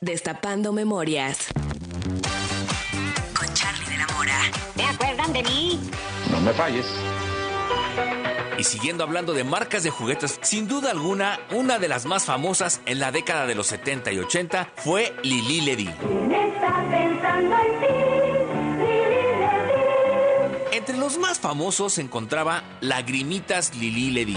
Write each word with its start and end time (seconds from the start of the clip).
Destapando 0.00 0.72
memorias. 0.72 1.48
Con 3.38 3.54
Charlie 3.54 3.86
de 3.88 3.96
la 3.96 4.06
Mora. 4.08 4.38
¿Se 4.76 4.84
acuerdan 4.84 5.32
de 5.32 5.42
mí? 5.42 5.80
No 6.30 6.40
me 6.42 6.52
falles. 6.52 6.86
Y 8.58 8.64
siguiendo 8.64 9.04
hablando 9.04 9.32
de 9.32 9.44
marcas 9.44 9.82
de 9.82 9.90
juguetes, 9.90 10.38
sin 10.42 10.68
duda 10.68 10.90
alguna, 10.90 11.40
una 11.50 11.78
de 11.78 11.88
las 11.88 12.04
más 12.04 12.26
famosas 12.26 12.82
en 12.84 13.00
la 13.00 13.10
década 13.10 13.46
de 13.46 13.54
los 13.54 13.68
70 13.68 14.12
y 14.12 14.18
80 14.18 14.72
fue 14.76 15.14
Lili 15.22 15.62
Ledy. 15.62 15.90
Entre 20.72 20.96
los 20.98 21.18
más 21.18 21.40
famosos 21.40 21.94
se 21.94 22.02
encontraba 22.02 22.62
Lagrimitas 22.80 23.74
Lili 23.76 24.10
Ledy. 24.10 24.36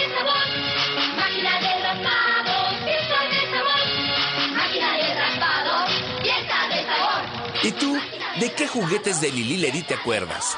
Máquina 1.41 1.59
de 1.59 1.81
raspado, 1.81 2.69
fiesta 2.85 3.19
de 3.31 3.41
sabor. 3.49 4.53
Máquina 4.53 4.97
de 4.97 5.15
raspado, 5.15 5.87
fiesta 6.21 6.67
de 6.69 6.85
sabor. 6.85 7.21
¿Y 7.63 7.71
tú, 7.71 7.99
de 8.39 8.53
qué 8.53 8.67
juguetes 8.67 9.21
de 9.21 9.31
Lili 9.31 9.57
Ledy 9.57 9.81
te 9.81 9.95
acuerdas? 9.95 10.55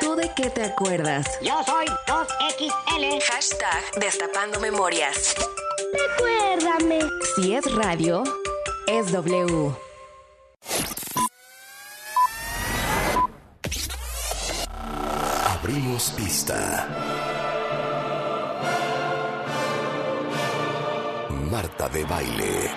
¿Tú 0.00 0.14
de 0.14 0.30
qué 0.36 0.50
te 0.50 0.62
acuerdas? 0.62 1.26
Yo 1.42 1.60
soy 1.66 1.86
2XL. 2.06 3.20
Hashtag 3.32 3.82
Destapando 3.96 4.60
Memorias. 4.60 5.34
Recuérdame. 5.92 7.00
Si 7.34 7.52
es 7.52 7.64
radio, 7.74 8.22
es 8.86 9.10
W. 9.10 9.74
Abrimos 15.60 16.12
pista. 16.16 17.19
Marta 21.50 21.88
de 21.88 22.04
baile. 22.04 22.70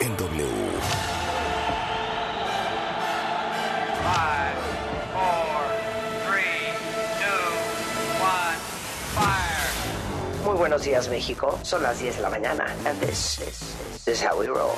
En 0.00 0.16
W. 0.16 0.46
Five, 4.02 4.58
four, 5.14 5.62
three, 6.26 6.74
two, 7.20 7.46
one, 8.20 8.58
fire. 9.14 10.44
Muy 10.44 10.56
buenos 10.56 10.82
días, 10.82 11.08
México. 11.08 11.60
Son 11.62 11.84
las 11.84 12.00
10 12.00 12.16
de 12.16 12.22
la 12.22 12.30
mañana. 12.30 12.64
And 12.84 12.98
this 12.98 13.38
is, 13.38 13.76
this 14.04 14.20
is 14.20 14.22
how 14.24 14.36
we 14.36 14.48
roll. 14.48 14.74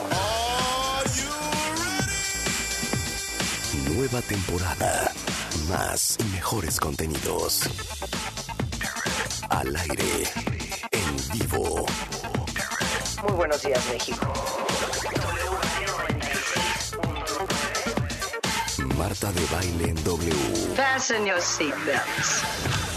Nueva 3.94 4.20
temporada. 4.20 5.10
Más 5.70 6.16
y 6.20 6.24
mejores 6.34 6.78
contenidos. 6.78 7.66
Al 9.50 9.74
aire. 9.76 10.24
En 10.90 11.16
vivo. 11.32 11.86
Muy 13.22 13.32
buenos 13.32 13.62
días, 13.62 13.82
México. 13.90 14.32
Marta 18.96 19.32
de 19.32 19.46
baile 19.46 19.88
en 19.88 20.04
W. 20.04 20.32
Fasten 20.76 21.26
your 21.26 21.40
seatbelts. 21.40 22.87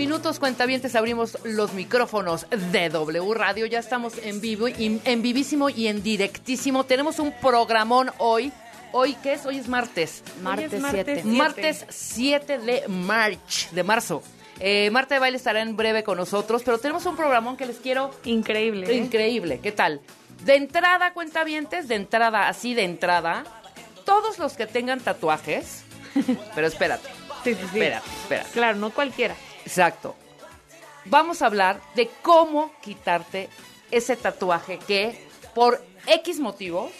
Minutos, 0.00 0.38
cuentavientes, 0.38 0.94
abrimos 0.96 1.36
los 1.44 1.74
micrófonos 1.74 2.46
de 2.72 2.88
W 2.88 3.34
Radio. 3.34 3.66
Ya 3.66 3.80
estamos 3.80 4.14
en 4.16 4.40
vivo, 4.40 4.66
y- 4.66 4.98
en 5.04 5.20
vivísimo 5.20 5.68
y 5.68 5.88
en 5.88 6.02
directísimo. 6.02 6.84
Tenemos 6.84 7.18
un 7.18 7.32
programón 7.32 8.10
hoy. 8.16 8.50
¿Hoy 8.92 9.14
qué 9.22 9.34
es? 9.34 9.44
Hoy 9.44 9.58
es 9.58 9.68
martes. 9.68 10.22
Martes 10.42 10.72
es 10.72 10.80
martes 10.80 11.04
7. 11.22 11.24
Martes 11.24 11.84
7 11.90 12.58
de 12.60 12.88
March, 12.88 13.68
de 13.72 13.82
marzo. 13.84 14.22
Eh, 14.58 14.88
Marta 14.90 15.16
de 15.16 15.18
Baile 15.20 15.36
estará 15.36 15.60
en 15.60 15.76
breve 15.76 16.02
con 16.02 16.16
nosotros, 16.16 16.62
pero 16.64 16.78
tenemos 16.78 17.04
un 17.04 17.14
programón 17.14 17.58
que 17.58 17.66
les 17.66 17.76
quiero... 17.76 18.10
Increíble. 18.24 18.90
¿eh? 18.90 18.94
Increíble, 18.96 19.60
¿qué 19.62 19.70
tal? 19.70 20.00
De 20.44 20.54
entrada, 20.56 21.12
cuentavientes, 21.12 21.88
de 21.88 21.96
entrada, 21.96 22.48
así 22.48 22.72
de 22.72 22.84
entrada, 22.84 23.44
todos 24.06 24.38
los 24.38 24.54
que 24.54 24.66
tengan 24.66 25.00
tatuajes, 25.00 25.82
pero 26.54 26.66
espérate, 26.66 27.06
Sí, 27.44 27.52
sí, 27.52 27.60
sí. 27.60 27.64
espérate, 27.66 28.08
espérate. 28.22 28.50
Claro, 28.52 28.78
no 28.78 28.90
cualquiera. 28.90 29.34
Exacto. 29.64 30.16
Vamos 31.04 31.42
a 31.42 31.46
hablar 31.46 31.80
de 31.94 32.10
cómo 32.22 32.72
quitarte 32.82 33.48
ese 33.90 34.16
tatuaje 34.16 34.78
que 34.78 35.26
por 35.54 35.82
X 36.06 36.40
motivo 36.40 36.90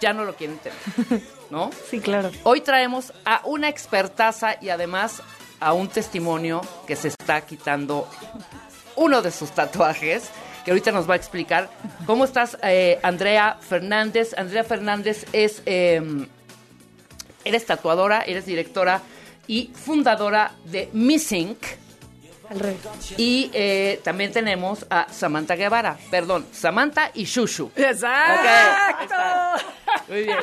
ya 0.00 0.12
no 0.12 0.24
lo 0.24 0.34
quieren 0.34 0.58
tener, 0.58 1.22
¿no? 1.50 1.70
Sí, 1.88 2.00
claro. 2.00 2.30
Hoy 2.42 2.60
traemos 2.60 3.12
a 3.24 3.42
una 3.44 3.68
expertaza 3.68 4.56
y 4.60 4.70
además 4.70 5.22
a 5.60 5.72
un 5.74 5.88
testimonio 5.88 6.62
que 6.86 6.96
se 6.96 7.08
está 7.08 7.42
quitando 7.42 8.08
uno 8.96 9.22
de 9.22 9.30
sus 9.30 9.50
tatuajes, 9.50 10.30
que 10.64 10.70
ahorita 10.70 10.90
nos 10.92 11.08
va 11.08 11.14
a 11.14 11.16
explicar. 11.16 11.70
¿Cómo 12.06 12.24
estás, 12.24 12.58
eh, 12.62 12.98
Andrea 13.02 13.58
Fernández? 13.60 14.34
Andrea 14.36 14.64
Fernández 14.64 15.26
es, 15.32 15.62
eh, 15.66 16.02
eres 17.44 17.66
tatuadora, 17.66 18.22
eres 18.22 18.46
directora 18.46 19.02
y 19.50 19.68
fundadora 19.74 20.52
de 20.64 20.88
Missing. 20.92 21.56
Y 23.16 23.50
eh, 23.52 24.00
también 24.04 24.32
tenemos 24.32 24.86
a 24.90 25.06
Samantha 25.12 25.54
Guevara, 25.56 25.96
perdón, 26.10 26.46
Samantha 26.52 27.10
y 27.14 27.24
Shushu. 27.24 27.70
Exacto. 27.76 29.14
Muy 30.08 30.22
bien. 30.24 30.38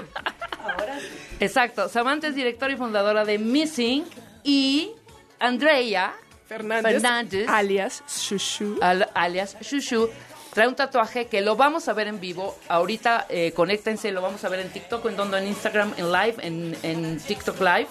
Exacto. 1.39 1.89
Samantha 1.89 2.27
es 2.27 2.35
directora 2.35 2.73
y 2.73 2.77
fundadora 2.77 3.23
de 3.25 3.37
Missing 3.37 4.05
y 4.43 4.91
Andrea 5.39 6.13
Fernández, 6.47 6.93
Fernández, 6.93 7.47
alias 7.49 8.03
Shushu. 8.07 8.77
al- 8.81 9.09
alias 9.13 9.57
Shushu, 9.61 10.09
trae 10.53 10.67
un 10.67 10.75
tatuaje 10.75 11.27
que 11.27 11.41
lo 11.41 11.55
vamos 11.57 11.87
a 11.89 11.93
ver 11.93 12.07
en 12.07 12.19
vivo. 12.19 12.57
Ahorita 12.69 13.25
eh, 13.29 13.51
conéctense, 13.53 14.11
lo 14.11 14.21
vamos 14.21 14.43
a 14.45 14.49
ver 14.49 14.61
en 14.61 14.69
TikTok, 14.69 15.05
en 15.07 15.15
donde 15.17 15.37
en 15.39 15.47
Instagram, 15.47 15.93
en 15.97 16.11
live, 16.11 16.35
en, 16.41 16.77
en 16.83 17.19
TikTok 17.19 17.59
live, 17.59 17.87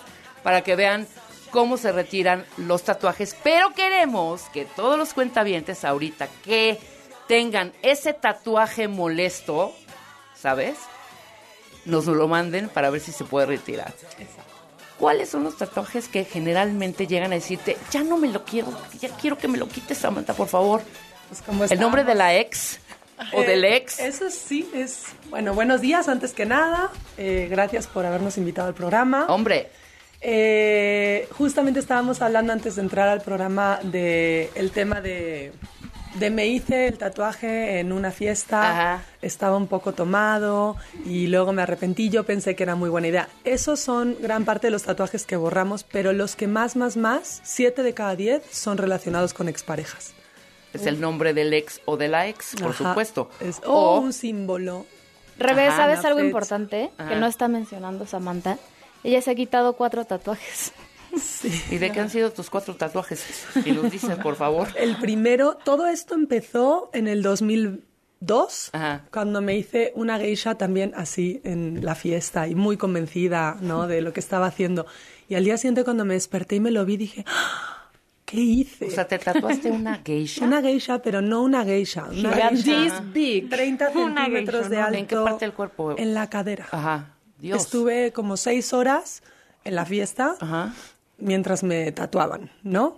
para 0.47 0.63
que 0.63 0.77
vean 0.77 1.09
cómo 1.51 1.77
se 1.77 1.91
retiran 1.91 2.47
los 2.57 2.85
tatuajes. 2.85 3.35
Pero 3.43 3.75
queremos 3.75 4.43
que 4.53 4.65
todos 4.65 4.97
los 4.97 5.13
cuentavientes 5.13 5.85
ahorita 5.85 6.29
que 6.45 6.79
tengan 7.27 7.73
ese 7.83 8.13
tatuaje 8.13 8.87
molesto, 8.87 9.75
¿sabes? 10.37 10.77
Nos 11.85 12.07
lo 12.07 12.29
manden 12.29 12.69
para 12.69 12.91
ver 12.91 13.01
si 13.01 13.11
se 13.11 13.25
puede 13.25 13.47
retirar. 13.47 13.93
¿Cuáles 15.01 15.31
son 15.31 15.43
los 15.43 15.57
tatuajes 15.57 16.07
que 16.07 16.25
generalmente 16.25 17.09
llegan 17.09 17.33
a 17.33 17.35
decirte, 17.35 17.77
ya 17.91 18.05
no 18.05 18.17
me 18.17 18.29
lo 18.29 18.45
quiero, 18.45 18.69
ya 19.01 19.09
quiero 19.17 19.37
que 19.39 19.49
me 19.49 19.59
lo 19.59 19.67
quites, 19.67 19.99
Samantha, 19.99 20.33
por 20.33 20.47
favor? 20.47 20.81
El 21.69 21.81
nombre 21.81 22.05
de 22.05 22.15
la 22.15 22.37
ex 22.37 22.79
o 23.33 23.41
Eh, 23.41 23.47
del 23.49 23.65
ex. 23.65 23.99
Eso 23.99 24.31
sí 24.31 24.71
es. 24.73 25.07
Bueno, 25.29 25.55
buenos 25.55 25.81
días 25.81 26.07
antes 26.09 26.33
que 26.33 26.47
nada. 26.47 26.93
Eh, 27.19 27.49
gracias 27.51 27.89
por 27.89 28.07
habernos 28.07 28.39
invitado 28.39 28.69
al 28.69 28.75
programa. 28.75 29.27
Hombre, 29.29 29.73
Eh, 30.29 31.29
justamente 31.39 31.79
estábamos 31.79 32.21
hablando 32.21 32.53
antes 32.53 32.75
de 32.75 32.83
entrar 32.83 33.07
al 33.09 33.21
programa 33.21 33.79
de 33.85 34.51
el 34.57 34.73
tema 34.73 35.01
de, 35.01 35.53
de 36.19 36.31
me 36.31 36.49
hice 36.49 36.89
el 36.89 36.99
tatuaje 36.99 37.79
en 37.79 37.93
una 37.93 38.11
fiesta, 38.11 38.71
Ajá. 38.97 39.05
estaba 39.23 39.57
un 39.57 39.69
poco 39.69 39.93
tomado 39.93 40.75
y 41.05 41.29
luego 41.29 41.53
me 41.53 41.63
arrepentí, 41.63 42.11
yo 42.11 42.25
pensé 42.25 42.57
que 42.57 42.65
era 42.65 42.75
muy 42.75 42.91
buena 42.91 43.07
idea. 43.07 43.29
Esos 43.45 43.79
son 43.79 44.17
gran 44.21 44.45
parte 44.45 44.67
de 44.67 44.73
los 44.73 44.83
tatuajes 44.83 45.27
que 45.27 45.37
borramos, 45.37 45.85
pero 45.85 46.13
los 46.13 46.35
que 46.35 46.49
más, 46.49 46.75
más, 46.75 46.97
más, 46.97 47.41
siete 47.45 47.85
de 47.85 47.95
cada 47.95 48.17
diez 48.17 48.43
son 48.51 48.79
relacionados 48.79 49.33
con 49.33 49.49
exparejas. 49.49 50.13
es 50.73 50.87
el 50.87 51.01
nombre 51.01 51.35
del 51.35 51.55
ex 51.55 51.81
o 51.85 51.97
de 51.97 52.09
la 52.09 52.27
ex, 52.27 52.57
por 52.61 52.71
Ajá. 52.73 52.89
supuesto. 52.89 53.31
Es 53.39 53.61
o 53.65 53.73
o 53.73 54.01
un 54.01 54.13
símbolo. 54.13 54.87
Revés, 55.39 55.73
¿sabes 55.75 56.05
algo 56.05 56.17
fecha. 56.19 56.27
importante 56.27 56.91
Ajá. 56.99 57.11
que 57.11 57.15
no 57.15 57.27
está 57.27 57.47
mencionando 57.47 58.07
Samantha? 58.07 58.59
Ella 59.07 59.23
se 59.23 59.31
ha 59.31 59.35
quitado 59.37 59.75
cuatro 59.75 60.05
tatuajes. 60.05 60.73
¿Y 61.71 61.79
de 61.79 61.93
qué 61.93 62.01
han 62.01 62.11
sido 62.11 62.33
tus 62.33 62.51
cuatro 62.51 62.75
tatuajes? 62.75 63.25
Y 63.65 63.71
los 63.71 63.89
dices, 63.91 64.17
por 64.19 64.35
favor. 64.35 64.67
El 64.77 64.97
primero, 64.97 65.57
todo 65.65 65.87
esto 65.87 66.15
empezó 66.17 66.91
en 66.93 67.07
el 67.07 67.23
2002, 67.23 68.71
Ajá. 68.73 69.05
cuando 69.13 69.41
me 69.41 69.57
hice 69.57 69.93
una 69.95 70.19
geisha 70.19 70.57
también 70.57 70.93
así 70.97 71.41
en 71.45 71.85
la 71.85 71.95
fiesta 71.95 72.49
y 72.49 72.57
muy 72.57 72.77
convencida 72.77 73.57
¿no? 73.61 73.87
de 73.87 74.03
lo 74.03 74.13
que 74.13 74.19
estaba 74.19 74.47
haciendo. 74.47 74.87
Y 75.29 75.37
al 75.37 75.45
día 75.45 75.57
siguiente 75.57 75.85
cuando 75.85 76.05
me 76.05 76.15
desperté 76.15 76.57
y 76.57 76.61
me 76.61 76.73
lo 76.73 76.85
vi 76.85 76.97
dije, 76.97 77.25
¡Ah! 77.29 77.89
¿qué 78.25 78.39
hice? 78.41 78.87
O 78.87 78.91
sea, 78.91 79.07
¿te 79.07 79.21
tatuaste 79.21 79.71
una 79.71 79.99
geisha? 80.05 80.45
Una 80.45 80.61
geisha, 80.61 81.01
pero 81.01 81.23
no 81.23 81.43
una 81.43 81.65
geisha. 81.65 82.07
Una 82.11 82.33
geisha 82.33 82.83
This 82.83 83.13
big. 83.13 83.49
30 83.49 83.91
Una 83.91 84.25
centímetros 84.25 84.63
geisha, 84.63 84.69
de 84.69 84.77
¿no? 84.79 84.85
alto. 84.85 84.99
¿En 84.99 85.07
qué 85.07 85.17
parte 85.17 85.45
del 85.45 85.55
cuerpo? 85.55 85.95
En 85.97 86.13
la 86.13 86.29
cadera. 86.29 86.67
Ajá. 86.73 87.13
Dios. 87.39 87.63
Estuve 87.63 88.13
como 88.13 88.37
seis 88.37 88.73
horas 88.73 89.23
en 89.65 89.75
la 89.75 89.85
fiesta 89.85 90.37
Ajá. 90.41 90.73
mientras 91.19 91.63
me 91.63 91.93
tatuaban, 91.93 92.51
¿no? 92.63 92.97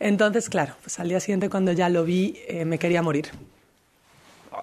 Entonces, 0.00 0.48
claro, 0.48 0.74
pues 0.82 0.98
al 1.00 1.08
día 1.08 1.20
siguiente 1.20 1.50
cuando 1.50 1.72
ya 1.72 1.88
lo 1.88 2.04
vi, 2.04 2.38
eh, 2.48 2.64
me 2.64 2.78
quería 2.78 3.02
morir. 3.02 3.30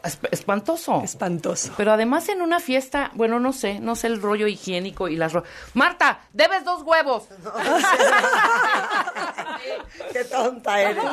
Esp- 0.04 0.30
espantoso. 0.32 1.02
Espantoso. 1.04 1.74
Pero 1.76 1.92
además 1.92 2.30
en 2.30 2.42
una 2.42 2.60
fiesta, 2.62 3.12
bueno, 3.14 3.40
no 3.42 3.52
sé, 3.54 3.80
no 3.82 3.96
sé 3.98 4.08
el 4.08 4.22
rollo 4.22 4.48
higiénico 4.48 5.10
y 5.10 5.18
las... 5.18 5.34
ro- 5.34 5.44
Marta, 5.74 6.22
debes 6.34 6.64
dos 6.64 6.82
huevos. 6.84 7.26
Qué 10.14 10.24
tonta 10.26 10.82
eres. 10.82 11.04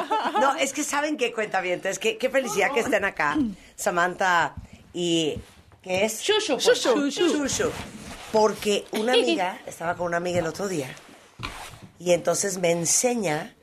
No, 0.41 0.55
es 0.55 0.73
que 0.73 0.85
saben 0.85 1.17
qué 1.17 1.33
cuenta 1.33 1.61
bien. 1.61 1.81
Es 1.85 1.99
que 1.99 2.17
qué 2.19 2.31
felicidad 2.31 2.73
que 2.73 2.81
estén 2.81 3.05
acá. 3.05 3.37
Samantha 3.77 4.55
y. 4.95 5.39
¿Qué 5.83 6.05
es? 6.05 6.21
Shushu, 6.23 6.55
pues. 6.55 6.65
Shushu. 6.83 7.11
Shushu. 7.11 7.71
Porque 8.33 8.85
una 8.93 9.13
amiga, 9.15 9.61
estaba 9.67 9.97
con 9.97 10.07
una 10.07 10.19
amiga 10.19 10.39
el 10.39 10.47
otro 10.47 10.69
día, 10.69 10.95
y 11.99 12.13
entonces 12.13 12.59
me 12.59 12.71
enseña 12.71 13.55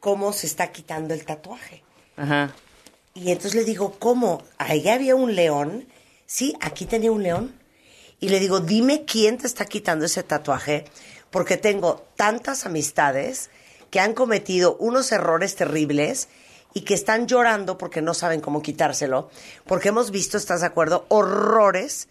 cómo 0.00 0.32
se 0.32 0.46
está 0.46 0.72
quitando 0.72 1.14
el 1.14 1.24
tatuaje. 1.24 1.82
Ajá. 2.16 2.54
Y 3.14 3.30
entonces 3.30 3.54
le 3.54 3.64
digo, 3.64 3.96
¿cómo? 3.98 4.42
Ahí 4.58 4.88
había 4.88 5.14
un 5.14 5.34
león. 5.34 5.88
Sí, 6.26 6.54
aquí 6.60 6.84
tenía 6.84 7.12
un 7.12 7.22
león. 7.22 7.54
Y 8.20 8.28
le 8.28 8.40
digo, 8.40 8.60
dime 8.60 9.04
quién 9.04 9.38
te 9.38 9.46
está 9.46 9.64
quitando 9.64 10.04
ese 10.04 10.22
tatuaje, 10.22 10.84
porque 11.30 11.56
tengo 11.56 12.06
tantas 12.16 12.66
amistades 12.66 13.50
que 13.90 14.00
han 14.00 14.14
cometido 14.14 14.76
unos 14.78 15.12
errores 15.12 15.54
terribles 15.54 16.28
y 16.74 16.82
que 16.82 16.94
están 16.94 17.26
llorando 17.26 17.78
porque 17.78 18.02
no 18.02 18.14
saben 18.14 18.40
cómo 18.40 18.62
quitárselo, 18.62 19.30
porque 19.66 19.88
hemos 19.88 20.10
visto, 20.10 20.36
¿estás 20.36 20.60
de 20.60 20.66
acuerdo? 20.66 21.06
Horrores, 21.08 22.08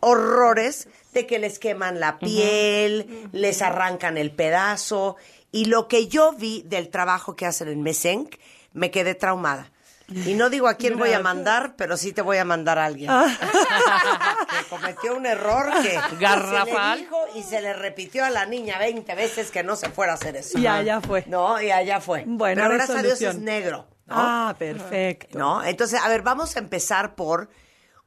horrores 0.00 0.88
de 1.12 1.26
que 1.26 1.38
les 1.38 1.58
queman 1.58 2.00
la 2.00 2.18
piel, 2.18 3.28
les 3.32 3.62
arrancan 3.62 4.16
el 4.16 4.30
pedazo. 4.30 5.16
Y 5.52 5.66
lo 5.66 5.88
que 5.88 6.08
yo 6.08 6.32
vi 6.32 6.62
del 6.62 6.90
trabajo 6.90 7.34
que 7.36 7.46
hacen 7.46 7.68
en 7.68 7.82
Mesenc, 7.82 8.36
me 8.72 8.90
quedé 8.90 9.14
traumada. 9.14 9.70
Y 10.08 10.34
no 10.34 10.50
digo 10.50 10.66
a 10.66 10.74
quién 10.74 10.98
voy 10.98 11.12
a 11.12 11.20
mandar, 11.20 11.74
pero 11.76 11.96
sí 11.96 12.12
te 12.12 12.20
voy 12.20 12.38
a 12.38 12.44
mandar 12.44 12.78
a 12.78 12.86
alguien. 12.86 13.10
que 14.50 14.68
cometió 14.68 15.16
un 15.16 15.24
error 15.24 15.70
que 15.82 16.00
Garrafal. 16.18 16.66
se 16.66 16.96
le 16.96 17.02
dijo 17.02 17.18
y 17.36 17.42
se 17.44 17.60
le 17.60 17.72
repitió 17.74 18.24
a 18.24 18.30
la 18.30 18.44
niña 18.44 18.78
20 18.78 19.14
veces 19.14 19.52
que 19.52 19.62
no 19.62 19.76
se 19.76 19.88
fuera 19.88 20.12
a 20.12 20.14
hacer 20.16 20.34
eso. 20.36 20.58
Y 20.58 20.66
allá 20.66 21.00
fue. 21.00 21.24
No, 21.28 21.60
y 21.62 21.70
allá 21.70 22.00
fue. 22.00 22.24
Buena 22.26 22.62
pero 22.62 22.74
gracias 22.74 22.98
a 22.98 23.02
Dios 23.02 23.22
es 23.22 23.38
negro. 23.38 23.86
¿no? 24.06 24.14
Ah, 24.16 24.56
perfecto. 24.58 25.38
¿No? 25.38 25.62
Entonces, 25.62 26.00
a 26.02 26.08
ver, 26.08 26.22
vamos 26.22 26.56
a 26.56 26.58
empezar 26.58 27.14
por 27.14 27.48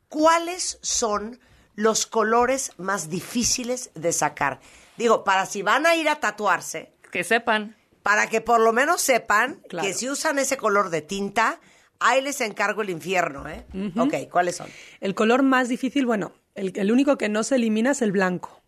cuáles 0.10 0.80
son 0.82 1.40
los 1.76 2.06
colores 2.06 2.72
más 2.78 3.10
difíciles 3.10 3.92
de 3.96 4.12
sacar. 4.14 4.60
Digo, 4.98 5.24
para 5.24 5.46
si 5.46 5.62
van 5.62 5.86
a 5.86 5.96
ir 5.96 6.08
a 6.10 6.20
tatuarse, 6.20 6.94
Que 7.12 7.24
sepan. 7.24 7.76
para 8.04 8.28
que 8.28 8.42
por 8.42 8.60
lo 8.60 8.74
menos 8.74 9.02
sepan 9.02 9.62
Claro. 9.70 9.88
que 9.88 9.94
si 9.94 10.10
usan 10.10 10.40
ese 10.40 10.58
color 10.58 10.90
de 10.90 11.02
tinta, 11.02 11.60
ahí 12.00 12.22
les 12.22 12.42
encargo 12.42 12.82
el 12.82 12.90
infierno, 12.90 13.48
¿eh? 13.48 13.66
Ok, 13.98 14.30
¿cuáles 14.32 14.58
son? 14.58 14.68
El 15.00 15.16
color 15.16 15.42
más 15.44 15.70
difícil, 15.70 16.06
bueno, 16.06 16.34
el, 16.56 16.72
el 16.76 16.92
único 16.92 17.18
que 17.18 17.30
no 17.30 17.44
se 17.44 17.56
elimina 17.56 17.92
es 17.92 18.02
el 18.02 18.12
blanco. 18.12 18.62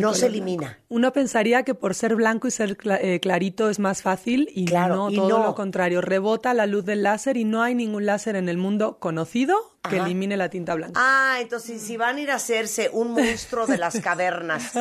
No 0.00 0.14
se 0.14 0.28
blanco. 0.28 0.34
elimina. 0.44 0.78
Uno 0.88 1.12
pensaría 1.12 1.62
que 1.62 1.74
por 1.74 1.94
ser 1.94 2.14
blanco 2.16 2.46
y 2.48 2.50
ser 2.50 2.76
eh, 3.00 3.20
clarito 3.20 3.68
es 3.70 3.78
más 3.78 4.02
fácil 4.02 4.48
y 4.54 4.64
Claro, 4.66 4.96
no, 4.96 5.10
y 5.10 5.16
todo 5.16 5.28
no. 5.38 5.44
lo 5.44 5.54
contrario. 5.54 6.00
Rebota 6.00 6.54
la 6.54 6.66
luz 6.66 6.84
del 6.84 7.02
láser 7.02 7.36
y 7.36 7.44
no 7.44 7.62
hay 7.62 7.74
ningún 7.74 8.06
láser 8.06 8.36
en 8.36 8.48
el 8.48 8.56
mundo 8.58 8.98
conocido 8.98 9.56
que 9.88 9.96
Ajá. 9.96 10.06
elimine 10.06 10.36
la 10.36 10.48
tinta 10.48 10.74
blanca. 10.74 10.98
Ah, 11.02 11.38
entonces 11.40 11.82
si 11.82 11.96
van 11.96 12.16
a 12.16 12.20
ir 12.20 12.30
a 12.30 12.36
hacerse 12.36 12.88
un 12.92 13.12
monstruo 13.12 13.66
de 13.66 13.76
las 13.78 14.00
cavernas, 14.00 14.72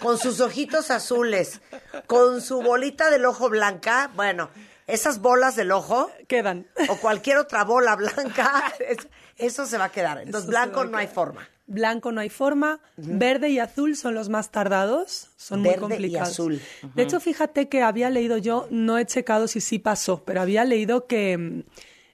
con 0.00 0.18
sus 0.18 0.40
ojitos 0.40 0.90
azules, 0.90 1.60
con 2.06 2.40
su 2.40 2.62
bolita 2.62 3.10
del 3.10 3.24
ojo 3.24 3.48
blanca, 3.50 4.10
bueno, 4.14 4.50
esas 4.86 5.20
bolas 5.20 5.56
del 5.56 5.72
ojo 5.72 6.10
Quedan. 6.28 6.66
o 6.88 6.96
cualquier 6.96 7.38
otra 7.38 7.64
bola 7.64 7.96
blanca, 7.96 8.72
es- 8.88 9.08
eso 9.38 9.66
se 9.66 9.78
va 9.78 9.84
a 9.86 9.88
quedar. 9.90 10.18
Entonces, 10.18 10.42
Eso 10.42 10.50
blanco 10.50 10.84
no 10.84 10.98
hay 10.98 11.06
forma. 11.08 11.48
Blanco 11.66 12.12
no 12.12 12.20
hay 12.20 12.28
forma, 12.28 12.80
verde 12.96 13.48
y 13.50 13.58
azul 13.58 13.96
son 13.96 14.14
los 14.14 14.28
más 14.28 14.50
tardados, 14.50 15.30
son 15.36 15.62
Verde 15.62 15.76
y 15.76 15.80
muy 15.80 15.88
complicados. 15.90 16.28
azul. 16.30 16.60
De 16.94 17.02
hecho, 17.02 17.20
fíjate 17.20 17.68
que 17.68 17.82
había 17.82 18.10
leído 18.10 18.36
yo, 18.36 18.66
no 18.70 18.98
he 18.98 19.06
checado 19.06 19.46
si 19.48 19.60
sí 19.60 19.78
pasó, 19.78 20.24
pero 20.24 20.40
había 20.40 20.64
leído 20.64 21.06
que 21.06 21.38
mm, 21.38 21.62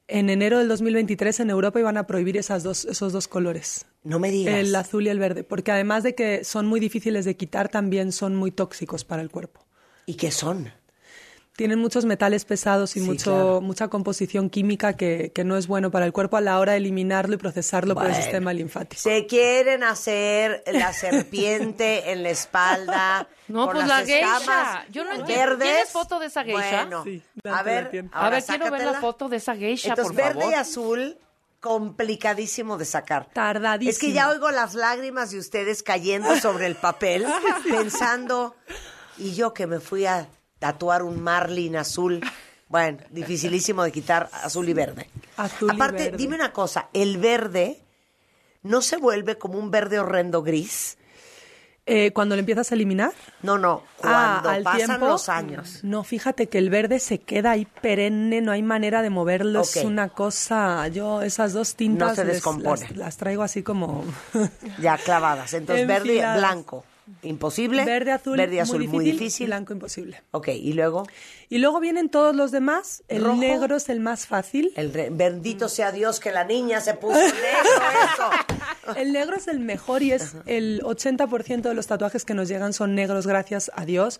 en 0.09 0.31
enero 0.31 0.59
del 0.59 0.69
2023 0.69 1.40
en 1.40 1.50
Europa 1.50 1.81
iban 1.81 1.97
a 1.97 2.07
prohibir 2.07 2.37
esas 2.37 2.62
dos, 2.62 2.85
esos 2.85 3.12
dos 3.12 3.26
colores, 3.28 3.87
No 4.05 4.19
me 4.19 4.31
digas. 4.31 4.55
el 4.55 4.75
azul 4.75 5.07
y 5.07 5.11
el 5.11 5.19
verde, 5.19 5.45
porque 5.45 5.73
además 5.73 6.02
de 6.02 6.14
que 6.14 6.45
son 6.45 6.67
muy 6.67 6.78
difíciles 6.81 7.25
de 7.25 7.37
quitar, 7.37 7.69
también 7.69 8.12
son 8.12 8.37
muy 8.37 8.50
tóxicos 8.50 9.05
para 9.05 9.23
el 9.23 9.31
cuerpo. 9.31 9.67
¿Y 10.07 10.14
qué 10.14 10.31
son? 10.31 10.73
Tienen 11.58 11.80
muchos 11.80 12.04
metales 12.04 12.44
pesados 12.44 12.96
y 12.96 13.00
Sí, 13.00 13.04
mucho, 13.06 13.32
claro. 13.32 13.60
mucha 13.60 13.88
composición 13.88 14.48
química 14.48 14.92
que, 14.92 15.32
que 15.34 15.42
no 15.42 15.56
es 15.56 15.66
bueno 15.66 15.90
para 15.90 16.06
el 16.06 16.12
cuerpo 16.12 16.36
a 16.36 16.40
la 16.40 16.60
hora 16.60 16.72
de 16.72 16.78
eliminarlo 16.78 17.34
y 17.34 17.36
procesarlo 17.36 17.96
por 17.96 18.06
el 18.06 18.14
sistema 18.14 18.52
linfático. 18.52 19.02
Se 19.02 19.26
quieren 19.26 19.82
hacer 19.82 20.62
la 20.72 20.92
serpiente 20.92 22.12
en 22.12 22.22
la 22.22 22.30
espalda. 22.30 23.28
No, 23.48 23.64
con 23.64 23.76
pues 23.76 23.88
las 23.88 24.00
la 24.00 24.04
geisha. 24.06 24.84
Yo 24.90 25.04
no 25.04 25.12
entiendo. 25.14 25.56
¿Tienes 25.56 25.88
foto 25.88 26.18
de 26.18 26.26
esa 26.26 26.44
geisha? 26.44 26.82
Bueno, 26.84 27.02
Sí, 27.02 27.22
a 27.44 27.62
ver. 27.62 28.04
A 28.12 28.28
ver, 28.28 28.44
quiero 28.44 28.70
ver 28.70 28.84
la 28.84 29.00
foto 29.00 29.30
de 29.30 29.38
esa 29.38 29.56
geisha, 29.56 29.88
Entonces, 29.88 30.14
por 30.14 30.22
verde 30.22 30.40
favor. 30.40 30.52
y 30.52 30.54
azul, 30.54 31.18
complicadísimo 31.60 32.76
de 32.76 32.84
sacar. 32.84 33.26
Tardadísimo. 33.32 33.90
Es 33.90 33.98
que 33.98 34.12
ya 34.12 34.28
oigo 34.28 34.50
las 34.50 34.74
lágrimas 34.74 35.30
de 35.30 35.38
ustedes 35.38 35.82
cayendo 35.82 36.36
sobre 36.38 36.66
el 36.66 36.74
papel, 36.74 37.24
pensando, 37.70 38.54
y 39.16 39.34
yo 39.34 39.54
que 39.54 39.66
me 39.66 39.80
fui 39.80 40.04
a 40.04 40.28
tatuar 40.58 41.02
un 41.02 41.20
marlin 41.22 41.76
azul. 41.76 42.20
Bueno, 42.68 42.98
dificilísimo 43.10 43.82
de 43.82 43.92
quitar 43.92 44.28
azul 44.32 44.68
y 44.68 44.74
verde. 44.74 45.08
Azul 45.36 45.70
y 45.72 45.74
Aparte, 45.74 46.04
verde. 46.04 46.16
dime 46.18 46.34
una 46.36 46.52
cosa, 46.52 46.88
el 46.92 47.16
verde 47.18 47.80
no 48.62 48.82
se 48.82 48.96
vuelve 48.98 49.38
como 49.38 49.58
un 49.58 49.70
verde 49.70 49.98
horrendo 49.98 50.42
gris. 50.42 50.96
Eh, 51.90 52.12
cuando 52.12 52.36
lo 52.36 52.40
empiezas 52.40 52.70
a 52.70 52.74
eliminar. 52.74 53.12
No, 53.40 53.56
no, 53.56 53.82
Ah, 54.02 54.40
cuando 54.42 54.50
al 54.50 54.62
pasan 54.62 54.86
tiempo, 54.88 55.06
los 55.06 55.30
años. 55.30 55.80
No, 55.82 56.04
fíjate 56.04 56.46
que 56.50 56.58
el 56.58 56.68
verde 56.68 56.98
se 56.98 57.16
queda 57.18 57.52
ahí 57.52 57.64
perenne, 57.80 58.42
no 58.42 58.52
hay 58.52 58.62
manera 58.62 59.00
de 59.00 59.08
moverlo. 59.08 59.62
Es 59.62 59.76
una 59.76 60.10
cosa. 60.10 60.86
Yo 60.88 61.22
esas 61.22 61.54
dos 61.54 61.76
tintas 61.76 62.10
No 62.10 62.14
se 62.16 62.24
les- 62.26 62.34
descompone. 62.34 62.88
las, 62.88 62.96
las 62.98 63.16
traigo 63.16 63.42
así 63.42 63.62
como. 63.62 64.04
Ya 64.78 64.98
clavadas. 64.98 65.54
Entonces, 65.54 65.86
verde 65.86 66.16
y 66.16 66.18
blanco. 66.18 66.84
Imposible. 67.22 67.84
Verde, 67.84 68.12
azul, 68.12 68.36
Verde 68.36 68.60
azul, 68.60 68.86
muy 68.88 69.04
difícil. 69.04 69.46
Blanco, 69.46 69.72
imposible. 69.72 70.22
Ok, 70.30 70.48
y 70.48 70.72
luego 70.72 71.06
Y 71.48 71.58
luego 71.58 71.80
vienen 71.80 72.08
todos 72.08 72.34
los 72.36 72.50
demás. 72.50 73.02
El 73.08 73.24
Rojo. 73.24 73.36
negro 73.40 73.76
es 73.76 73.88
el 73.88 74.00
más 74.00 74.26
fácil. 74.26 74.72
el 74.76 74.92
re- 74.92 75.10
bendito 75.10 75.68
sea 75.68 75.92
Dios 75.92 76.20
que 76.20 76.30
la 76.32 76.44
niña 76.44 76.80
se 76.80 76.94
puso 76.94 77.18
negro 77.18 77.30
eso. 78.14 78.30
El 78.96 79.12
negro 79.12 79.36
es 79.36 79.48
el 79.48 79.58
mejor 79.60 80.02
y 80.02 80.12
es 80.12 80.34
el 80.46 80.80
80% 80.82 81.60
de 81.60 81.74
los 81.74 81.86
tatuajes 81.88 82.24
que 82.24 82.32
nos 82.32 82.48
llegan 82.48 82.72
son 82.72 82.94
negros, 82.94 83.26
gracias 83.26 83.70
a 83.74 83.84
Dios. 83.84 84.18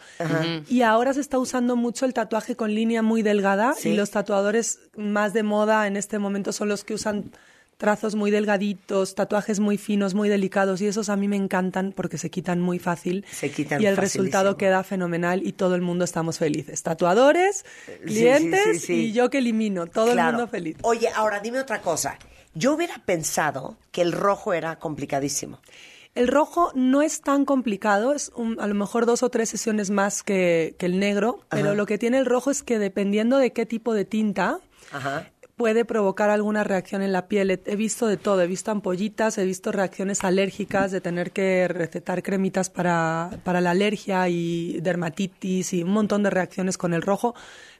Y 0.68 0.83
ahora 0.83 1.14
se 1.14 1.23
está 1.23 1.38
usando 1.38 1.75
mucho 1.75 2.04
el 2.04 2.12
tatuaje 2.12 2.54
con 2.54 2.75
línea 2.75 3.00
muy 3.00 3.23
delgada 3.23 3.73
Sí. 3.78 3.90
y 3.90 3.95
los 3.97 4.11
tatuadores 4.11 4.78
más 4.95 5.33
de 5.33 5.42
moda 5.42 5.87
en 5.87 5.97
este 5.97 6.18
momento 6.18 6.52
son 6.52 6.68
los 6.68 6.85
que 6.85 6.92
usan 6.92 7.33
trazos 7.79 8.15
muy 8.17 8.31
delgaditos, 8.31 9.15
tatuajes 9.15 9.61
muy 9.61 9.79
finos, 9.79 10.13
muy 10.13 10.29
delicados 10.29 10.81
y 10.83 10.87
esos 10.87 11.09
a 11.09 11.17
mí 11.17 11.29
me 11.29 11.37
encantan 11.37 11.93
porque 11.97 12.19
se 12.19 12.29
quitan 12.29 12.61
muy 12.61 12.79
fácil 12.79 13.25
Se 13.31 13.51
quitan 13.51 13.81
y 13.81 13.87
el 13.87 13.95
facilísimo. 13.97 14.25
resultado 14.25 14.57
queda 14.57 14.83
fenomenal 14.85 15.47
y 15.47 15.53
todo 15.53 15.75
el 15.77 15.81
mundo 15.81 16.05
estamos 16.05 16.39
felices. 16.39 16.83
Tatuadores, 16.83 17.65
clientes 18.05 18.61
sí, 18.81 18.87
sí. 18.87 18.93
y 19.07 19.13
yo 19.13 19.31
que 19.31 19.39
elimino, 19.39 19.87
todo 19.87 20.13
Claro. 20.13 20.29
el 20.31 20.35
mundo 20.37 20.51
feliz. 20.51 20.77
Oye, 20.83 21.09
ahora 21.15 21.41
dime 21.41 21.61
otra 21.61 21.81
cosa. 21.81 22.19
Yo 22.55 22.75
hubiera 22.75 22.99
pensado 23.05 23.77
que 23.93 24.03
el 24.03 24.13
rojo 24.13 24.53
era 24.53 24.79
complicadísimo. 24.79 25.61
El 26.15 26.27
rojo 26.27 26.73
no 26.75 27.03
es 27.03 27.21
tan 27.21 27.45
complicado, 27.45 28.13
es 28.13 28.33
un- 28.35 28.59
a 28.61 28.67
lo 28.67 28.75
mejor 28.75 29.07
dos 29.07 29.23
o 29.23 29.29
tres 29.31 29.51
sesiones 29.51 29.91
más 29.91 30.25
que, 30.25 30.75
que 30.79 30.87
el 30.87 30.99
negro, 30.99 31.45
pero 31.49 31.75
lo 31.77 31.87
que 31.87 31.97
tiene 31.99 32.19
el 32.19 32.27
rojo 32.27 32.51
es 32.51 32.65
que 32.65 32.81
dependiendo 32.81 33.39
de 33.39 33.53
qué 33.53 33.67
tipo 33.67 33.95
de 33.95 34.05
tinta, 34.05 34.59
Ajá. 34.91 35.31
Puede 35.59 35.85
provocar 35.85 36.31
alguna 36.31 36.65
reacción 36.65 37.03
en 37.03 37.12
la 37.12 37.27
piel. 37.27 37.50
He, 37.50 37.77
visto 37.77 38.07
de 38.07 38.17
todo, 38.17 38.41
he 38.41 38.47
visto 38.47 38.71
ampollitas, 38.71 39.37
he 39.37 39.45
visto 39.45 39.73
reacciones 39.73 40.23
alérgicas, 40.25 40.93
de 40.93 41.00
tener 41.03 41.33
que 41.33 41.67
recetar 41.69 42.23
cremitas 42.23 42.71
para, 42.71 43.31
para 43.43 43.61
la 43.61 43.73
alergia 43.73 44.29
y 44.29 44.81
dermatitis 44.81 45.75
y 45.75 45.83
un 45.83 45.91
montón 45.91 46.23
de 46.23 46.31
reacciones 46.31 46.79
con 46.79 46.95
el 46.95 47.03
rojo, 47.03 47.35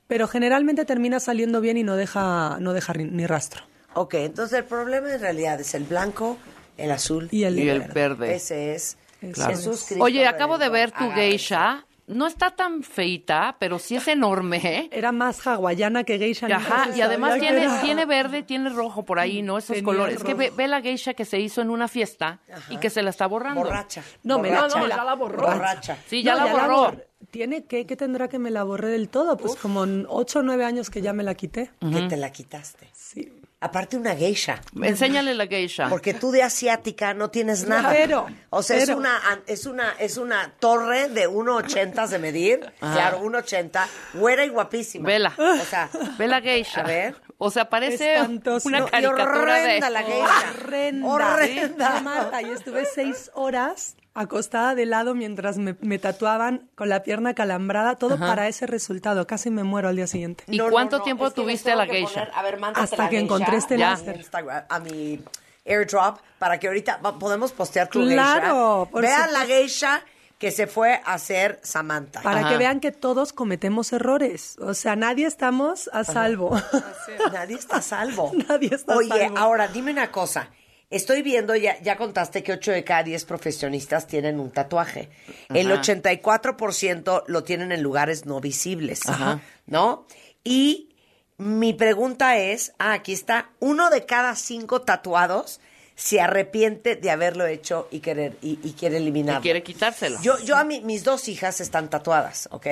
pero 0.09 0.27
generalmente 0.27 0.85
termina 0.85 1.21
saliendo 1.21 1.61
bien 1.61 1.77
y 1.77 1.85
no 1.85 1.95
deja, 1.95 2.59
no 2.61 2.73
deja 2.73 2.93
ni, 2.95 3.27
rastro. 3.27 3.63
Ok, 3.95 4.15
entonces 4.15 4.59
el 4.59 4.65
problema 4.65 5.15
en 5.15 5.21
realidad 5.21 5.61
es 5.61 5.73
el 5.75 5.85
blanco, 5.85 6.37
el 6.77 6.91
azul 6.91 7.29
Y 7.31 7.45
el 7.45 7.59
Y 7.59 7.69
el 7.69 7.79
verde. 7.81 7.95
verde. 7.95 8.35
Ese 8.35 8.75
es 8.75 8.99
Claro. 9.33 9.51
Jesús 9.51 9.85
Cristo. 9.85 10.05
Oye, 10.05 10.27
acabo 10.27 10.59
de 10.59 10.69
ver 10.69 10.93
tu 10.93 11.11
geisha. 11.11 11.85
No 12.09 12.27
está 12.27 12.51
tan 12.51 12.83
feita, 12.83 13.57
pero 13.59 13.79
sí 13.79 13.97
es 13.97 14.09
enorme, 14.09 14.57
¿eh? 14.65 14.89
Era 14.93 15.13
más 15.13 15.47
hawaiana 15.47 16.05
que 16.05 16.19
geisha. 16.19 16.47
Ajá, 16.47 16.89
y 16.97 17.01
además 17.03 17.39
tiene, 17.39 17.65
era- 17.65 17.81
tiene 17.83 18.07
verde, 18.07 18.43
tiene 18.43 18.71
rojo 18.71 19.05
por 19.05 19.19
ahí, 19.19 19.43
¿no? 19.43 19.59
Esos 19.59 19.75
Tenía 19.77 19.85
colores. 19.85 20.17
Es 20.17 20.25
que 20.25 20.35
ve, 20.35 20.69
la 20.69 20.81
geisha 20.81 21.15
que 21.15 21.25
se 21.25 21.39
hizo 21.39 21.61
en 21.61 21.71
una 21.71 21.87
fiesta 21.87 22.41
y 22.71 22.79
que 22.79 22.91
se 22.91 23.03
la 23.03 23.11
está 23.11 23.27
borrando. 23.27 23.61
Borracha. 23.61 24.03
No, 24.23 24.39
me 24.39 24.51
la- 24.51 24.63
Borracha. 24.63 24.79
me 24.81 24.89
la- 24.89 24.97
ya 24.97 25.05
la 25.05 25.15
borró. 25.15 25.43
Borracha. 25.47 25.99
Sí, 26.07 26.23
ya 26.23 26.35
No, 26.35 26.45
la 26.47 26.53
borró. 26.53 26.77
bor- 26.93 27.05
¿Tiene 27.31 27.65
que, 27.65 27.85
que 27.85 27.95
tendrá 27.97 28.29
que 28.29 28.39
me 28.39 28.51
la 28.51 28.63
borré 28.65 28.89
del 28.89 29.11
todo? 29.11 29.37
Pues 29.37 29.57
como 29.57 29.85
en 29.85 30.07
ocho 30.09 30.39
o 30.39 30.43
nueve 30.43 30.65
años 30.65 30.89
que 30.89 31.03
ya 31.03 31.13
me 31.13 31.23
la 31.23 31.35
quité. 31.35 31.71
Que 31.81 32.03
te 32.09 32.17
la 32.17 32.33
quitaste. 32.33 32.89
Sí. 32.95 33.31
Aparte 33.61 33.97
una 33.97 34.15
geisha. 34.15 34.61
Enséñale 34.81 35.35
la 35.35 35.47
geisha. 35.49 35.89
Porque 35.89 36.15
tú 36.15 36.31
de 36.31 36.45
asiática 36.45 37.13
no 37.13 37.31
tienes 37.31 37.67
nada. 37.67 37.91
Cero, 37.93 38.27
O 38.51 38.63
sea, 38.63 38.77
es 38.77 38.89
una 38.89 39.21
es 39.47 39.67
una 39.67 39.93
es 39.99 40.17
una 40.17 40.53
torre 40.61 41.09
de 41.09 41.29
1.80 41.29 42.07
de 42.07 42.19
medir. 42.21 42.73
Claro, 42.79 43.21
1.80, 43.23 43.87
güera 44.15 44.45
y 44.45 44.49
guapísima. 44.51 45.09
Vela. 45.09 45.35
O 45.37 45.65
sea, 45.65 45.89
Ve 46.19 46.29
la 46.29 46.41
geisha. 46.41 46.83
A 46.83 46.85
ver. 46.85 47.17
O 47.39 47.51
sea, 47.51 47.69
parece 47.69 48.15
Espantoso. 48.15 48.69
una 48.69 48.81
No, 48.81 48.87
y 48.87 48.91
caricatura 48.91 49.55
de... 49.57 49.63
horrenda 49.63 49.91
la 49.91 50.03
geisha. 50.03 50.51
Horrenda. 50.55 51.09
Horrenda. 51.09 51.91
No, 51.91 52.01
Marta, 52.03 52.43
y 52.43 52.51
estuve 52.51 52.85
seis 52.85 53.31
horas 53.35 53.97
acostada 54.21 54.75
de 54.75 54.87
lado 54.87 55.15
mientras 55.15 55.59
me, 55.59 55.77
me 55.81 55.99
tatuaban 55.99 56.69
con 56.75 56.89
la 56.89 57.03
pierna 57.03 57.35
calambrada, 57.35 57.97
todo 57.97 58.19
para 58.19 58.49
ese 58.49 58.67
resultado. 58.67 59.27
Casi 59.27 59.51
me 59.51 59.65
muero 59.65 59.89
al 59.89 59.97
día 59.97 60.07
siguiente. 60.07 60.45
¿Y 60.47 60.59
No, 60.59 60.69
cuánto 60.71 60.99
no, 60.99 61.05
tiempo 61.05 61.27
es 61.27 61.33
que 61.35 61.41
les 61.41 61.47
tuviste 61.47 61.73
a 61.73 61.77
la 61.77 61.87
geisha? 61.87 62.27
poner- 62.27 62.33
a 62.35 62.43
ver, 62.43 62.59
Hasta 62.75 62.97
la 62.97 63.09
que 63.09 63.17
geisha 63.17 63.25
encontré 63.25 63.57
este 63.57 63.75
a 63.77 63.79
láser. 63.79 64.15
mi 64.15 64.21
Instagram, 64.21 64.65
a 64.69 64.79
mi 64.81 65.21
airdrop, 65.67 66.19
para 66.39 66.59
que 66.59 66.67
ahorita 66.69 67.01
podemos 67.19 67.53
postear 67.53 67.89
tu 67.89 68.01
Claro, 68.07 68.89
geisha. 68.93 69.01
Vean 69.01 69.33
la 69.33 69.47
geisha 69.47 70.03
que 70.39 70.53
se 70.53 70.67
fue 70.69 71.01
a 71.05 71.15
hacer 71.15 71.59
Samantha. 71.65 72.23
Para 72.23 72.41
Ajá. 72.41 72.49
que 72.51 72.59
vean 72.59 72.79
que 72.79 72.93
todos 72.93 73.33
cometemos 73.33 73.93
errores. 73.93 74.57
O 74.61 74.73
sea, 74.73 74.95
nadie 74.95 75.27
estamos 75.27 75.91
a 75.93 76.05
salvo. 76.05 76.51
Nadie 77.33 77.57
está 77.57 77.79
a 77.79 77.83
salvo. 77.83 78.31
Nadie 78.49 78.71
está 78.73 78.93
a 78.95 78.97
Oye, 78.99 79.09
salvo. 79.09 79.37
ahora 79.39 79.67
dime 79.69 79.91
una 79.91 80.13
cosa. 80.13 80.49
Estoy 80.91 81.21
viendo, 81.23 81.55
ya, 81.55 81.79
ya 81.83 81.97
contaste 81.97 82.43
que 82.43 82.53
8 82.53 82.73
de 82.73 82.83
cada 82.83 83.03
10 83.03 83.25
profesionistas 83.27 84.07
tienen 84.07 84.41
un 84.41 84.51
tatuaje. 84.51 85.11
El 85.53 85.71
Ajá. 85.71 85.83
84% 85.83 87.25
lo 87.27 87.45
tienen 87.45 87.73
en 87.73 87.83
lugares 87.83 88.25
no 88.25 88.41
visibles. 88.41 89.07
Ajá. 89.07 89.43
¿No? 89.67 90.07
Y 90.45 90.95
mi 91.37 91.75
pregunta 91.75 92.39
es, 92.39 92.73
ah, 92.79 92.95
aquí 92.95 93.13
está, 93.13 93.51
uno 93.61 93.91
de 93.91 94.07
cada 94.07 94.35
cinco 94.35 94.81
tatuados 94.81 95.61
se 95.95 96.21
arrepiente 96.23 96.97
de 96.97 97.11
haberlo 97.11 97.45
hecho 97.47 97.87
y 97.91 98.01
querer 98.01 98.37
y, 98.41 98.59
y 98.63 98.73
quiere 98.73 98.95
Y 98.99 99.03
eliminarlo. 99.03 99.43
quiere 99.43 99.63
quitárselo. 99.63 100.19
Yo, 100.23 100.39
yo 100.39 100.57
a 100.57 100.65
mi- 100.65 100.81
mis 100.81 101.05
dos 101.05 101.29
hijas 101.29 101.61
están 101.61 101.91
tatuadas, 101.91 102.49
¿ok? 102.53 102.67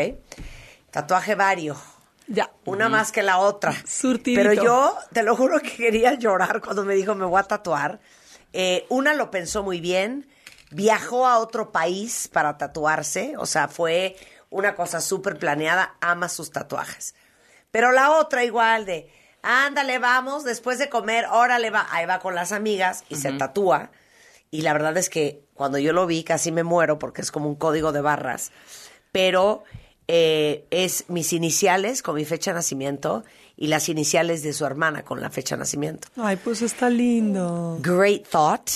Tatuaje 0.90 1.34
vario. 1.34 1.76
Ya. 2.28 2.50
Una 2.64 2.88
más 2.88 3.12
que 3.12 3.22
la 3.22 3.38
otra. 3.38 3.74
Surtidito. 3.86 4.42
Pero 4.42 4.62
yo, 4.62 4.96
te 5.12 5.22
lo 5.22 5.36
juro 5.36 5.60
que 5.60 5.76
quería 5.76 6.14
llorar 6.14 6.60
cuando 6.60 6.84
me 6.84 6.94
dijo 6.94 7.14
me 7.14 7.24
voy 7.24 7.40
a 7.40 7.44
tatuar. 7.44 8.00
Eh, 8.52 8.86
una 8.88 9.14
lo 9.14 9.30
pensó 9.30 9.62
muy 9.62 9.80
bien, 9.80 10.28
viajó 10.70 11.26
a 11.26 11.38
otro 11.38 11.72
país 11.72 12.28
para 12.28 12.56
tatuarse, 12.56 13.34
o 13.36 13.46
sea, 13.46 13.68
fue 13.68 14.16
una 14.50 14.74
cosa 14.74 15.00
súper 15.00 15.38
planeada, 15.38 15.96
ama 16.00 16.28
sus 16.28 16.50
tatuajes. 16.50 17.14
Pero 17.70 17.92
la 17.92 18.12
otra 18.12 18.44
igual 18.44 18.86
de, 18.86 19.12
ándale, 19.42 19.98
vamos, 19.98 20.44
después 20.44 20.78
de 20.78 20.88
comer, 20.88 21.26
órale, 21.30 21.70
va, 21.70 21.86
ahí 21.90 22.06
va 22.06 22.20
con 22.20 22.34
las 22.34 22.52
amigas 22.52 23.04
y 23.08 23.16
se 23.16 23.32
tatúa. 23.32 23.90
Y 24.50 24.62
la 24.62 24.72
verdad 24.72 24.96
es 24.96 25.10
que 25.10 25.44
cuando 25.54 25.78
yo 25.78 25.92
lo 25.92 26.06
vi 26.06 26.24
casi 26.24 26.52
me 26.52 26.62
muero 26.62 26.98
porque 26.98 27.20
es 27.20 27.30
como 27.30 27.48
un 27.48 27.56
código 27.56 27.92
de 27.92 28.00
barras. 28.00 28.52
Pero 29.12 29.64
eh, 30.08 30.66
es 30.70 31.04
mis 31.08 31.32
iniciales 31.32 32.02
con 32.02 32.14
mi 32.14 32.24
fecha 32.24 32.50
de 32.52 32.56
nacimiento 32.56 33.24
y 33.56 33.68
las 33.68 33.88
iniciales 33.88 34.42
de 34.42 34.52
su 34.52 34.64
hermana 34.64 35.02
con 35.04 35.20
la 35.20 35.30
fecha 35.30 35.56
de 35.56 35.60
nacimiento. 35.60 36.08
Ay, 36.16 36.36
pues 36.36 36.62
está 36.62 36.88
lindo. 36.90 37.78
Great 37.80 38.26
thought, 38.28 38.68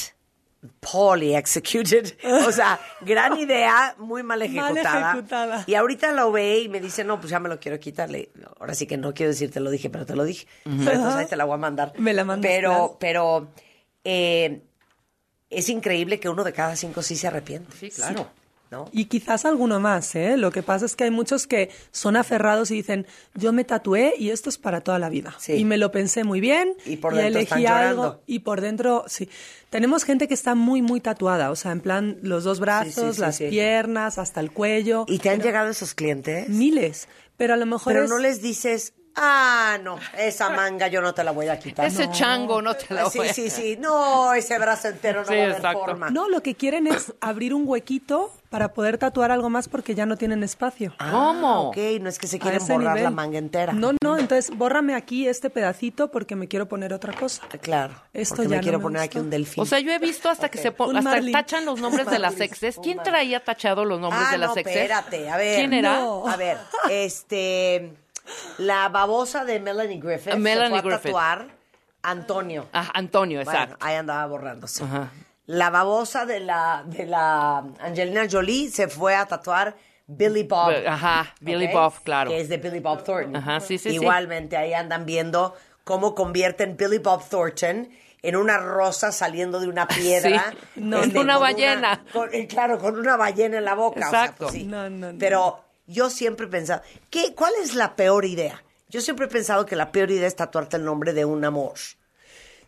poorly 0.81 1.35
executed. 1.37 2.15
O 2.47 2.51
sea, 2.53 2.81
gran 3.03 3.37
idea, 3.39 3.95
muy 3.99 4.23
mal 4.23 4.43
ejecutada. 4.43 5.13
ejecutada. 5.13 5.65
Y 5.67 5.75
ahorita 5.75 6.13
lo 6.13 6.33
ve 6.33 6.61
y 6.61 6.69
me 6.69 6.81
dice, 6.81 7.05
no, 7.05 7.21
pues 7.21 7.31
ya 7.31 7.39
me 7.41 7.49
lo 7.49 7.61
quiero 7.61 7.79
quitar. 7.79 8.11
Le- 8.11 8.31
ahora 8.59 8.75
sí 8.75 8.87
que 8.87 8.97
no 8.97 9.13
quiero 9.15 9.31
decir 9.33 9.51
te 9.51 9.61
lo 9.61 9.71
dije, 9.71 9.91
pero 9.91 10.07
te 10.07 10.17
lo 10.17 10.25
dije. 10.25 10.47
Entonces 10.65 10.99
ahí 11.15 11.27
te 11.27 11.37
la 11.37 11.45
voy 11.45 11.55
a 11.55 11.59
mandar. 11.59 11.93
Me 11.99 12.13
la 12.15 12.25
mandas, 12.25 12.51
Pero, 12.51 12.71
claro. 12.71 12.97
pero 12.99 13.49
eh, 14.05 14.63
es 15.51 15.69
increíble 15.69 16.19
que 16.21 16.29
uno 16.29 16.43
de 16.45 16.53
cada 16.53 16.75
cinco 16.77 17.03
sí 17.03 17.17
se 17.17 17.27
arrepiente. 17.27 17.77
Sí, 17.79 17.91
claro. 17.91 18.31
¿No? 18.71 18.89
Y 18.93 19.07
quizás 19.07 19.45
alguno 19.45 19.81
más, 19.81 20.15
¿eh? 20.15 20.37
Lo 20.37 20.53
que 20.53 20.63
pasa 20.63 20.87
es 20.87 20.95
que 20.95 21.03
hay 21.05 21.11
muchos 21.11 21.49
que 21.49 21.71
son 21.91 22.17
aferrados 22.17 22.71
y 22.71 22.77
dicen, 22.77 23.05
yo 23.35 23.53
me 23.53 23.65
tatué 23.65 24.15
y 24.17 24.31
esto 24.31 24.49
es 24.49 24.59
para 24.59 24.81
toda 24.81 25.01
la 25.01 25.09
vida. 25.09 25.35
Sí. 25.41 25.55
Y 25.55 25.65
me 25.65 25.77
lo 25.77 25.91
pensé 25.91 26.23
muy 26.23 26.41
bien. 26.41 26.75
Y 26.87 26.97
por 26.97 27.15
dentro 27.17 27.41
elegí 27.41 27.67
algo. 27.67 28.21
Y 28.27 28.39
por 28.41 28.61
dentro, 28.61 29.05
sí. 29.09 29.29
Tenemos 29.71 30.05
gente 30.05 30.29
que 30.29 30.35
está 30.35 30.55
muy, 30.55 30.83
muy 30.83 31.01
tatuada. 31.01 31.51
O 31.51 31.57
sea, 31.57 31.73
en 31.73 31.81
plan, 31.81 32.19
los 32.23 32.45
dos 32.45 32.61
brazos, 32.61 33.17
Sí, 33.17 33.21
las 33.21 33.39
piernas, 33.39 34.19
hasta 34.19 34.39
el 34.41 34.53
cuello. 34.53 35.05
¿Y 35.09 35.19
te 35.19 35.31
han 35.31 35.41
llegado 35.41 35.69
esos 35.69 35.95
clientes? 35.95 36.49
Miles. 36.49 37.09
Pero 37.37 37.55
a 37.55 37.57
lo 37.57 37.67
mejor 37.67 37.93
Pero 37.93 38.05
es- 38.05 38.11
no 38.11 38.19
les 38.19 38.41
dices, 38.41 38.93
ah, 39.17 39.79
no, 39.83 39.99
esa 40.19 40.51
manga 40.51 40.89
yo 40.89 41.01
no 41.01 41.13
te 41.15 41.25
la 41.25 41.31
voy 41.33 41.49
a 41.49 41.59
quitar. 41.59 41.87
Ese 41.87 42.07
No. 42.07 42.13
chango 42.13 42.63
no 42.63 42.75
te 42.75 42.95
lo 42.95 43.11
Sí, 43.11 43.19
voy 43.19 43.29
a- 43.29 43.35
sí, 43.35 43.51
sí. 43.51 43.77
No, 43.79 44.33
ese 44.35 44.59
brazo 44.59 44.89
entero 44.89 45.21
no 45.23 45.27
Sí, 45.27 45.35
va 45.35 45.41
a 45.41 45.45
haber 45.45 45.57
exacto. 45.57 45.81
forma. 45.85 46.11
No, 46.11 46.29
lo 46.29 46.43
que 46.43 46.55
quieren 46.55 46.87
es 46.87 47.13
abrir 47.21 47.55
un 47.55 47.65
huequito 47.67 48.33
para 48.51 48.73
poder 48.73 48.99
tatuar 48.99 49.31
algo 49.31 49.49
más 49.49 49.69
porque 49.69 49.95
ya 49.95 50.07
no 50.07 50.17
tienen 50.17 50.43
espacio. 50.43 50.93
Ah, 50.99 51.61
ok, 51.69 51.77
no 52.01 52.09
es 52.09 52.19
que 52.19 52.27
se 52.27 52.39
quieren 52.41 52.61
borrar 52.67 52.83
la 52.83 52.95
nivel. 52.95 53.15
manga 53.15 53.39
entera. 53.39 53.73
No, 53.73 53.93
no, 54.03 54.19
entonces 54.19 54.51
bórrame 54.57 54.95
aquí 54.97 55.29
este 55.29 55.51
pedacito 55.51 56.11
porque 56.11 56.35
me 56.35 56.49
quiero 56.49 56.67
poner 56.67 56.93
otra 56.93 57.13
cosa. 57.13 57.43
Claro. 57.61 57.95
Esto 58.13 58.37
porque 58.37 58.49
ya 58.49 58.51
me 58.51 58.57
no 58.57 58.63
quiero 58.63 58.79
me 58.79 58.83
poner 58.83 59.03
gustó. 59.03 59.19
aquí 59.19 59.25
un 59.25 59.31
delfín. 59.31 59.63
O 59.63 59.67
sea, 59.67 59.79
yo 59.79 59.93
he 59.93 59.99
visto 60.01 60.29
hasta 60.29 60.49
que 60.49 60.59
se 60.59 60.69
hasta 60.69 61.01
marlin. 61.01 61.33
tachan 61.33 61.65
los 61.65 61.81
nombres 61.81 62.07
de 62.11 62.19
las 62.19 62.41
exes. 62.41 62.77
¿Quién 62.83 62.99
traía 63.03 63.45
tachado 63.45 63.85
los 63.85 64.01
nombres 64.01 64.23
ah, 64.27 64.33
de 64.33 64.39
las 64.39 64.51
no, 64.51 64.57
exes? 64.57 64.75
espérate, 64.77 65.31
a 65.31 65.37
ver. 65.37 65.57
¿Quién 65.57 65.73
era? 65.73 66.01
No. 66.01 66.27
A 66.27 66.37
ver, 66.37 66.59
este, 66.91 67.93
la 68.59 68.89
babosa 68.89 69.45
de 69.45 69.61
Melanie 69.61 69.99
Griffith 70.01 70.35
Melanie 70.35 70.77
se 70.79 70.83
fue 70.83 70.93
a 70.93 70.97
Griffith. 70.97 71.03
tatuar 71.13 71.47
Antonio. 72.03 72.67
Ah, 72.73 72.91
Antonio, 72.95 73.43
Bueno, 73.45 73.51
exacto. 73.61 73.77
ahí 73.85 73.97
andaba 73.97 74.27
borrándose. 74.27 74.85
Ajá. 74.85 75.11
La 75.47 75.71
babosa 75.71 76.27
de 76.27 76.41
la, 76.41 76.85
de 76.87 77.07
la 77.07 77.59
Angelina 77.81 78.27
Jolie 78.31 78.71
se 78.71 78.89
fue 78.89 79.15
a 79.17 79.27
tatuar 79.27 79.75
Billy 80.07 80.45
Bob. 80.45 80.73
Ajá, 80.87 81.35
Billy 81.41 81.67
¿ok? 81.67 81.73
Bob, 81.73 81.95
claro. 82.05 82.31
Que 82.31 82.41
es 82.41 82.49
de 82.49 82.57
Billy 82.59 82.81
Bob 82.81 83.03
Thornton. 83.05 83.37
Ajá, 83.37 83.61
sí, 83.61 83.77
sí, 83.79 83.91
sí. 83.91 83.95
Igualmente, 83.97 84.57
ahí 84.57 84.73
andan 84.75 85.05
viendo 85.07 85.55
cómo 85.85 86.15
convierten 86.15 86.77
Billy 86.77 86.99
Bob 86.99 87.29
Thornton 87.29 87.89
en 88.23 88.37
una 88.37 88.59
rosa 88.59 89.13
saliendo 89.13 89.61
de 89.61 89.69
una 89.69 89.87
piedra. 89.89 90.53
Sí. 90.75 90.81
No, 90.81 91.03
en 91.03 91.17
una 91.19 91.35
con 91.35 91.43
ballena. 91.43 92.05
con- 92.13 92.29
eh, 92.33 92.47
claro, 92.47 92.79
con 92.79 92.99
una 92.99 93.17
ballena 93.17 93.59
en 93.59 93.65
la 93.65 93.75
boca. 93.75 94.07
o 94.07 94.11
sea, 94.11 94.21
Exacto. 94.23 94.45
pues 94.47 94.53
sí. 94.55 94.65
No, 94.65 94.89
no, 94.89 95.13
no. 95.13 95.19
Pero 95.19 95.65
yo 95.91 96.09
siempre 96.09 96.47
he 96.47 96.49
pensado, 96.49 96.83
¿qué, 97.11 97.35
¿cuál 97.35 97.53
es 97.63 97.75
la 97.75 97.97
peor 97.97 98.25
idea? 98.25 98.63
Yo 98.89 99.01
siempre 99.01 99.27
he 99.27 99.29
pensado 99.29 99.67
que 99.67 99.77
la 99.77 99.93
peor 99.93 100.11
idea 100.11 100.27
es 100.27 100.37
tatuarte 100.37 100.77
el 100.77 100.85
nombre 100.85 101.13
de 101.13 101.25
un 101.25 101.45
amor. 101.45 101.75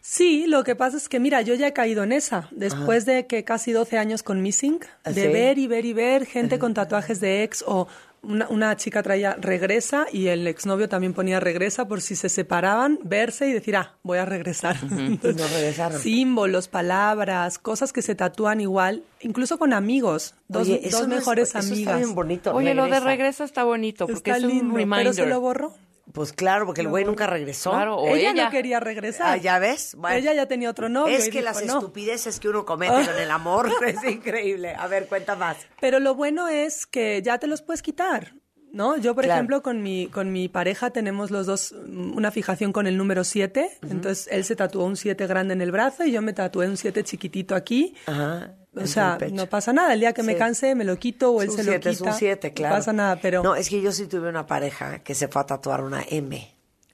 Sí, 0.01 0.47
lo 0.49 0.65
que 0.65 0.75
pasa 0.75 0.97
es 0.97 1.09
que, 1.09 1.21
mira, 1.21 1.43
yo 1.43 1.55
ya 1.55 1.69
he 1.69 1.73
caído 1.73 2.03
en 2.03 2.11
esa. 2.11 2.49
Después 2.51 3.07
de 3.07 3.29
que 3.29 3.45
casi 3.45 3.71
12 3.71 3.99
años 3.99 4.25
con 4.25 4.43
Missing, 4.43 4.81
¿Ah, 5.05 5.13
de 5.13 5.23
sí? 5.23 5.33
ver 5.33 5.59
y 5.59 5.69
ver 5.69 5.85
y 5.85 5.93
ver 5.93 6.27
gente 6.27 6.59
con 6.59 6.75
tatuajes 6.75 7.21
de 7.21 7.45
ex 7.45 7.63
o 7.65 7.87
una, 8.23 8.49
una 8.49 8.77
chica 8.77 9.03
traía 9.03 9.37
regresa 9.41 10.07
y 10.13 10.29
el 10.29 10.47
exnovio 10.47 10.89
también 10.89 11.13
ponía 11.13 11.41
regresa 11.41 11.89
por 11.89 12.01
si 12.01 12.15
se 12.17 12.29
separaban, 12.29 12.99
verse 13.03 13.49
y 13.49 13.53
decir, 13.53 13.77
ah, 13.77 13.97
voy 14.03 14.19
a 14.19 14.25
regresar. 14.25 14.77
Entonces, 14.83 15.37
no 15.37 15.47
regresaron. 15.49 16.01
Símbolos, 16.01 16.69
palabras, 16.69 17.59
cosas 17.59 17.93
que 17.93 18.01
se 18.03 18.15
tatúan 18.15 18.61
igual, 18.61 19.03
incluso 19.21 19.59
con 19.59 19.73
amigos, 19.73 20.35
dos, 20.49 20.63
Oye, 20.69 20.81
dos 20.91 21.09
no 21.09 21.15
es- 21.15 21.21
mejores 21.21 21.49
eso 21.51 21.59
está 21.59 21.73
amigas. 21.73 21.99
bien 21.99 22.15
bonito. 22.15 22.55
Oye, 22.55 22.75
lo 22.75 22.87
de 22.89 23.01
regresa. 23.01 23.45
está 23.45 23.65
bonito 23.65 24.07
porque 24.07 24.31
Está 24.31 24.37
es 24.39 24.45
un 24.45 24.51
lindo, 24.51 24.75
reminder. 24.77 24.99
pero 25.01 25.13
se 25.15 25.27
lo 25.27 25.41
borró. 25.41 25.75
Pues 26.13 26.33
claro, 26.33 26.67
porque 26.67 26.81
el 26.81 26.89
güey 26.89 27.05
nunca 27.05 27.27
regresó. 27.27 27.71
Claro, 27.71 27.97
o 27.97 28.15
ella, 28.17 28.33
ella. 28.33 28.45
no 28.47 28.51
quería 28.51 28.81
regresar. 28.81 29.29
Ah, 29.29 29.37
¿ya 29.37 29.59
ves? 29.59 29.95
Bueno. 29.97 30.17
Ella 30.17 30.35
ya 30.35 30.47
tenía 30.47 30.69
otro 30.69 30.89
novio. 30.89 31.17
es 31.17 31.27
que 31.27 31.39
dijo, 31.41 31.45
las 31.45 31.65
"No". 31.65 31.75
estupideces 31.79 32.41
que 32.41 32.49
uno 32.49 32.67
comete 32.67 33.07
con 33.07 33.19
el 33.19 33.31
amor 33.31 33.71
es 33.87 34.03
increíble. 34.11 34.75
A 34.75 34.87
ver, 34.89 35.07
cuenta 35.07 35.37
más. 35.37 35.57
Pero 35.81 36.01
lo 36.01 36.15
bueno 36.15 36.49
es 36.49 36.87
que 36.87 37.23
ya 37.23 37.39
te 37.39 37.47
los 37.47 37.63
puedes 37.63 37.83
quitar. 37.83 38.35
¿No? 38.73 38.97
Yo, 38.97 39.15
por 39.15 39.25
Claro. 39.25 39.39
ejemplo, 39.39 39.63
con 39.63 39.83
mi, 39.83 40.07
con 40.07 40.33
mi 40.33 40.49
pareja 40.49 40.91
tenemos 40.91 41.31
los 41.31 41.47
dos 41.47 41.75
mm, 41.87 42.17
una 42.17 42.31
fijación 42.31 42.73
con 42.73 42.87
el 42.87 42.97
número 42.97 43.23
7. 43.23 43.79
Entonces, 43.91 44.29
él 44.33 44.45
se 44.45 44.57
tatuó 44.57 44.85
un 44.87 44.97
7 44.97 45.27
grande 45.27 45.53
en 45.53 45.61
el 45.61 45.71
brazo 45.71 46.05
y 46.05 46.13
yo 46.13 46.23
me 46.23 46.33
tatué 46.33 46.69
un 46.69 46.77
7 46.79 47.05
chiquitito 47.05 47.55
aquí. 47.55 47.95
Ajá. 48.07 48.55
O 48.75 48.87
sea, 48.87 49.19
no 49.31 49.47
pasa 49.47 49.75
nada. 49.75 49.93
El 49.93 50.01
día 50.01 50.15
que 50.15 50.23
me 50.23 50.33
Sí. 50.33 50.39
canse, 50.39 50.75
me 50.75 50.85
lo 50.85 50.97
quito 50.99 51.33
o 51.33 51.43
él 51.43 51.51
se 51.51 51.59
lo 51.63 51.73
siete, 51.73 51.91
quita. 51.91 51.91
Es 51.91 52.01
un 52.01 52.19
7, 52.19 52.53
claro. 52.55 52.75
No 52.75 52.79
pasa 52.81 52.93
nada, 52.95 53.17
pero... 53.21 53.43
No, 53.43 53.55
es 53.55 53.69
que 53.69 53.83
yo 53.83 53.93
sí 53.93 54.07
tuve 54.07 54.31
una 54.31 54.47
pareja 54.47 55.01
que 55.01 55.15
se 55.15 55.29
fue 55.29 55.43
a 55.43 55.47
tatuar 55.47 55.83
una 55.85 56.03
M 56.09 56.51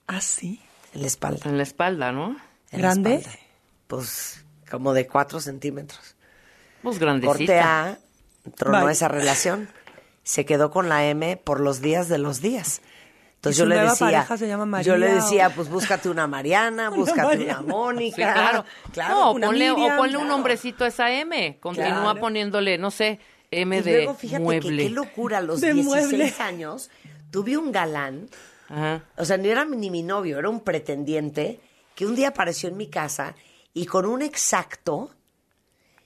¿Ah, 0.07 0.19
sí? 0.19 0.61
en 0.93 1.01
la 1.01 1.07
espalda. 1.07 1.49
En 1.49 1.55
la 1.55 1.63
espalda, 1.63 2.11
¿no? 2.11 2.31
en 2.71 2.81
la 2.81 2.89
¿Grande? 2.89 3.15
espalda. 3.15 3.39
Pues 3.87 4.43
como 4.69 4.93
de 4.93 5.07
4 5.07 5.39
centímetros. 5.39 6.15
Pues 6.83 6.99
Corte 6.99 7.05
grandecita. 7.05 7.89
A, 7.91 7.97
tronó 8.57 8.79
Vaya. 8.79 8.91
esa 8.91 9.07
relación. 9.07 9.69
Se 10.29 10.45
quedó 10.45 10.69
con 10.69 10.89
la 10.89 11.07
M 11.07 11.37
por 11.37 11.59
los 11.59 11.81
días 11.81 12.07
de 12.07 12.19
los 12.19 12.39
días. 12.39 12.81
Entonces 13.37 13.57
¿Y 13.57 13.63
su 13.63 13.63
yo 13.63 13.69
le 13.69 13.79
decía, 13.81 14.37
se 14.37 14.47
llama 14.47 14.81
yo 14.83 14.95
le 14.95 15.11
decía, 15.11 15.49
pues 15.55 15.69
búscate 15.69 16.07
una 16.07 16.27
Mariana, 16.27 16.89
búscate 16.95 17.37
Mariana. 17.37 17.61
una 17.61 17.67
Mónica. 17.73 18.15
Sí, 18.15 18.21
claro. 18.21 18.65
claro, 18.93 19.15
no, 19.15 19.31
una 19.31 19.47
ponle, 19.47 19.73
Miriam, 19.73 19.93
o 19.93 19.97
ponle 19.97 20.17
un 20.17 20.27
nombrecito 20.27 20.83
a 20.83 20.89
esa 20.89 21.11
M. 21.11 21.57
Continúa 21.59 22.01
Claro. 22.11 22.19
poniéndole, 22.19 22.77
no 22.77 22.91
sé, 22.91 23.19
M 23.49 23.75
Y 23.77 23.81
de 23.81 23.91
luego 24.03 24.13
fíjate 24.13 24.43
mueble. 24.43 24.83
que 24.83 24.89
qué 24.89 24.93
locura, 24.93 25.39
a 25.39 25.41
los 25.41 25.61
De 25.61 25.73
16 25.73 26.07
mueble. 26.09 26.33
años 26.39 26.91
tuve 27.31 27.57
un 27.57 27.71
galán, 27.71 28.29
Ajá. 28.67 29.01
o 29.17 29.25
sea, 29.25 29.37
no 29.37 29.45
era 29.45 29.65
ni 29.65 29.89
mi 29.89 30.03
novio, 30.03 30.37
era 30.37 30.47
un 30.49 30.59
pretendiente 30.59 31.59
que 31.95 32.05
un 32.05 32.13
día 32.15 32.27
apareció 32.27 32.69
en 32.69 32.77
mi 32.77 32.87
casa 32.87 33.33
y 33.73 33.87
con 33.87 34.05
un 34.05 34.21
exacto 34.21 35.09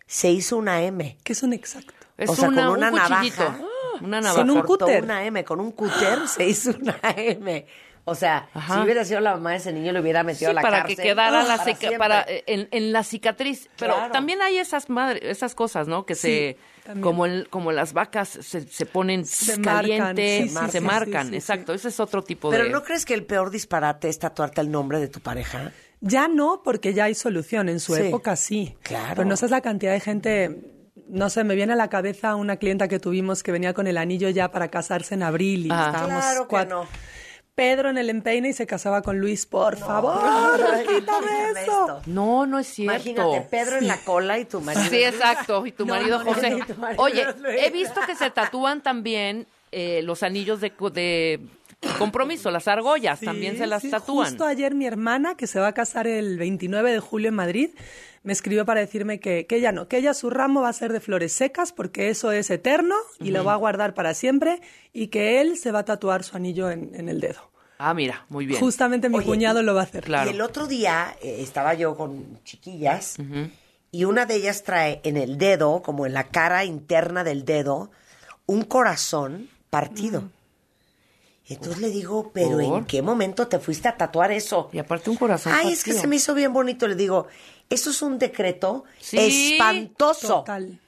se 0.08 0.30
hizo 0.30 0.56
una 0.56 0.82
M. 0.84 1.18
¿Qué 1.24 1.34
es 1.34 1.44
un 1.44 1.52
exacto? 1.52 1.94
Es 2.18 2.30
o 2.30 2.36
sea, 2.36 2.48
una, 2.50 2.68
con 2.68 2.78
una 2.78 2.92
un 2.92 3.00
cuchillito. 3.00 3.44
Navaja. 4.10 4.18
Una 4.18 4.22
Con 4.22 4.48
navaja. 4.48 4.60
un 4.62 4.68
cortó 4.68 4.86
cúter. 4.86 5.04
una 5.04 5.26
M, 5.26 5.44
con 5.44 5.60
un 5.60 5.72
cúter 5.72 6.28
se 6.28 6.46
hizo 6.48 6.72
una 6.80 6.98
M. 7.18 7.66
O 8.06 8.16
sea, 8.16 8.50
Ajá. 8.54 8.74
si 8.76 8.80
hubiera 8.82 9.06
sido 9.06 9.22
la 9.22 9.32
mamá 9.36 9.52
de 9.52 9.58
ese 9.58 9.72
niño, 9.72 9.94
le 9.94 10.02
hubiera 10.02 10.24
metido 10.24 10.50
Sí, 10.50 10.52
a 10.52 10.54
la 10.56 10.62
para 10.62 10.78
cárcel. 10.80 10.98
que 10.98 11.04
quedara 11.04 11.44
la 11.44 11.56
Para 11.58 11.64
cica- 11.64 11.78
siempre. 11.80 11.98
para, 12.00 12.22
eh, 12.24 12.44
en, 12.48 12.68
en 12.72 12.92
la 12.92 13.02
cicatriz. 13.04 13.70
Pero 13.80 13.94
Claro. 13.96 14.12
también 14.12 14.42
hay 14.42 14.58
esas 14.58 14.90
madre, 14.90 15.22
esas 15.32 15.56
cosas, 15.56 15.88
¿no? 15.88 16.06
Que 16.06 16.16
se 16.16 16.58
también. 16.84 17.02
como 17.02 17.26
el, 17.26 17.48
como 17.50 17.72
las 17.72 17.94
vacas 17.94 18.28
se, 18.28 18.68
se 18.68 18.86
ponen 18.86 19.26
Se 19.26 19.62
caliente, 19.62 20.50
marcan, 20.52 20.66
sí, 20.68 20.72
se 20.74 20.80
sí, 20.80 20.84
marcan, 20.86 21.24
sí, 21.28 21.30
sí, 21.30 21.36
exacto. 21.38 21.74
Ese 21.74 21.88
es 21.88 22.00
otro 22.02 22.22
tipo 22.26 22.50
Pero 22.50 22.66
de. 22.66 22.72
¿no 22.72 22.84
crees 22.84 23.06
que 23.06 23.14
el 23.14 23.24
peor 23.26 23.52
disparate 23.52 24.10
es 24.10 24.20
tatuarte 24.20 24.60
el 24.60 24.70
nombre 24.70 25.00
de 25.00 25.08
tu 25.08 25.22
pareja? 25.22 25.72
Ya 26.02 26.28
no, 26.28 26.62
porque 26.62 26.94
ya 26.94 27.06
hay 27.06 27.16
solución. 27.16 27.70
En 27.70 27.80
su 27.80 27.96
Sí. 27.96 28.02
época 28.02 28.36
sí. 28.36 28.76
Claro. 28.84 29.14
Pero 29.16 29.30
no 29.30 29.38
sabes 29.38 29.52
la 29.52 29.62
cantidad 29.62 29.94
de 29.94 30.02
gente. 30.02 30.73
No 31.08 31.30
sé, 31.30 31.44
me 31.44 31.56
viene 31.56 31.74
a 31.74 31.76
la 31.76 31.90
cabeza 31.90 32.36
una 32.36 32.58
clienta 32.58 32.88
que 32.88 33.00
tuvimos 33.00 33.44
que 33.44 33.52
venía 33.52 33.74
con 33.74 33.88
el 33.88 33.98
anillo 33.98 34.30
ya 34.30 34.52
para 34.52 34.70
casarse 34.70 35.14
en 35.16 35.24
abril 35.24 35.66
y 35.68 35.70
Ah. 35.72 35.88
estábamos 35.92 36.24
Claro 36.24 36.42
que 36.44 36.48
cuatro. 36.50 36.84
no. 36.84 36.90
Pedro 37.56 37.92
en 37.92 38.00
el 38.00 38.10
empeine 38.10 38.50
y 38.50 38.54
se 38.54 38.66
casaba 38.66 39.04
con 39.04 39.20
Luis. 39.20 39.46
Por 39.46 39.78
favor, 39.78 40.20
quítame 40.88 41.62
eso. 41.62 42.02
No, 42.08 42.48
no 42.48 42.58
es 42.58 42.66
cierto. 42.68 42.96
Imagínate, 43.10 43.48
Pedro 43.52 43.78
en 43.78 43.88
la 43.88 43.98
cola 43.98 44.40
y 44.40 44.46
tu 44.46 44.60
marido. 44.60 44.86
Sí, 44.90 45.04
exacto. 45.04 45.64
Y 45.68 45.72
tu 45.72 45.86
No, 45.86 45.94
marido 45.94 46.24
no, 46.24 46.34
José. 46.34 46.50
no, 46.50 46.58
y 46.58 46.62
tu 46.64 46.74
marido 46.76 47.04
Oye, 47.04 47.26
he 47.60 47.70
visto 47.70 48.02
que 48.08 48.16
se 48.16 48.32
tatúan 48.32 48.82
también 48.82 49.46
eh, 49.72 50.02
los 50.04 50.24
anillos 50.24 50.62
de, 50.62 50.72
co- 50.72 50.90
de 50.90 51.42
compromiso, 52.00 52.50
las 52.50 52.68
argollas, 52.68 53.20
Sí, 53.20 53.26
también 53.26 53.56
se 53.58 53.68
las 53.68 53.84
sí. 53.84 53.92
tatúan. 53.92 54.30
Justo 54.30 54.46
ayer 54.46 54.74
mi 54.74 54.88
hermana, 54.88 55.36
que 55.36 55.46
se 55.46 55.60
va 55.60 55.68
a 55.68 55.74
casar 55.74 56.08
el 56.08 56.38
29 56.40 56.92
de 56.92 57.00
julio 57.00 57.30
en 57.30 57.36
Madrid, 57.36 57.70
me 58.24 58.34
escribió 58.34 58.66
para 58.66 58.80
decirme 58.80 59.20
que, 59.20 59.46
que 59.46 59.58
ella 59.58 59.72
no, 59.72 59.88
que 59.88 59.98
ella 59.98 60.14
su 60.14 60.30
ramo 60.30 60.62
va 60.62 60.70
a 60.70 60.74
ser 60.74 60.92
de 60.94 61.00
flores 61.00 61.34
secas 61.34 61.72
porque 61.74 62.10
eso 62.10 62.32
es 62.32 62.50
eterno 62.50 62.96
y 63.20 63.32
lo 63.32 63.44
va 63.44 63.54
a 63.54 63.58
guardar 63.58 63.94
para 63.94 64.14
siempre 64.14 64.62
y 64.94 65.08
que 65.08 65.42
él 65.42 65.58
se 65.58 65.72
va 65.72 65.80
a 65.80 65.86
tatuar 65.86 66.24
su 66.24 66.36
anillo 66.38 66.72
en, 66.72 66.92
en 66.96 67.10
el 67.10 67.20
dedo. 67.20 67.52
Ah, 67.80 67.94
mira, 67.94 68.26
muy 68.30 68.46
bien. 68.46 68.60
Justamente 68.62 69.10
mi 69.10 69.18
Oye, 69.18 69.26
cuñado 69.26 69.62
y- 69.62 69.66
lo 69.66 69.76
va 69.76 69.82
a 69.82 69.84
hacer. 69.84 70.04
Claro. 70.06 70.30
Y 70.30 70.34
el 70.34 70.42
otro 70.42 70.68
día 70.68 71.16
eh, 71.22 71.38
estaba 71.42 71.74
yo 71.74 71.98
con 71.98 72.42
chiquillas 72.46 73.18
y 73.92 74.06
una 74.06 74.26
de 74.26 74.36
ellas 74.36 74.64
trae 74.64 75.02
en 75.04 75.18
el 75.18 75.38
dedo, 75.38 75.82
como 75.82 76.06
en 76.06 76.14
la 76.14 76.30
cara 76.30 76.64
interna 76.66 77.24
del 77.26 77.44
dedo, 77.46 77.92
un 78.46 78.64
corazón 78.64 79.50
partido. 79.70 80.20
Y 80.22 80.43
entonces 81.50 81.82
le 81.82 81.90
digo, 81.90 82.32
pero 82.34 82.60
¿en 82.62 82.86
qué 82.86 83.02
momento 83.02 83.48
te 83.48 83.60
fuiste 83.60 83.88
a 83.90 83.98
tatuar 83.98 84.32
eso? 84.32 84.70
Y 84.72 84.80
aparte 84.80 85.10
un 85.10 85.18
corazón 85.18 85.54
Ay, 85.54 85.74
es 85.74 85.84
que 85.84 85.94
se 85.94 86.08
me 86.08 86.16
hizo 86.16 86.34
bien 86.34 86.54
bonito. 86.54 86.88
Le 86.88 86.96
digo, 86.96 87.28
eso 87.70 87.90
es 87.90 88.02
un 88.02 88.18
decreto 88.18 88.86
Sí, 89.00 89.54
espantoso. 89.54 90.40
Total. 90.40 90.80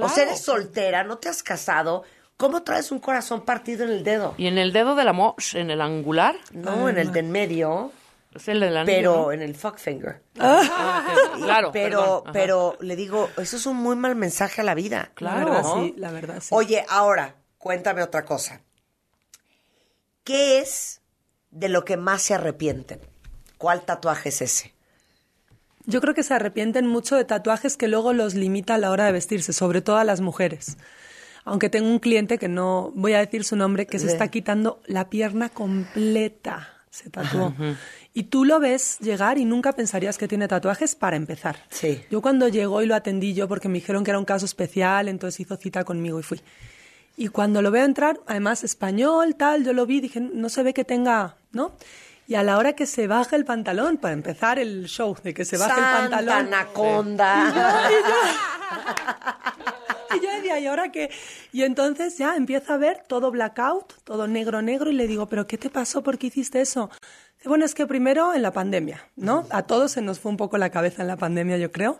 O 0.00 0.08
sea, 0.08 0.24
eres 0.24 0.40
soltera, 0.40 1.04
no 1.04 1.18
te 1.18 1.28
has 1.28 1.42
casado. 1.42 2.04
¿Cómo 2.36 2.62
traes 2.62 2.92
un 2.92 2.98
corazón 2.98 3.44
partido 3.44 3.84
en 3.84 3.90
el 3.90 4.04
dedo? 4.04 4.34
Y 4.36 4.46
en 4.46 4.58
el 4.58 4.72
dedo 4.72 4.94
de 4.94 5.04
la 5.04 5.12
mosh, 5.12 5.56
en 5.56 5.70
el 5.70 5.80
angular, 5.80 6.36
No, 6.52 6.88
en 6.88 6.98
el 6.98 7.10
de 7.12 7.20
en 7.20 7.30
medio, 7.30 7.92
es 8.34 8.46
el 8.48 8.60
del 8.60 8.76
anillo, 8.76 8.94
pero 8.96 9.16
¿no? 9.22 9.32
en 9.32 9.42
el 9.42 9.54
fuck 9.54 9.78
finger. 9.78 10.22
Ah, 10.38 11.06
ok, 11.34 11.42
claro, 11.42 11.70
pero, 11.72 12.22
perdón, 12.22 12.32
pero 12.32 12.76
le 12.80 12.94
digo, 12.94 13.30
eso 13.38 13.56
es 13.56 13.64
un 13.64 13.76
muy 13.76 13.96
mal 13.96 14.16
mensaje 14.16 14.60
a 14.60 14.64
la 14.64 14.74
vida. 14.74 15.10
Claro. 15.14 15.48
La 15.48 15.54
verdad 15.54 15.74
sí, 15.74 15.94
la 15.96 16.10
verdad 16.12 16.40
sí. 16.40 16.48
Oye, 16.50 16.84
ahora, 16.90 17.36
cuéntame 17.56 18.02
otra 18.02 18.24
cosa. 18.26 18.60
¿Qué 20.26 20.58
es 20.58 21.02
de 21.52 21.68
lo 21.68 21.84
que 21.84 21.96
más 21.96 22.20
se 22.20 22.34
arrepienten? 22.34 22.98
¿Cuál 23.58 23.82
tatuaje 23.82 24.30
es 24.30 24.42
ese? 24.42 24.74
Yo 25.84 26.00
creo 26.00 26.14
que 26.14 26.24
se 26.24 26.34
arrepienten 26.34 26.84
mucho 26.84 27.14
de 27.14 27.24
tatuajes 27.24 27.76
que 27.76 27.86
luego 27.86 28.12
los 28.12 28.34
limita 28.34 28.74
a 28.74 28.78
la 28.78 28.90
hora 28.90 29.06
de 29.06 29.12
vestirse, 29.12 29.52
sobre 29.52 29.82
todo 29.82 29.98
a 29.98 30.04
las 30.04 30.20
mujeres. 30.20 30.78
Aunque 31.44 31.68
tengo 31.68 31.88
un 31.88 32.00
cliente 32.00 32.38
que 32.38 32.48
no 32.48 32.90
voy 32.96 33.12
a 33.12 33.20
decir 33.20 33.44
su 33.44 33.54
nombre, 33.54 33.86
que 33.86 34.00
se 34.00 34.08
está 34.08 34.26
quitando 34.26 34.80
la 34.86 35.08
pierna 35.10 35.48
completa. 35.48 36.70
Se 36.90 37.08
tatuó. 37.08 37.54
Y 38.12 38.24
tú 38.24 38.44
lo 38.44 38.58
ves 38.58 38.98
llegar 38.98 39.38
y 39.38 39.44
nunca 39.44 39.74
pensarías 39.74 40.18
que 40.18 40.26
tiene 40.26 40.48
tatuajes 40.48 40.96
para 40.96 41.14
empezar. 41.14 41.62
Sí. 41.68 42.02
Yo 42.10 42.20
cuando 42.20 42.48
llegó 42.48 42.82
y 42.82 42.86
lo 42.86 42.96
atendí 42.96 43.32
yo 43.32 43.46
porque 43.46 43.68
me 43.68 43.74
dijeron 43.74 44.02
que 44.02 44.10
era 44.10 44.18
un 44.18 44.24
caso 44.24 44.44
especial, 44.44 45.06
entonces 45.06 45.38
hizo 45.38 45.56
cita 45.56 45.84
conmigo 45.84 46.18
y 46.18 46.24
fui. 46.24 46.42
Y 47.16 47.28
cuando 47.28 47.62
lo 47.62 47.70
veo 47.70 47.84
entrar, 47.84 48.20
además 48.26 48.64
español, 48.64 49.36
tal, 49.36 49.64
yo 49.64 49.72
lo 49.72 49.86
vi, 49.86 50.00
dije, 50.00 50.20
no 50.20 50.48
se 50.50 50.62
ve 50.62 50.74
que 50.74 50.84
tenga, 50.84 51.36
¿no? 51.52 51.72
Y 52.28 52.34
a 52.34 52.42
la 52.42 52.58
hora 52.58 52.72
que 52.74 52.86
se 52.86 53.06
baja 53.06 53.36
el 53.36 53.44
pantalón, 53.44 53.98
para 53.98 54.12
empezar 54.12 54.58
el 54.58 54.86
show, 54.86 55.16
de 55.22 55.32
que 55.32 55.44
se 55.44 55.56
baja 55.56 55.74
Santa 55.76 56.18
el 56.20 56.26
pantalón. 56.26 56.46
anaconda. 56.52 57.90
Y 57.94 57.94
yo, 57.94 57.98
y 57.98 58.02
yo- 58.02 60.16
y 60.16 60.20
yo 60.24 60.30
decía, 60.36 60.58
¿y 60.60 60.66
ahora 60.66 60.90
qué? 60.92 61.10
Y 61.52 61.62
entonces 61.62 62.16
ya 62.18 62.36
empiezo 62.36 62.72
a 62.72 62.76
ver 62.78 63.02
todo 63.06 63.30
blackout, 63.30 63.92
todo 64.04 64.26
negro, 64.26 64.62
negro, 64.62 64.90
y 64.90 64.94
le 64.94 65.06
digo, 65.06 65.26
¿pero 65.26 65.46
qué 65.46 65.58
te 65.58 65.70
pasó? 65.70 66.02
¿Por 66.02 66.18
qué 66.18 66.28
hiciste 66.28 66.60
eso? 66.60 66.90
Bueno, 67.44 67.64
es 67.64 67.74
que 67.74 67.86
primero 67.86 68.34
en 68.34 68.42
la 68.42 68.52
pandemia, 68.52 69.08
¿no? 69.14 69.46
A 69.50 69.62
todos 69.62 69.92
se 69.92 70.02
nos 70.02 70.18
fue 70.18 70.30
un 70.30 70.36
poco 70.36 70.58
la 70.58 70.70
cabeza 70.70 71.02
en 71.02 71.08
la 71.08 71.16
pandemia, 71.16 71.58
yo 71.58 71.70
creo. 71.70 71.96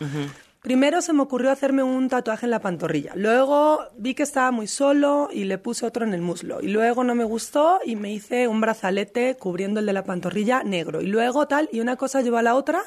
Primero 0.67 1.01
se 1.01 1.13
me 1.13 1.23
ocurrió 1.23 1.53
hacerme 1.53 1.85
un 1.85 2.09
tatuaje 2.09 2.45
en 2.45 2.51
la 2.51 2.59
pantorrilla. 2.59 3.13
Luego 3.15 3.85
vi 3.99 4.15
que 4.15 4.25
estaba 4.25 4.51
muy 4.51 4.67
solo 4.67 5.29
y 5.33 5.45
le 5.45 5.59
puse 5.59 5.87
otro 5.87 6.05
en 6.05 6.13
el 6.13 6.23
muslo. 6.23 6.61
Y 6.61 6.67
luego 6.67 7.05
no 7.05 7.15
me 7.15 7.23
gustó 7.23 7.79
y 7.85 7.95
me 7.95 8.13
hice 8.13 8.49
un 8.49 8.61
brazalete 8.61 9.37
cubriendo 9.37 9.79
el 9.79 9.87
de 9.87 9.93
la 9.93 10.03
pantorrilla 10.03 10.65
negro. 10.65 11.01
Y 11.01 11.07
luego 11.07 11.47
tal, 11.47 11.69
y 11.71 11.79
una 11.79 11.95
cosa 11.95 12.21
llevó 12.21 12.39
a 12.39 12.43
la 12.43 12.57
otra 12.57 12.83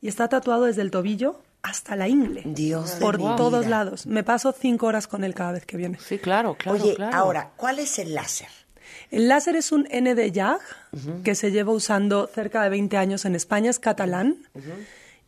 y 0.00 0.08
está 0.08 0.28
tatuado 0.28 0.64
desde 0.64 0.80
el 0.80 0.90
tobillo 0.90 1.42
hasta 1.60 1.94
la 1.94 2.08
ingle. 2.08 2.40
Dios 2.46 2.92
Por 2.92 3.18
todos 3.18 3.66
vida. 3.66 3.68
lados. 3.68 4.06
Me 4.06 4.24
paso 4.24 4.52
cinco 4.58 4.86
horas 4.86 5.06
con 5.06 5.22
él 5.22 5.34
cada 5.34 5.52
vez 5.52 5.66
que 5.66 5.76
viene. 5.76 5.98
Sí, 6.00 6.16
claro, 6.18 6.54
claro, 6.54 6.82
Oye, 6.82 6.94
claro. 6.94 7.14
ahora, 7.14 7.50
¿cuál 7.58 7.80
es 7.80 7.98
el 7.98 8.14
láser? 8.14 8.48
El 9.10 9.28
láser 9.28 9.56
es 9.56 9.72
un 9.72 9.82
ND 9.82 10.32
JAG 10.32 10.60
que 11.22 11.34
se 11.34 11.50
lleva 11.52 11.70
usando 11.70 12.28
cerca 12.28 12.62
de 12.62 12.70
20 12.70 12.96
años 12.96 13.26
en 13.26 13.34
España, 13.34 13.68
es 13.68 13.78
catalán. 13.78 14.38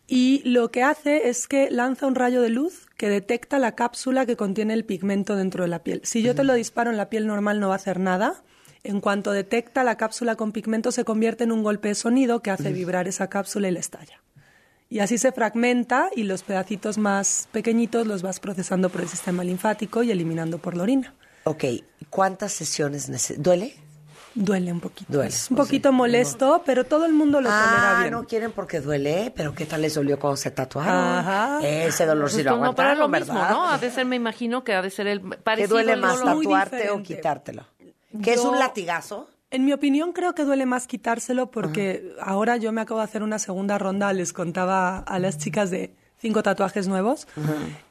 Y 0.07 0.43
lo 0.45 0.71
que 0.71 0.83
hace 0.83 1.29
es 1.29 1.47
que 1.49 1.71
lanza 1.71 2.07
un 2.07 2.15
rayo 2.15 2.43
de 2.43 2.51
luz 2.51 2.87
que 2.97 3.09
detecta 3.09 3.59
la 3.59 3.75
cápsula 3.75 4.27
que 4.27 4.37
contiene 4.37 4.75
el 4.75 4.85
pigmento 4.85 5.37
dentro 5.37 5.65
de 5.65 5.69
la 5.69 5.83
piel. 5.83 6.01
Si 6.05 6.23
yo 6.23 6.35
te 6.35 6.45
lo 6.45 6.55
disparo 6.55 6.91
en 6.91 6.97
la 6.97 7.09
piel 7.09 7.27
normal 7.27 7.61
no 7.61 7.69
va 7.69 7.75
a 7.75 7.77
hacer 7.77 7.99
nada. 7.99 8.43
En 8.85 9.01
cuanto 9.01 9.31
detecta 9.31 9.85
la 9.85 9.97
cápsula 9.97 10.35
con 10.35 10.53
pigmento 10.53 10.91
se 10.91 11.05
convierte 11.05 11.45
en 11.45 11.53
un 11.53 11.63
golpe 11.63 11.89
de 11.89 11.95
sonido 11.95 12.41
que 12.41 12.51
hace 12.51 12.73
vibrar 12.73 13.07
esa 13.07 13.29
cápsula 13.29 13.69
y 13.69 13.73
la 13.73 13.81
estalla. 13.81 14.21
Y 14.91 14.99
así 14.99 15.17
se 15.19 15.33
fragmenta 15.33 16.11
y 16.15 16.25
los 16.25 16.43
pedacitos 16.43 16.99
más 16.99 17.49
pequeñitos 17.53 18.07
los 18.07 18.23
vas 18.23 18.41
procesando 18.41 18.91
por 18.91 19.01
el 19.01 19.09
sistema 19.09 19.45
linfático 19.45 20.03
y 20.03 20.11
eliminando 20.11 20.59
por 20.59 20.77
la 20.77 20.83
orina. 20.83 21.15
Ok, 21.45 21.65
¿cuántas 22.11 22.53
sesiones 22.53 23.09
necesitas? 23.09 23.43
¿Duele? 23.43 23.75
Duele 24.35 24.73
un 24.73 24.81
poquito. 24.81 25.13
Duele, 25.13 25.29
Es 25.29 25.51
un 25.51 25.57
pues 25.57 25.69
poquito 25.69 25.93
molesto, 25.93 26.63
pero 26.65 26.85
todo 26.85 27.05
el 27.05 27.13
mundo 27.13 27.41
lo 27.41 27.49
tolera 27.51 27.97
Ah, 27.97 28.01
bien. 28.01 28.13
no 28.13 28.25
quieren 28.25 28.53
porque 28.53 28.81
duele, 28.81 29.33
pero 29.37 29.55
¿qué 29.55 29.67
tal 29.67 29.83
les 29.83 29.95
dolió 29.95 30.19
cuando 30.19 30.37
se 30.39 30.51
tatuaron? 30.51 30.95
Ajá. 30.95 31.59
Ese 31.63 32.07
dolor 32.07 32.31
sí 32.31 32.37
Pues 32.37 32.47
lo 32.47 32.57
no, 32.57 32.75
para 32.75 32.95
lo 32.95 33.05
aguantaron, 33.05 33.11
mismo, 33.11 33.35
¿verdad? 33.35 33.73
¿no? 33.73 33.79
De 33.79 33.91
ser, 33.91 34.07
me 34.07 34.17
imagino 34.17 34.65
que 34.65 34.75
ha 34.75 34.81
de 34.83 34.91
ser 34.91 35.07
el 35.07 35.21
¿Qué 35.21 35.37
parecido 35.39 35.75
duele 35.77 35.93
el 35.93 36.01
más, 36.01 36.23
tatuarte 36.23 36.91
o 36.91 37.03
quitártelo? 37.03 37.67
¿Qué 38.23 38.33
es 38.35 38.41
un 38.45 38.59
latigazo? 38.59 39.29
En 39.51 39.67
mi 39.67 39.75
opinión, 39.75 40.13
creo 40.15 40.35
que 40.35 40.45
duele 40.45 40.65
más 40.65 40.87
quitárselo 40.87 41.51
porque 41.51 42.15
ahora 42.21 42.57
yo 42.57 42.73
me 42.73 42.81
acabo 42.81 43.01
de 43.01 43.05
hacer 43.05 43.23
una 43.23 43.39
segunda 43.39 43.77
ronda. 43.77 44.11
Les 44.15 44.33
contaba 44.33 44.99
a 45.01 45.19
las 45.19 45.37
chicas 45.37 45.71
de 45.71 45.95
cinco 46.19 46.43
tatuajes 46.43 46.89
nuevos 46.89 47.27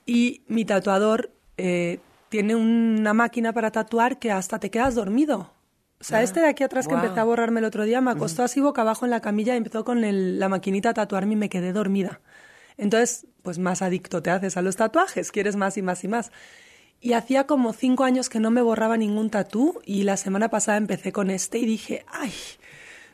y 0.08 0.42
mi 0.48 0.66
tatuador 0.66 1.30
eh, 1.58 2.00
tiene 2.30 2.56
una 2.56 3.14
máquina 3.14 3.54
para 3.54 3.70
tatuar 3.72 4.18
que 4.18 4.32
hasta 4.32 4.58
te 4.58 4.72
quedas 4.72 4.96
dormido. 4.96 5.52
O 6.02 6.04
sea, 6.04 6.18
Ah, 6.18 6.24
este 6.24 6.40
de 6.42 6.48
aquí 6.48 6.64
atrás 6.64 6.88
que 6.88 6.96
empecé 6.96 7.20
a 7.20 7.24
borrarme 7.24 7.60
el 7.60 7.66
otro 7.66 7.86
día 7.86 8.02
me 8.02 8.12
acostó 8.12 8.44
así 8.44 8.60
boca 8.60 8.82
abajo 8.82 9.06
en 9.06 9.12
la 9.12 9.22
camilla 9.22 9.54
y 9.54 9.58
empezó 9.58 9.86
con 9.86 10.04
el- 10.04 10.40
la 10.40 10.50
maquinita 10.50 10.90
a 10.90 10.94
tatuarme 10.96 11.34
y 11.34 11.36
me 11.38 11.48
quedé 11.50 11.72
dormida. 11.74 12.20
Entonces, 12.78 13.28
pues 13.44 13.60
más 13.60 13.82
adicto 13.84 14.22
te 14.24 14.32
haces 14.32 14.58
a 14.58 14.62
los 14.64 14.76
tatuajes, 14.76 15.32
quieres 15.32 15.56
más 15.56 15.78
y 15.78 15.82
más 15.84 16.04
y 16.04 16.08
más. 16.08 16.32
Y 17.00 17.14
hacía 17.14 17.46
como 17.46 17.72
cinco 17.74 18.04
años 18.04 18.30
que 18.30 18.40
no 18.40 18.52
me 18.52 18.62
borraba 18.62 18.98
ningún 18.98 19.30
tatú 19.30 19.80
y 19.86 20.04
la 20.04 20.18
semana 20.18 20.50
pasada 20.50 20.78
empecé 20.78 21.12
con 21.12 21.30
este 21.30 21.60
y 21.60 21.66
dije, 21.66 22.04
ay, 22.12 22.34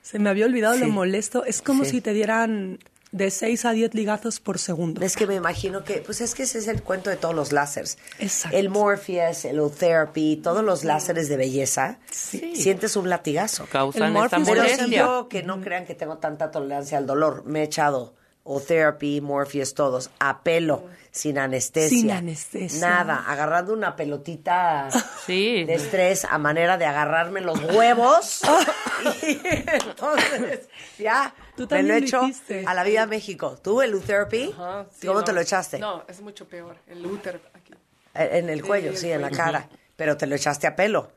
se 0.01 0.19
me 0.19 0.29
había 0.29 0.45
olvidado 0.45 0.75
Sí. 0.75 0.81
lo 0.81 0.87
molesto. 0.87 1.43
Es 1.45 1.61
como 1.61 1.83
Sí. 1.83 1.91
si 1.91 2.01
te 2.01 2.13
dieran 2.13 2.79
de 3.11 3.31
6 3.31 3.65
a 3.65 3.71
10 3.71 3.93
ligazos 3.93 4.39
por 4.39 4.59
segundo. 4.59 5.01
Es 5.05 5.15
que 5.15 5.25
me 5.27 5.35
imagino 5.35 5.83
que, 5.83 5.99
pues 5.99 6.19
es 6.21 6.35
que 6.35 6.43
ese 6.43 6.59
es 6.59 6.67
el 6.67 6.83
cuento 6.83 7.09
de 7.09 7.15
todos 7.15 7.33
los 7.33 7.51
láseres. 7.51 7.97
Exacto. 8.19 8.57
El 8.57 8.69
Morpheus, 8.69 9.45
el 9.45 9.59
O-Therapy, 9.59 10.41
todos 10.43 10.63
los 10.63 10.83
láseres 10.83 11.29
de 11.29 11.37
belleza, 11.37 11.99
sientes 12.11 12.95
un 12.95 13.09
latigazo. 13.09 13.65
Causan 13.71 14.15
El 14.15 14.23
esta 14.25 14.39
molestia. 14.39 14.87
yo, 14.87 15.27
que 15.29 15.43
no 15.43 15.61
crean 15.61 15.85
que 15.85 15.95
tengo 15.95 16.17
tanta 16.17 16.51
tolerancia 16.51 16.97
al 16.97 17.05
dolor, 17.05 17.43
me 17.45 17.61
he 17.61 17.63
echado 17.63 18.13
O-Therapy, 18.43 19.21
Morpheus, 19.21 19.73
todos, 19.73 20.09
a 20.19 20.41
pelo, 20.41 20.85
sin 21.11 21.37
anestesia. 21.37 21.89
Sin 21.89 22.11
anestesia. 22.11 22.79
Nada, 22.87 23.23
agarrando 23.27 23.73
una 23.73 23.95
pelotita 23.95 24.89
Sí. 25.25 25.63
de 25.65 25.73
estrés 25.73 26.23
a 26.25 26.37
manera 26.37 26.77
de 26.77 26.85
agarrarme 26.85 27.41
los 27.41 27.59
huevos. 27.73 28.41
y 29.23 29.39
entonces, 29.43 30.67
ya, 30.97 31.33
Tú 31.57 31.63
me 31.63 31.67
también 31.67 31.87
lo 31.89 31.93
he 31.95 31.99
lo 31.99 32.05
hecho 32.05 32.23
hiciste. 32.23 32.63
a 32.65 32.73
la 32.73 32.83
vida 32.83 33.05
México. 33.07 33.57
¿Tú 33.61 33.81
el? 33.81 34.53
Ajá, 34.57 34.85
sí, 34.97 35.07
¿Cómo 35.07 35.19
no. 35.19 35.25
te 35.25 35.33
lo 35.33 35.41
echaste? 35.41 35.79
No, 35.79 36.03
es 36.07 36.21
mucho 36.21 36.47
peor. 36.47 36.77
El 36.87 37.05
útero 37.05 37.39
aquí. 37.53 37.73
En 38.13 38.49
el 38.49 38.63
cuello, 38.63 38.91
el 38.91 38.97
sí, 38.97 39.11
en 39.11 39.21
la 39.21 39.31
cara. 39.31 39.67
Pero 39.95 40.15
te 40.15 40.27
lo 40.27 40.35
echaste 40.35 40.67
a 40.67 40.75
pelo. 40.75 41.11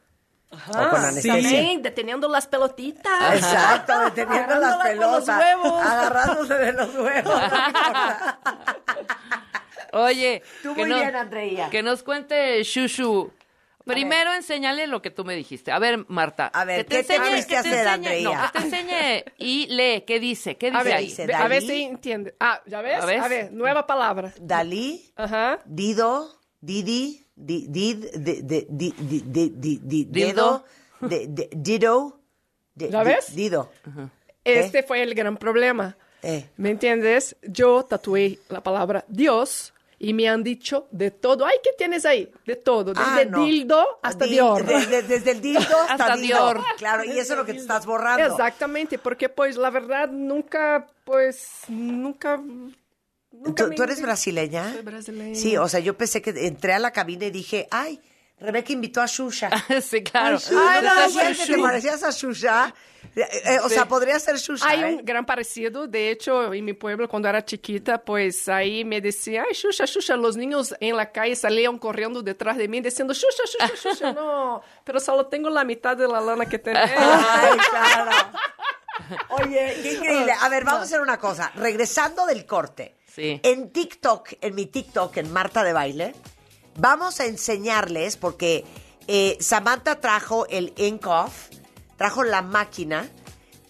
Ajá, 0.52 0.88
O 0.88 0.90
con 0.90 1.04
anestesia. 1.04 1.34
También 1.34 1.82
deteniendo 1.82 2.28
las 2.28 2.48
pelotitas. 2.48 3.34
Exacto, 3.36 4.00
deteniendo 4.00 4.54
las 4.56 4.76
con 4.76 4.96
los 4.96 5.24
pelotas. 5.24 5.38
huevos. 5.38 5.86
Agarrándose 5.86 6.54
de 6.54 6.72
los 6.72 6.94
huevos. 6.96 7.34
Oye, 9.92 10.42
Tú 10.62 10.74
que 10.74 10.82
muy 10.82 10.90
no- 10.90 10.96
bien, 11.00 11.16
Andreía. 11.16 11.70
Que 11.70 11.82
nos 11.82 12.02
cuente 12.02 12.62
Shushu. 12.62 13.32
Primero 13.84 14.32
enséñale 14.34 14.86
lo 14.86 15.00
que 15.02 15.10
tú 15.10 15.24
me 15.24 15.34
dijiste. 15.34 15.72
A 15.72 15.78
ver, 15.78 16.04
Marta. 16.08 16.46
A 16.48 16.64
ver, 16.64 16.86
que 16.86 16.96
¿qué 16.98 17.02
te 17.04 17.20
fuiste 17.20 17.56
a 17.56 17.60
hacer, 17.60 17.86
enseñe? 17.86 18.22
No, 18.22 18.32
que 18.52 18.58
te 18.58 18.64
enseñe 18.66 19.24
y 19.38 19.66
lee. 19.68 20.02
¿Qué 20.06 20.20
dice? 20.20 20.56
¿Qué 20.56 20.66
dice 20.70 20.80
A 20.80 20.82
ver, 20.84 20.92
ahí? 20.94 21.06
dice, 21.06 21.32
a 21.34 21.48
ver 21.48 21.62
si 21.62 21.82
entiende. 21.82 22.34
Ah, 22.38 22.60
¿ya 22.66 22.82
ves? 22.82 23.00
A 23.02 23.06
ver, 23.28 23.52
nueva 23.52 23.86
palabra. 23.86 24.32
Dalí, 24.40 25.10
Ajá. 25.16 25.58
Dido, 25.64 26.38
Didi, 26.60 27.24
di- 27.34 27.66
did, 27.68 28.04
de- 28.12 28.42
de- 28.42 28.66
Dido. 30.10 30.64
de- 31.00 32.90
¿Ya 32.90 33.02
ves? 33.02 33.34
Dido. 33.34 33.70
Este 34.44 34.82
fue 34.82 35.02
el 35.02 35.14
gran 35.14 35.36
problema. 35.36 35.96
Eh. 36.22 36.46
¿Me 36.58 36.70
entiendes? 36.70 37.36
Yo 37.42 37.82
tatué 37.84 38.38
la 38.50 38.62
palabra 38.62 39.04
Dios 39.08 39.72
y 40.02 40.14
me 40.14 40.28
han 40.30 40.42
dicho 40.42 40.88
de 40.90 41.10
todo. 41.10 41.44
Ay, 41.44 41.58
¿qué 41.62 41.70
tienes 41.76 42.06
ahí? 42.06 42.32
De 42.46 42.56
todo. 42.56 42.94
Desde 42.94 43.02
Ah, 43.04 43.24
no. 43.26 43.44
dildo 43.44 43.86
hasta 44.02 44.24
Di- 44.24 44.30
Dior. 44.32 44.64
Desde, 44.64 45.02
desde 45.02 45.30
el 45.32 45.40
dildo 45.42 45.60
hasta, 45.88 45.94
Hasta. 45.94 46.16
Dior. 46.16 46.60
Claro, 46.78 47.04
y 47.04 47.10
eso 47.18 47.34
es 47.34 47.38
lo 47.38 47.44
que 47.44 47.52
te 47.52 47.58
estás 47.60 47.84
borrando. 47.84 48.24
Exactamente, 48.24 48.98
porque 48.98 49.28
pues 49.28 49.56
la 49.56 49.68
verdad 49.70 50.08
nunca, 50.10 50.86
pues, 51.04 51.60
nunca... 51.68 52.40
¿Tú, 53.54 53.70
tú 53.76 53.82
eres 53.82 54.00
brasileña? 54.02 54.72
Soy 54.72 54.82
brasileña. 54.82 55.34
Sí, 55.36 55.56
o 55.56 55.68
sea, 55.68 55.80
yo 55.80 55.96
pensé 55.96 56.20
que 56.20 56.30
entré 56.46 56.72
a 56.72 56.78
la 56.78 56.90
cabina 56.92 57.26
y 57.26 57.30
dije, 57.30 57.68
ay, 57.70 58.00
Rebeca 58.40 58.72
invitó 58.72 59.00
a 59.02 59.06
Shusha. 59.06 59.50
sí, 59.82 60.02
claro. 60.02 60.38
Ay, 60.50 60.82
no, 60.82 61.10
¿sabes 61.10 61.38
que 61.46 61.54
te 61.54 61.58
parecías 61.60 62.02
a 62.02 62.10
Shusha? 62.10 62.74
Eh, 63.16 63.22
eh, 63.44 63.58
o 63.64 63.68
Sí. 63.68 63.74
sea, 63.74 63.86
podría 63.88 64.18
ser 64.20 64.36
Shusha, 64.36 64.68
Hay 64.68 64.80
¿eh? 64.82 64.86
un 64.86 65.04
gran 65.04 65.24
parecido, 65.26 65.86
de 65.86 66.10
hecho, 66.10 66.52
en 66.52 66.64
mi 66.64 66.72
pueblo, 66.74 67.08
cuando 67.08 67.28
era 67.28 67.44
chiquita, 67.44 67.98
pues 68.02 68.48
ahí 68.48 68.84
me 68.84 69.00
decía, 69.00 69.44
ay, 69.48 69.54
Xuxa, 69.54 69.86
Xuxa, 69.86 70.16
los 70.16 70.36
niños 70.36 70.74
en 70.80 70.96
la 70.96 71.10
calle 71.10 71.34
salían 71.34 71.78
corriendo 71.78 72.22
detrás 72.22 72.56
de 72.56 72.68
mí 72.68 72.80
diciendo, 72.80 73.12
Xuxa, 73.14 73.42
Xuxa, 73.46 73.76
Xuxa, 73.76 74.12
no, 74.12 74.62
pero 74.84 75.00
solo 75.00 75.26
tengo 75.26 75.50
la 75.50 75.64
mitad 75.64 75.96
de 75.96 76.06
la 76.08 76.20
lana 76.20 76.46
que 76.46 76.58
tenés. 76.58 76.90
Ay, 76.96 77.58
claro. 77.70 78.10
Oye, 79.30 79.78
qué 79.82 79.92
increíble. 79.94 80.32
A 80.40 80.48
ver, 80.48 80.64
vamos 80.64 80.80
a 80.82 80.84
hacer 80.84 81.00
una 81.00 81.18
cosa. 81.18 81.50
Regresando 81.56 82.26
del 82.26 82.44
corte. 82.46 82.96
Sí. 83.06 83.40
En 83.42 83.70
TikTok, 83.72 84.34
en 84.40 84.54
mi 84.54 84.66
TikTok, 84.66 85.16
en 85.16 85.32
Marta 85.32 85.64
de 85.64 85.72
Baile, 85.72 86.14
vamos 86.80 87.20
a 87.20 87.26
enseñarles, 87.26 88.16
porque 88.16 88.64
eh, 89.06 89.36
Samantha 89.40 90.00
trajo 90.00 90.46
el 90.48 90.72
Ink 90.76 91.06
Off, 91.06 91.48
trajo 91.96 92.24
la 92.24 92.42
máquina 92.42 93.08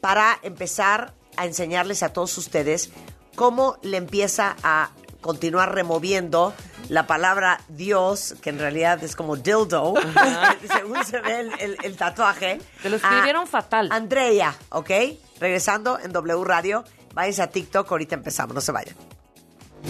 para 0.01 0.39
empezar 0.43 1.13
a 1.37 1.47
enseñarles 1.47 2.03
a 2.03 2.13
todos 2.13 2.37
ustedes 2.39 2.91
cómo 3.35 3.79
le 3.83 3.97
empieza 3.97 4.57
a 4.63 4.91
continuar 5.21 5.75
removiendo 5.75 6.55
la 6.89 7.07
palabra 7.07 7.61
Dios, 7.69 8.35
que 8.41 8.51
en 8.51 8.59
realidad 8.59 9.03
es 9.05 9.15
como 9.17 9.37
dildo, 9.37 9.95
según 10.73 11.05
se 11.05 11.21
ve 11.21 11.41
el, 11.41 11.53
el- 11.61 11.77
el 11.83 11.97
tatuaje. 11.97 12.61
Te 12.83 12.89
lo 12.89 12.97
escribieron 12.97 13.43
a 13.43 13.47
fatal. 13.47 13.89
Andrea, 13.93 14.55
¿ok? 14.71 14.91
Regresando 15.39 15.99
en 15.99 16.13
W 16.13 16.43
Radio, 16.45 16.85
váyanse 17.13 17.43
a 17.43 17.51
TikTok, 17.51 17.91
ahorita 17.91 18.15
empezamos, 18.15 18.55
no 18.55 18.61
se 18.61 18.73
vayan. 18.73 18.95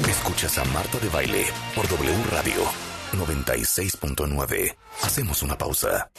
Escuchas 0.09 0.59
a 0.59 0.65
Marta 0.67 0.99
de 0.99 1.09
Baile 1.09 1.47
por 1.75 1.89
W 1.89 2.25
Radio 2.31 2.90
96.9. 3.13 4.77
Hacemos 5.03 5.43
una 5.43 5.59
pausa. 5.59 6.11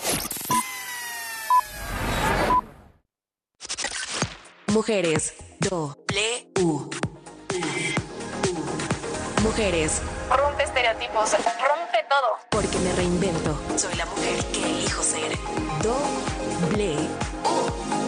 Mujeres. 4.67 5.33
W. 5.59 6.89
Mujeres. 9.43 10.01
Rompe 10.29 10.63
estereotipos, 10.63 11.31
rompe 11.33 12.05
todo. 12.09 12.37
Porque 12.49 12.77
me 12.79 12.93
reinvento. 12.93 13.59
Soy 13.75 13.93
la 13.95 14.05
mujer 14.05 14.43
que 14.53 14.63
elijo 14.63 15.03
ser. 15.03 15.37
Doble 15.83 16.95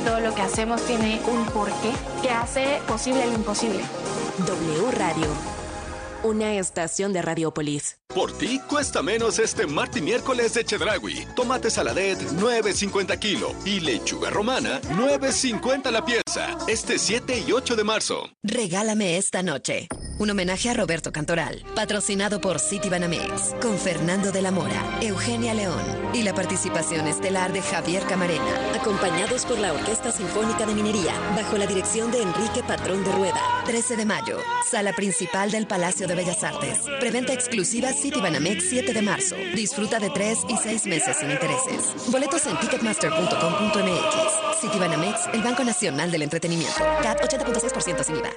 Todo 0.05 0.19
lo 0.19 0.33
que 0.33 0.41
hacemos 0.41 0.81
tiene 0.85 1.21
un 1.27 1.45
porqué 1.47 1.91
que 2.21 2.29
hace 2.29 2.81
posible 2.87 3.25
lo 3.27 3.33
imposible. 3.33 3.83
W 4.45 4.91
Radio. 4.91 5.27
Una 6.23 6.53
estación 6.53 7.11
de 7.11 7.21
Radiopolis. 7.21 8.02
Por 8.13 8.31
ti 8.37 8.59
cuesta 8.69 9.01
menos 9.01 9.39
este 9.39 9.65
martes 9.65 9.99
y 9.99 10.05
miércoles 10.05 10.53
de 10.53 10.63
Chedragui. 10.63 11.25
Tomate 11.35 11.71
saladet 11.71 12.19
9.50 12.33 13.17
kilo 13.17 13.55
y 13.65 13.79
lechuga 13.79 14.29
romana 14.29 14.79
9.50 14.81 15.89
la 15.89 16.05
pieza. 16.05 16.55
Este 16.67 16.99
7 16.99 17.43
y 17.47 17.51
8 17.51 17.75
de 17.75 17.83
marzo. 17.83 18.29
Regálame 18.43 19.17
esta 19.17 19.41
noche. 19.41 19.87
Un 20.19 20.29
homenaje 20.29 20.69
a 20.69 20.75
Roberto 20.75 21.11
Cantoral, 21.11 21.63
patrocinado 21.75 22.39
por 22.39 22.59
City 22.59 22.87
Banamex, 22.87 23.55
con 23.59 23.77
Fernando 23.79 24.31
de 24.31 24.43
la 24.43 24.51
Mora, 24.51 24.99
Eugenia 25.01 25.55
León 25.55 25.81
y 26.13 26.21
la 26.21 26.35
participación 26.35 27.07
estelar 27.07 27.51
de 27.51 27.63
Javier 27.63 28.03
Camarena. 28.03 28.75
Acompañados 28.79 29.43
por 29.45 29.57
la 29.57 29.73
Orquesta 29.73 30.11
Sinfónica 30.11 30.67
de 30.67 30.75
Minería, 30.75 31.13
bajo 31.35 31.57
la 31.57 31.65
dirección 31.65 32.11
de 32.11 32.21
Enrique 32.21 32.61
Patrón 32.65 33.03
de 33.03 33.11
Rueda. 33.11 33.41
13 33.65 33.97
de 33.97 34.05
mayo, 34.05 34.37
sala 34.69 34.93
principal 34.93 35.49
del 35.49 35.65
Palacio 35.65 36.07
de 36.07 36.13
Bellas 36.13 36.43
Artes. 36.43 36.81
Preventa 36.99 37.33
exclusiva 37.33 37.91
City 38.03 38.19
Banamex 38.19 38.65
7 38.69 38.91
de 38.93 39.01
marzo. 39.01 39.37
Disfruta 39.55 39.97
de 39.97 40.09
3 40.09 40.39
y 40.49 40.57
6 40.57 40.87
meses 40.87 41.15
sin 41.15 41.31
intereses. 41.31 42.11
Boletos 42.11 42.45
en 42.47 42.59
ticketmaster.com.mx. 42.59 44.59
City 44.59 44.77
Banamex, 44.77 45.29
el 45.33 45.41
Banco 45.41 45.63
Nacional 45.63 46.11
del 46.11 46.23
Entretenimiento. 46.23 46.83
CAT 47.01 47.21
80.6% 47.21 48.03
sin 48.03 48.17
IVA. 48.17 48.29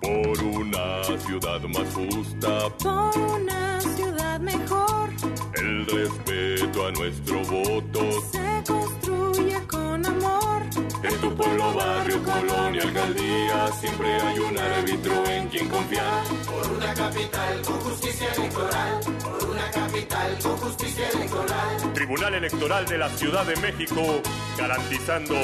Por 0.00 0.42
una 0.44 1.04
ciudad 1.26 1.60
más 1.60 1.94
justa, 1.94 2.70
Por 2.78 3.18
una 3.18 3.80
ciudad 3.82 4.40
mejor 4.40 5.10
el 5.58 5.84
respeto 5.86 6.86
a 6.86 6.92
nuestro 6.92 7.42
voto. 7.44 8.10
se 8.32 8.62
construye 8.66 9.60
con 9.68 10.06
amor. 10.06 10.62
En 11.08 11.20
tu 11.20 11.34
pueblo, 11.36 11.72
barrio, 11.72 12.22
colonia, 12.22 12.82
alcaldía, 12.82 13.72
siempre 13.80 14.20
hay 14.20 14.38
un 14.40 14.58
árbitro 14.58 15.26
en 15.26 15.48
quien 15.48 15.68
confiar. 15.68 16.24
Por 16.46 16.72
una 16.72 16.94
capital 16.94 17.62
con 17.62 17.80
justicia 17.80 18.32
electoral. 18.36 19.00
Por 19.22 19.50
una 19.50 19.70
capital 19.70 20.38
con 20.42 20.56
justicia 20.56 21.08
electoral. 21.10 21.92
Tribunal 21.94 22.34
Electoral 22.34 22.86
de 22.86 22.98
la 22.98 23.08
Ciudad 23.10 23.46
de 23.46 23.56
México, 23.56 24.20
garantizando 24.58 25.36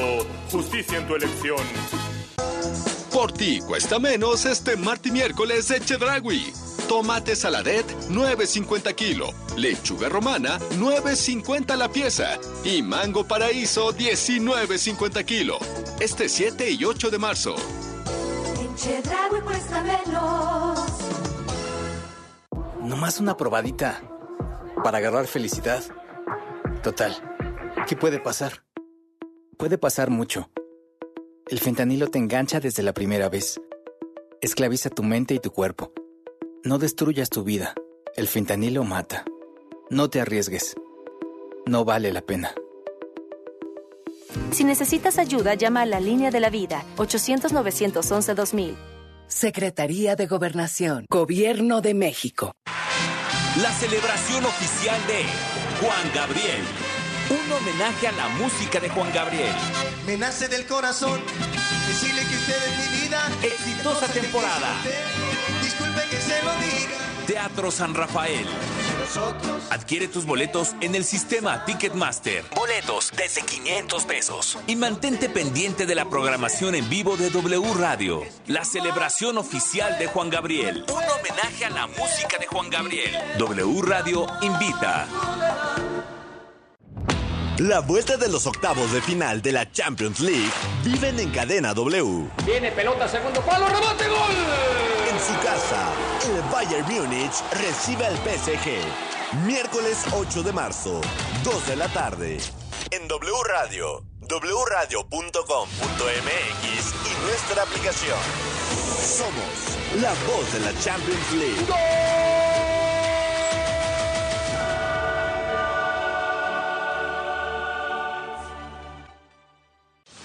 justicia 0.51 0.99
en 0.99 1.07
tu 1.07 1.15
elección. 1.15 2.92
Por 3.13 3.31
ti 3.31 3.61
cuesta 3.61 3.99
menos 3.99 4.47
este 4.47 4.77
martes 4.77 5.11
y 5.11 5.15
miércoles 5.15 5.69
de 5.69 5.81
Chedragui. 5.81 6.51
Tomate 6.89 7.37
saladet 7.37 7.87
9.50 8.09 8.95
kilo. 8.95 9.35
Lechuga 9.57 10.09
romana 10.09 10.59
9.50 10.79 11.77
la 11.77 11.91
pieza. 11.91 12.39
Y 12.65 12.83
mango 12.83 13.25
paraíso 13.25 13.93
19.50 13.93 15.25
kilo. 15.27 15.59
Este 16.01 16.29
7 16.29 16.71
y 16.71 16.85
8 16.85 17.11
de 17.11 17.19
marzo. 17.19 17.55
En 18.61 18.75
Chedraui 18.77 19.41
cuesta 19.43 19.83
menos. 19.83 20.81
Nomás 22.81 23.21
una 23.21 23.37
probadita 23.37 24.01
para 24.83 24.99
agarrar 24.99 25.27
felicidad. 25.27 25.83
Total, 26.83 27.15
¿qué 27.87 27.95
puede 27.95 28.19
pasar? 28.21 28.65
Puede 29.59 29.77
pasar 29.77 30.09
mucho. 30.09 30.49
El 31.53 31.59
fentanilo 31.59 32.09
te 32.09 32.17
engancha 32.19 32.61
desde 32.61 32.83
la 32.83 32.95
primera 32.95 33.29
vez. 33.29 33.61
Esclaviza 34.41 34.89
tu 34.89 35.03
mente 35.03 35.35
y 35.35 35.39
tu 35.39 35.51
cuerpo. 35.51 35.93
No 36.65 36.79
destruyas 36.79 37.29
tu 37.29 37.45
vida. 37.45 37.75
El 38.17 38.27
fentanilo 38.27 38.85
mata. 38.85 39.27
No 39.91 40.09
te 40.09 40.23
arriesgues. 40.23 40.75
No 41.67 41.85
vale 41.85 42.11
la 42.11 42.23
pena. 42.23 42.55
Si 44.51 44.65
necesitas 44.65 45.19
ayuda, 45.19 45.53
llama 45.53 45.83
a 45.83 45.87
la 45.87 46.01
línea 46.01 46.31
de 46.31 46.41
la 46.41 46.49
vida, 46.49 46.87
800-911-2000. 46.97 48.75
Secretaría 49.27 50.17
de 50.17 50.27
Gobernación, 50.27 51.05
Gobierno 51.11 51.83
de 51.83 51.93
México. 51.93 52.53
La 53.61 53.73
celebración 53.73 54.43
oficial 54.47 54.99
de 55.07 55.85
Juan 55.85 56.13
Gabriel. 56.15 56.63
Un 57.29 57.53
homenaje 57.53 58.09
a 58.09 58.13
la 58.13 58.29
música 58.31 58.81
de 58.81 58.89
Juan 58.89 59.13
Gabriel. 59.13 59.53
Me 60.07 60.17
nace 60.17 60.49
del 60.49 60.67
corazón 60.67 61.21
decirle 61.87 62.23
que 62.23 62.35
usted 62.35 62.57
es 62.57 62.93
mi 62.93 63.01
vida. 63.03 63.21
Exitosa 63.43 64.09
temporada. 64.09 64.75
Disculpe 65.63 66.01
que 66.11 66.17
se 66.17 66.43
lo 66.43 66.53
diga. 66.55 66.99
Teatro 67.27 67.71
San 67.71 67.95
Rafael. 67.95 68.47
Adquiere 69.71 70.09
tus 70.09 70.25
boletos 70.25 70.75
en 70.81 70.95
el 70.95 71.05
sistema 71.05 71.65
Ticketmaster. 71.65 72.45
Boletos 72.55 73.13
desde 73.17 73.43
500 73.43 74.05
pesos. 74.05 74.59
Y 74.67 74.75
mantente 74.75 75.29
pendiente 75.29 75.87
de 75.87 75.95
la 75.95 76.09
programación 76.09 76.75
en 76.75 76.89
vivo 76.89 77.17
de 77.17 77.31
W 77.31 77.75
Radio. 77.75 78.23
La 78.49 78.65
celebración 78.65 79.39
oficial 79.39 79.99
de 79.99 80.09
Juan 80.09 80.31
Gabriel. 80.31 80.85
Un 80.89 81.05
homenaje 81.05 81.65
a 81.65 81.71
la 81.71 81.87
música 81.87 82.39
de 82.39 82.47
Juan 82.47 82.71
Gabriel. 82.71 83.17
W 83.39 83.83
Radio 83.83 84.27
invita. 84.41 85.07
La 87.59 87.81
vuelta 87.81 88.17
de 88.17 88.31
los 88.31 88.47
octavos 88.47 88.93
de 88.93 89.03
final 89.03 89.43
de 89.43 89.53
la 89.53 89.71
Champions 89.71 90.21
League 90.21 90.51
viven 90.83 91.21
en 91.21 91.31
cadena 91.31 91.75
W. 91.75 92.31
Viene 92.47 92.73
pelota, 92.73 93.07
segundo 93.07 93.43
palo, 93.43 93.69
rebote, 93.69 94.09
gol. 94.09 94.35
En 95.11 95.21
su 95.21 95.35
casa, 95.45 95.93
el 96.25 96.41
Bayern 96.51 96.87
Múnich 96.91 97.35
recibe 97.53 98.07
al 98.07 98.17
PSG. 98.17 99.45
Miércoles 99.47 99.99
8 100.13 100.43
de 100.43 100.53
marzo, 100.53 101.03
2 101.45 101.67
de 101.67 101.77
la 101.77 101.89
tarde. 101.89 102.39
En 102.91 103.07
W 103.07 103.33
Radio, 103.47 104.03
wradio.com.mx 104.23 105.45
y 107.05 107.27
nuestra 107.27 107.65
aplicación. 107.65 108.19
Somos 108.99 110.01
la 110.01 110.15
voz 110.27 110.53
de 110.55 110.61
la 110.61 110.73
Champions 110.81 111.33
League. 111.33 112.52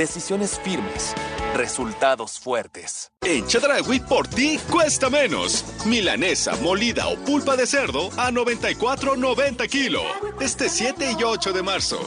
decisiones 0.00 0.58
firmes, 0.58 1.14
resultados 1.54 2.40
fuertes. 2.40 3.12
En 3.20 3.46
Chedragui, 3.46 4.00
por 4.00 4.26
ti 4.26 4.58
cuesta 4.70 5.10
menos. 5.10 5.62
Milanesa, 5.84 6.56
molida 6.62 7.06
o 7.08 7.16
pulpa 7.16 7.54
de 7.54 7.66
cerdo 7.66 8.08
a 8.16 8.30
94.90 8.30 9.68
kilo. 9.68 10.02
Este 10.40 10.70
7 10.70 11.16
y 11.18 11.22
8 11.22 11.52
de 11.52 11.62
marzo. 11.62 12.00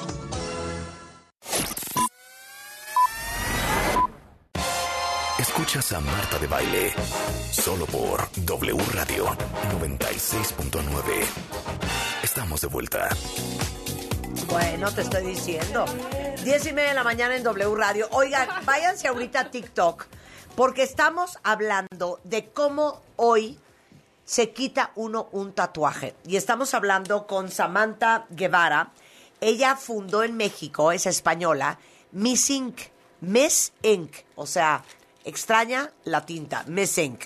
Escuchas 5.38 5.92
a 5.92 6.00
Marta 6.00 6.40
de 6.40 6.48
Baile, 6.48 6.94
solo 7.52 7.86
por 7.86 8.28
W 8.44 8.84
Radio 8.94 9.26
96.9. 9.80 11.26
Estamos 12.24 12.62
de 12.62 12.68
vuelta. 12.68 13.10
Bueno, 14.54 14.92
te 14.92 15.02
estoy 15.02 15.26
diciendo. 15.26 15.84
Diez 16.44 16.68
y 16.68 16.74
media 16.74 16.90
de 16.90 16.94
la 16.94 17.04
mañana 17.04 17.36
en 17.36 17.42
W 17.42 17.76
Radio. 17.76 18.08
Oigan, 18.12 18.48
váyanse 18.66 19.08
ahorita 19.08 19.40
a 19.40 19.50
TikTok, 19.50 20.06
porque 20.56 20.84
estamos 20.84 21.40
hablando 21.42 22.20
de 22.24 22.50
cómo 22.50 23.02
hoy 23.16 23.58
se 24.26 24.52
quita 24.52 24.92
uno 24.94 25.28
un 25.32 25.54
tatuaje. 25.54 26.14
Y 26.28 26.36
estamos 26.36 26.76
hablando 26.76 27.26
con 27.26 27.50
Samantha 27.50 28.28
Guevara. 28.30 28.92
Ella 29.42 29.76
fundó 29.76 30.22
en 30.22 30.38
México, 30.38 30.92
es 30.92 31.08
española, 31.08 31.80
Miss 32.12 32.52
Ink. 32.52 32.80
Miss 33.22 33.74
Ink. 33.82 34.18
O 34.36 34.46
sea, 34.46 34.84
extraña 35.26 35.90
la 36.04 36.28
tinta, 36.28 36.64
Miss 36.68 36.96
Ink. 37.00 37.24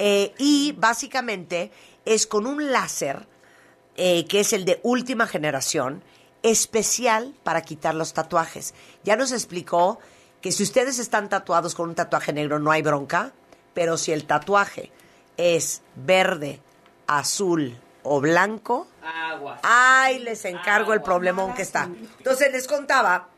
Eh, 0.00 0.34
y 0.38 0.72
básicamente 0.76 1.70
es 2.04 2.26
con 2.26 2.44
un 2.44 2.72
láser, 2.72 3.24
eh, 3.96 4.26
que 4.26 4.40
es 4.40 4.52
el 4.52 4.64
de 4.64 4.80
última 4.82 5.28
generación, 5.28 6.02
especial 6.50 7.34
para 7.42 7.62
quitar 7.62 7.94
los 7.94 8.12
tatuajes. 8.12 8.72
Ya 9.04 9.16
nos 9.16 9.32
explicó 9.32 9.98
que 10.40 10.52
si 10.52 10.62
ustedes 10.62 10.98
están 10.98 11.28
tatuados 11.28 11.74
con 11.74 11.88
un 11.88 11.94
tatuaje 11.94 12.32
negro 12.32 12.58
no 12.58 12.70
hay 12.70 12.82
bronca, 12.82 13.32
pero 13.74 13.96
si 13.98 14.12
el 14.12 14.26
tatuaje 14.26 14.92
es 15.36 15.82
verde, 15.96 16.60
azul 17.06 17.76
o 18.04 18.20
blanco, 18.20 18.86
Aguas. 19.02 19.60
ay, 19.64 20.20
les 20.20 20.44
encargo 20.44 20.92
el 20.92 21.02
problemón 21.02 21.54
que 21.54 21.62
está. 21.62 21.88
Entonces 22.18 22.52
les 22.52 22.66
contaba 22.68 23.28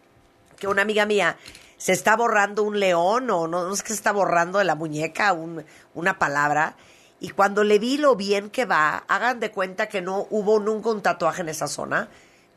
que 0.59 0.69
una 0.69 0.83
amiga 0.83 1.07
mía 1.07 1.37
se 1.79 1.93
está 1.93 2.15
borrando 2.17 2.63
un 2.63 2.79
león 2.79 3.31
o 3.31 3.47
no, 3.47 3.67
no 3.67 3.75
sé 3.77 3.83
qué 3.83 3.89
se 3.89 3.95
está 3.95 4.13
borrando 4.13 4.59
de 4.59 4.65
la 4.67 4.75
muñeca, 4.75 5.33
un- 5.33 5.65
una 5.95 6.19
palabra. 6.19 6.77
Y 7.21 7.31
cuando 7.31 7.65
le 7.65 7.79
vi 7.79 7.97
lo 7.97 8.17
bien 8.17 8.51
que 8.51 8.65
va, 8.65 9.05
hagan 9.09 9.41
de 9.41 9.51
cuenta 9.51 9.89
que 9.89 10.01
no 10.03 10.27
hubo 10.31 10.61
nunca 10.61 10.91
un 10.91 11.01
tatuaje 11.03 11.41
en 11.43 11.49
esa 11.49 11.67
zona, 11.69 12.09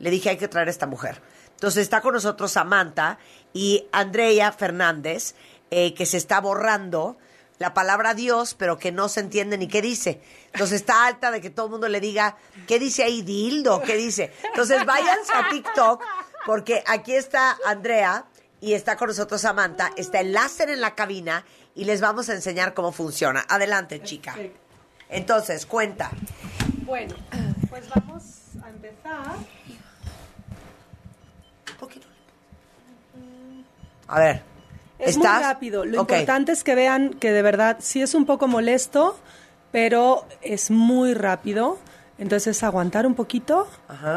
le 0.02 0.10
dije 0.10 0.28
hay 0.28 0.36
que 0.36 0.48
traer 0.48 0.68
a 0.68 0.70
esta 0.70 0.86
mujer. 0.86 1.22
Entonces 1.52 1.84
está 1.84 2.00
con 2.00 2.12
nosotros 2.12 2.52
Samantha 2.52 3.18
y 3.52 3.86
Andrea 3.92 4.50
Fernández, 4.52 5.34
eh, 5.70 5.94
que 5.94 6.06
se 6.06 6.16
está 6.16 6.40
borrando 6.40 7.16
la 7.58 7.72
palabra 7.72 8.12
Dios, 8.12 8.54
pero 8.54 8.76
que 8.76 8.90
no 8.90 9.08
se 9.08 9.20
entiende 9.20 9.56
ni 9.56 9.68
qué 9.68 9.80
dice. 9.80 10.20
Entonces 10.52 10.80
está 10.80 11.06
alta 11.06 11.30
de 11.30 11.40
que 11.40 11.50
todo 11.50 11.66
el 11.66 11.72
mundo 11.72 11.88
le 11.88 12.00
diga, 12.00 12.36
¿qué 12.66 12.80
dice 12.80 13.04
ahí 13.04 13.22
dildo? 13.22 13.80
¿Qué 13.80 13.96
dice? 13.96 14.32
Entonces 14.42 14.84
váyanse 14.84 15.32
a 15.32 15.48
TikTok, 15.48 16.02
porque 16.44 16.82
aquí 16.88 17.14
está 17.14 17.56
Andrea 17.64 18.26
y 18.60 18.72
está 18.72 18.96
con 18.96 19.08
nosotros 19.08 19.40
Samantha, 19.40 19.92
está 19.96 20.18
el 20.18 20.32
láser 20.32 20.68
en 20.70 20.80
la 20.80 20.96
cabina 20.96 21.44
y 21.76 21.84
les 21.84 22.00
vamos 22.00 22.28
a 22.28 22.34
enseñar 22.34 22.74
cómo 22.74 22.90
funciona. 22.90 23.46
Adelante, 23.48 24.02
chica. 24.02 24.34
Entonces, 25.08 25.64
cuenta. 25.64 26.10
Bueno, 26.84 27.14
pues 27.70 27.88
vamos 27.88 28.24
a 28.64 28.68
empezar. 28.68 29.36
A 34.08 34.18
ver. 34.20 34.42
Es 34.98 35.16
¿Estás? 35.16 35.34
muy 35.34 35.42
rápido. 35.44 35.84
Lo 35.84 36.02
Ok. 36.02 36.10
importante 36.12 36.52
es 36.52 36.62
que 36.64 36.74
vean 36.74 37.14
que 37.14 37.32
de 37.32 37.42
verdad 37.42 37.78
sí 37.80 38.02
es 38.02 38.14
un 38.14 38.24
poco 38.26 38.46
molesto, 38.46 39.18
pero 39.72 40.26
es 40.42 40.70
muy 40.70 41.14
rápido. 41.14 41.78
Entonces 42.18 42.56
es 42.56 42.62
aguantar 42.62 43.06
un 43.06 43.14
poquito 43.14 43.66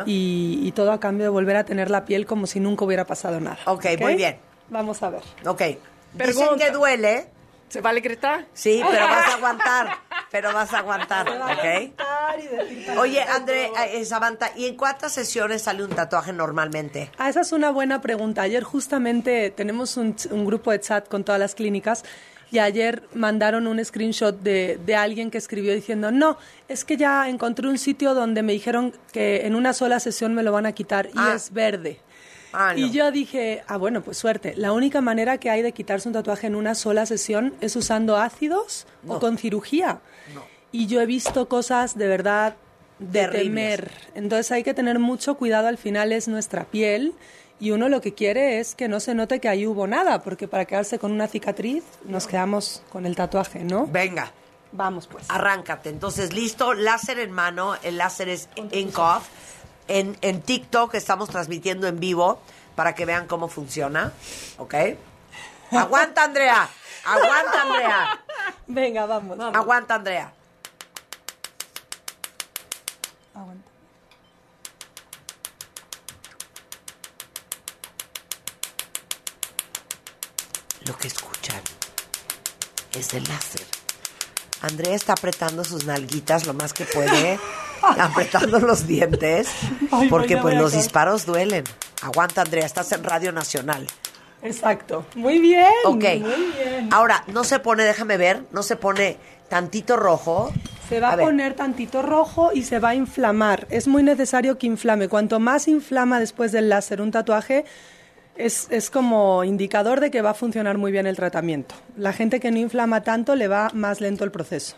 y, 0.06 0.60
y 0.62 0.72
todo 0.74 0.92
a 0.92 1.00
cambio 1.00 1.24
de 1.24 1.30
volver 1.30 1.56
a 1.56 1.64
tener 1.64 1.90
la 1.90 2.06
piel 2.06 2.26
como 2.28 2.46
si 2.46 2.60
nunca 2.60 2.86
hubiera 2.86 3.06
pasado 3.06 3.40
nada. 3.40 3.58
Ok, 3.66 3.86
muy 4.00 4.16
bien. 4.16 4.38
Vamos 4.70 5.02
a 5.02 5.10
ver. 5.10 5.22
Ok. 5.48 5.60
Dicen 5.62 5.80
Pregunta. 6.18 6.58
que 6.66 6.72
duele. 6.72 7.28
¿Se 7.70 7.82
vale 7.82 8.00
gritar? 8.00 8.46
Sí, 8.54 8.82
pero 8.90 9.06
vas 9.08 9.28
a 9.28 9.34
aguantar. 9.38 9.88
Pero 10.32 10.54
vas 10.54 10.74
a 10.74 10.80
aguantar, 10.80 11.28
¿ok? 11.30 12.98
Oye, 13.00 13.22
André, 13.22 13.70
eh, 13.94 14.04
Samantha, 14.06 14.52
¿y 14.56 14.66
en 14.66 14.76
cuántas 14.76 15.14
sesiones 15.14 15.64
sale 15.64 15.84
un 15.84 15.92
tatuaje 15.92 16.34
normalmente? 16.34 17.12
Ah, 17.18 17.30
esa 17.30 17.42
es 17.42 17.52
una 17.52 17.70
buena 17.72 18.02
pregunta. 18.02 18.42
Ayer 18.42 18.64
justamente 18.64 19.50
tenemos 19.50 19.98
un 19.98 20.16
grupo 20.46 20.72
de 20.72 20.80
chat 20.80 21.08
con 21.08 21.24
todas 21.24 21.40
las 21.40 21.56
clínicas 21.56 22.04
y 22.52 22.60
ayer 22.60 23.04
mandaron 23.14 23.66
un 23.68 23.84
screenshot 23.84 24.40
de, 24.40 24.80
de 24.86 24.96
alguien 24.96 25.32
que 25.32 25.38
escribió 25.38 25.74
diciendo, 25.74 26.12
no, 26.12 26.38
es 26.68 26.86
que 26.86 26.96
ya 26.98 27.28
encontré 27.30 27.68
un 27.68 27.78
sitio 27.78 28.14
donde 28.14 28.44
me 28.44 28.54
dijeron 28.54 28.94
que 29.12 29.46
en 29.46 29.56
una 29.56 29.74
sola 29.74 30.00
sesión 30.00 30.34
me 30.34 30.44
lo 30.44 30.52
van 30.52 30.66
a 30.66 30.72
quitar 30.74 31.08
y 31.08 31.12
Ah. 31.18 31.34
es 31.36 31.52
verde. 31.52 32.00
Ah, 32.58 32.74
no. 32.74 32.80
Y 32.80 32.92
yo 32.92 33.12
dije, 33.12 33.64
ah, 33.68 33.78
bueno, 33.78 34.02
pues 34.02 34.18
suerte. 34.18 34.54
La 34.56 34.72
única 34.72 35.02
manera 35.02 35.38
que 35.38 35.50
hay 35.50 35.62
de 35.62 35.72
quitarse 35.72 36.08
un 36.08 36.14
tatuaje 36.14 36.48
en 36.48 36.56
una 36.56 36.74
sola 36.74 37.06
sesión 37.06 37.54
es 37.62 37.76
usando 37.76 38.18
ácidos 38.18 38.88
o 39.08 39.20
con 39.20 39.38
cirugía. 39.38 40.00
Y 40.72 40.88
yo 40.88 41.02
he 41.02 41.06
visto 41.06 41.48
cosas 41.48 41.98
de 41.98 42.08
verdad 42.08 42.56
de 43.00 43.22
Terribles. 43.22 43.44
temer. 43.44 43.92
Entonces 44.16 44.52
hay 44.52 44.64
que 44.64 44.74
tener 44.74 45.00
mucho 45.00 45.36
cuidado, 45.36 45.68
al 45.68 45.78
final 45.78 46.12
es 46.12 46.28
nuestra 46.28 46.64
piel 46.66 47.14
y 47.60 47.72
uno 47.72 47.90
lo 47.90 48.02
que 48.02 48.14
quiere 48.14 48.60
es 48.60 48.76
que 48.76 48.88
no 48.88 49.00
se 49.00 49.16
note 49.16 49.40
que 49.40 49.48
ahí 49.48 49.66
hubo 49.66 49.88
nada, 49.88 50.24
porque 50.24 50.48
para 50.48 50.66
quedarse 50.66 51.00
con 51.00 51.12
una 51.12 51.28
cicatriz 51.28 51.84
nos 52.06 52.28
quedamos 52.28 52.84
con 52.92 53.06
el 53.06 53.16
tatuaje, 53.16 53.64
¿no? 53.64 53.88
Venga. 53.88 54.32
Vamos 54.72 55.08
pues. 55.08 55.26
Arráncate. 55.30 55.90
Entonces, 55.90 56.34
listo, 56.34 56.74
láser 56.74 57.20
en 57.20 57.32
mano. 57.32 57.76
El 57.82 57.98
láser 57.98 58.28
es 58.28 58.50
Ink 58.72 58.98
Off. 59.00 59.26
En, 59.88 60.18
en 60.22 60.42
TikTok 60.42 60.96
estamos 60.96 61.30
transmitiendo 61.30 61.88
en 61.88 62.00
vivo 62.00 62.40
para 62.76 62.96
que 62.96 63.06
vean 63.06 63.28
cómo 63.28 63.48
funciona. 63.48 64.12
¿Ok? 64.58 64.76
Aguanta, 65.72 66.24
Andrea. 66.24 66.70
Aguanta, 67.06 67.62
Andrea. 67.62 68.24
Venga, 68.68 69.06
vamos. 69.06 69.38
Aguanta, 69.40 69.96
Andrea. 69.96 70.34
Aguanta. 73.34 73.70
Lo 80.86 80.98
que 80.98 81.08
escuchan 81.08 81.62
es 82.94 83.14
el 83.14 83.24
láser. 83.24 83.66
Andrea 84.62 84.96
está 84.96 85.14
apretando 85.14 85.64
sus 85.64 85.86
nalguitas 85.86 86.46
lo 86.48 86.54
más 86.54 86.74
que 86.74 86.86
puede, 86.86 87.40
apretando 88.00 88.60
los 88.60 88.88
dientes, 88.88 89.50
Ay, 89.92 90.10
porque 90.10 90.38
pues 90.38 90.56
los 90.56 90.74
disparos 90.74 91.26
duelen. 91.26 91.64
Aguanta, 92.02 92.42
Andrea, 92.42 92.66
estás 92.66 92.92
en 92.92 93.04
Radio 93.04 93.32
Nacional. 93.32 93.88
Exacto. 94.42 95.06
Muy 95.16 95.40
bien. 95.40 95.72
Ok. 95.86 96.04
Muy 96.04 96.52
bien. 96.56 96.90
Ahora, 96.92 97.24
no 97.28 97.44
se 97.44 97.60
pone, 97.60 97.84
déjame 97.84 98.18
ver, 98.18 98.44
no 98.52 98.62
se 98.64 98.76
pone 98.76 99.18
tantito 99.50 99.98
rojo. 99.98 100.52
Se 100.88 101.00
va 101.00 101.14
a, 101.14 101.18
poner 101.18 101.56
tantito 101.56 102.04
rojo 102.04 102.52
y 102.54 102.62
se 102.62 102.78
va 102.78 102.90
a 102.90 102.96
inflamar. 102.96 103.66
Es 103.72 103.88
muy 103.88 104.04
necesario 104.04 104.60
que 104.60 104.68
inflame. 104.68 105.10
Cuanto 105.10 105.40
más 105.40 105.68
inflama 105.68 106.20
después 106.20 106.52
del 106.52 106.70
láser 106.70 107.02
un 107.02 107.10
tatuaje, 107.10 107.66
es, 108.36 108.68
es 108.70 108.92
como 108.92 109.44
indicador 109.44 110.00
de 110.00 110.12
que 110.12 110.22
va 110.22 110.32
a 110.32 110.36
funcionar 110.36 110.78
muy 110.78 110.92
bien 110.92 111.08
el 111.08 111.16
tratamiento. 111.16 111.74
La 111.98 112.14
gente 112.14 112.40
que 112.40 112.52
no 112.52 112.60
inflama 112.60 113.02
tanto 113.02 113.36
le 113.36 113.48
va 113.48 113.72
más 113.74 114.00
lento 114.00 114.24
el 114.24 114.32
proceso. 114.32 114.76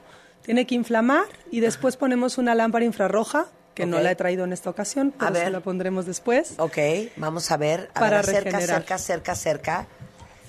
Tiene 0.48 0.66
que 0.66 0.74
inflamar 0.76 1.26
y 1.52 1.60
después 1.60 1.98
ponemos 1.98 2.38
una 2.38 2.56
lámpara 2.56 2.86
infrarroja, 2.86 3.48
que 3.76 3.86
no 3.86 4.00
la 4.00 4.10
he 4.12 4.16
traído 4.16 4.46
en 4.46 4.54
esta 4.54 4.70
ocasión, 4.72 5.14
pero 5.20 5.34
ver. 5.34 5.44
se 5.44 5.50
la 5.52 5.60
pondremos 5.60 6.06
después. 6.08 6.54
Ok, 6.58 6.78
vamos 7.18 7.52
a 7.52 7.58
ver. 7.58 7.92
A 7.94 8.00
Para 8.00 8.18
ver, 8.22 8.26
cerca, 8.26 8.44
regenerar. 8.52 8.80
cerca, 8.80 8.98
cerca, 8.98 9.36
cerca. 9.36 9.88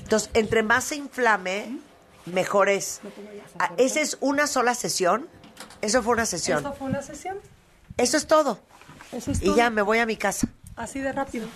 Entonces, 0.05 0.31
entre 0.35 0.63
más 0.63 0.85
se 0.85 0.97
inflame, 0.97 1.79
mejor 2.27 2.69
es. 2.71 3.01
Ah, 3.59 3.73
¿Esa 3.77 4.01
es 4.01 4.17
una 4.21 4.47
sola 4.47 4.75
sesión? 4.75 5.27
Eso 5.83 6.03
fue 6.03 6.15
una 6.15 6.25
sesión. 6.27 6.61
¿Eso 6.61 6.73
fue 6.75 6.89
una 6.89 7.03
sesión? 7.03 7.37
Eso 7.97 8.17
es 8.17 8.27
todo. 8.29 8.61
Eso 9.13 9.33
es 9.33 9.43
Y 9.43 9.47
todo. 9.47 9.57
ya 9.57 9.69
me 9.69 9.83
voy 9.83 9.99
a 9.99 10.07
mi 10.07 10.17
casa. 10.17 10.47
Así 10.77 11.01
de 11.01 11.11
rápido. 11.13 11.49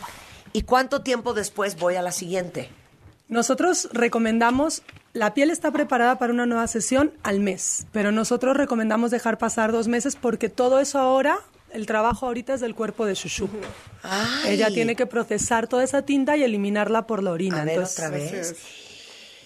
¿Y 0.53 0.63
cuánto 0.63 1.03
tiempo 1.03 1.33
después 1.33 1.79
voy 1.79 1.95
a 1.95 2.03
la 2.03 2.11
siguiente? 2.13 2.69
Nosotros 3.29 3.89
recomendamos, 3.93 4.83
la 5.13 5.35
piel 5.35 5.51
está 5.51 5.71
preparada 5.71 6.19
para 6.19 6.33
una 6.33 6.47
nueva 6.47 6.67
sesión 6.67 7.13
al 7.23 7.41
mes, 7.41 7.87
pero 7.93 8.13
nosotros 8.13 8.57
recomendamos 8.57 9.11
dejar 9.11 9.39
pasar 9.39 9.71
dos 9.73 9.89
meses 9.89 10.17
porque 10.17 10.49
todo 10.49 10.81
eso 10.81 10.99
ahora, 10.99 11.39
el 11.71 11.87
trabajo 11.87 12.27
ahorita 12.27 12.55
es 12.55 12.61
del 12.61 12.75
cuerpo 12.75 13.05
de 13.07 13.15
Shushu. 13.15 13.49
Ay. 14.03 14.55
Ella 14.55 14.69
tiene 14.69 14.97
que 14.97 15.07
procesar 15.07 15.69
toda 15.69 15.85
esa 15.85 16.03
tinta 16.03 16.37
y 16.37 16.43
eliminarla 16.45 17.07
por 17.07 17.23
la 17.23 17.31
orina. 17.33 17.63
A 17.63 17.65
ver, 17.65 17.75
Entonces, 17.75 17.99
otra 17.99 18.11
vez. 18.11 18.57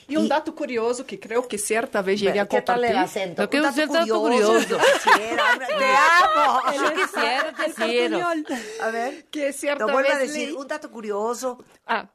E 0.08 0.16
um 0.16 0.28
dato 0.28 0.54
curioso 0.54 1.04
que 1.04 1.18
creio 1.18 1.42
que 1.48 1.58
certa 1.58 2.00
vez 2.00 2.20
cheguei 2.20 2.38
a 2.38 2.46
¿Qué 2.46 2.62
tal 2.62 2.84
el 2.84 2.94
compartilhar. 2.94 3.04
acento? 3.10 3.42
Eu 3.42 3.46
Un 3.46 3.50
quero 3.50 3.64
dato 3.64 4.20
curioso, 4.22 4.52
curioso. 4.52 4.78
quisiera, 5.02 5.42
te 5.66 5.74
amo. 6.22 6.46
Eu 6.70 6.92
quisiera, 6.94 7.52
quisiera. 7.52 8.34
A 8.82 8.90
ver, 8.92 9.26
Que 9.32 9.52
certa 9.52 9.84
Lo 9.84 9.92
vuelvo 9.92 10.12
a 10.12 10.18
decir, 10.18 10.54
un 10.54 10.68
dato 10.68 10.92
curioso. 10.92 11.58
Ah, 11.88 12.06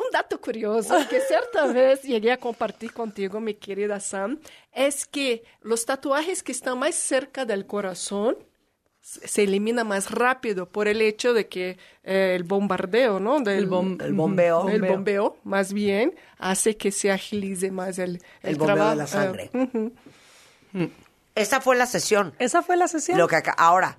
um 0.00 0.10
dato 0.12 0.40
curioso 0.40 0.94
que 1.08 1.20
certa 1.20 1.66
vez 1.72 2.00
cheguei 2.02 2.30
a 2.32 2.36
compartilhar 2.38 2.94
contigo, 2.94 3.40
mi 3.40 3.54
querida 3.54 4.00
Sam, 4.00 4.38
es 4.72 5.06
que 5.06 5.42
los 5.62 5.84
tatuajes 5.84 6.42
que 6.42 6.52
están 6.52 6.78
más 6.78 6.94
cerca 6.94 7.44
del 7.44 7.66
corazón 7.66 8.36
se 9.02 9.42
elimina 9.44 9.82
más 9.82 10.10
rápido 10.10 10.66
por 10.66 10.86
el 10.86 11.00
hecho 11.00 11.32
de 11.32 11.48
que 11.48 11.78
eh, 12.04 12.34
el 12.36 12.44
bombardeo, 12.44 13.18
¿no? 13.18 13.40
Del, 13.40 13.58
El 13.60 13.68
bom- 13.68 14.00
El 14.02 14.12
bombeo. 14.12 14.68
el 14.68 14.82
bombeo, 14.82 15.36
más 15.44 15.72
bien, 15.72 16.14
hace 16.38 16.76
que 16.76 16.92
se 16.92 17.10
agilice 17.10 17.70
más 17.70 17.98
el, 17.98 18.22
El 18.42 18.56
bombeo 18.56 18.76
de 18.76 18.80
trabajo. 18.80 18.96
la 18.96 19.06
sangre. 19.06 19.50
Eh, 19.54 19.68
ujú. 19.72 20.90
Esa 21.34 21.60
fue 21.60 21.76
la 21.76 21.86
sesión. 21.86 22.34
Esa 22.38 22.62
fue 22.62 22.76
la 22.76 22.88
sesión. 22.88 23.16
Lo 23.18 23.26
que 23.26 23.36
acá, 23.36 23.52
ahora, 23.56 23.98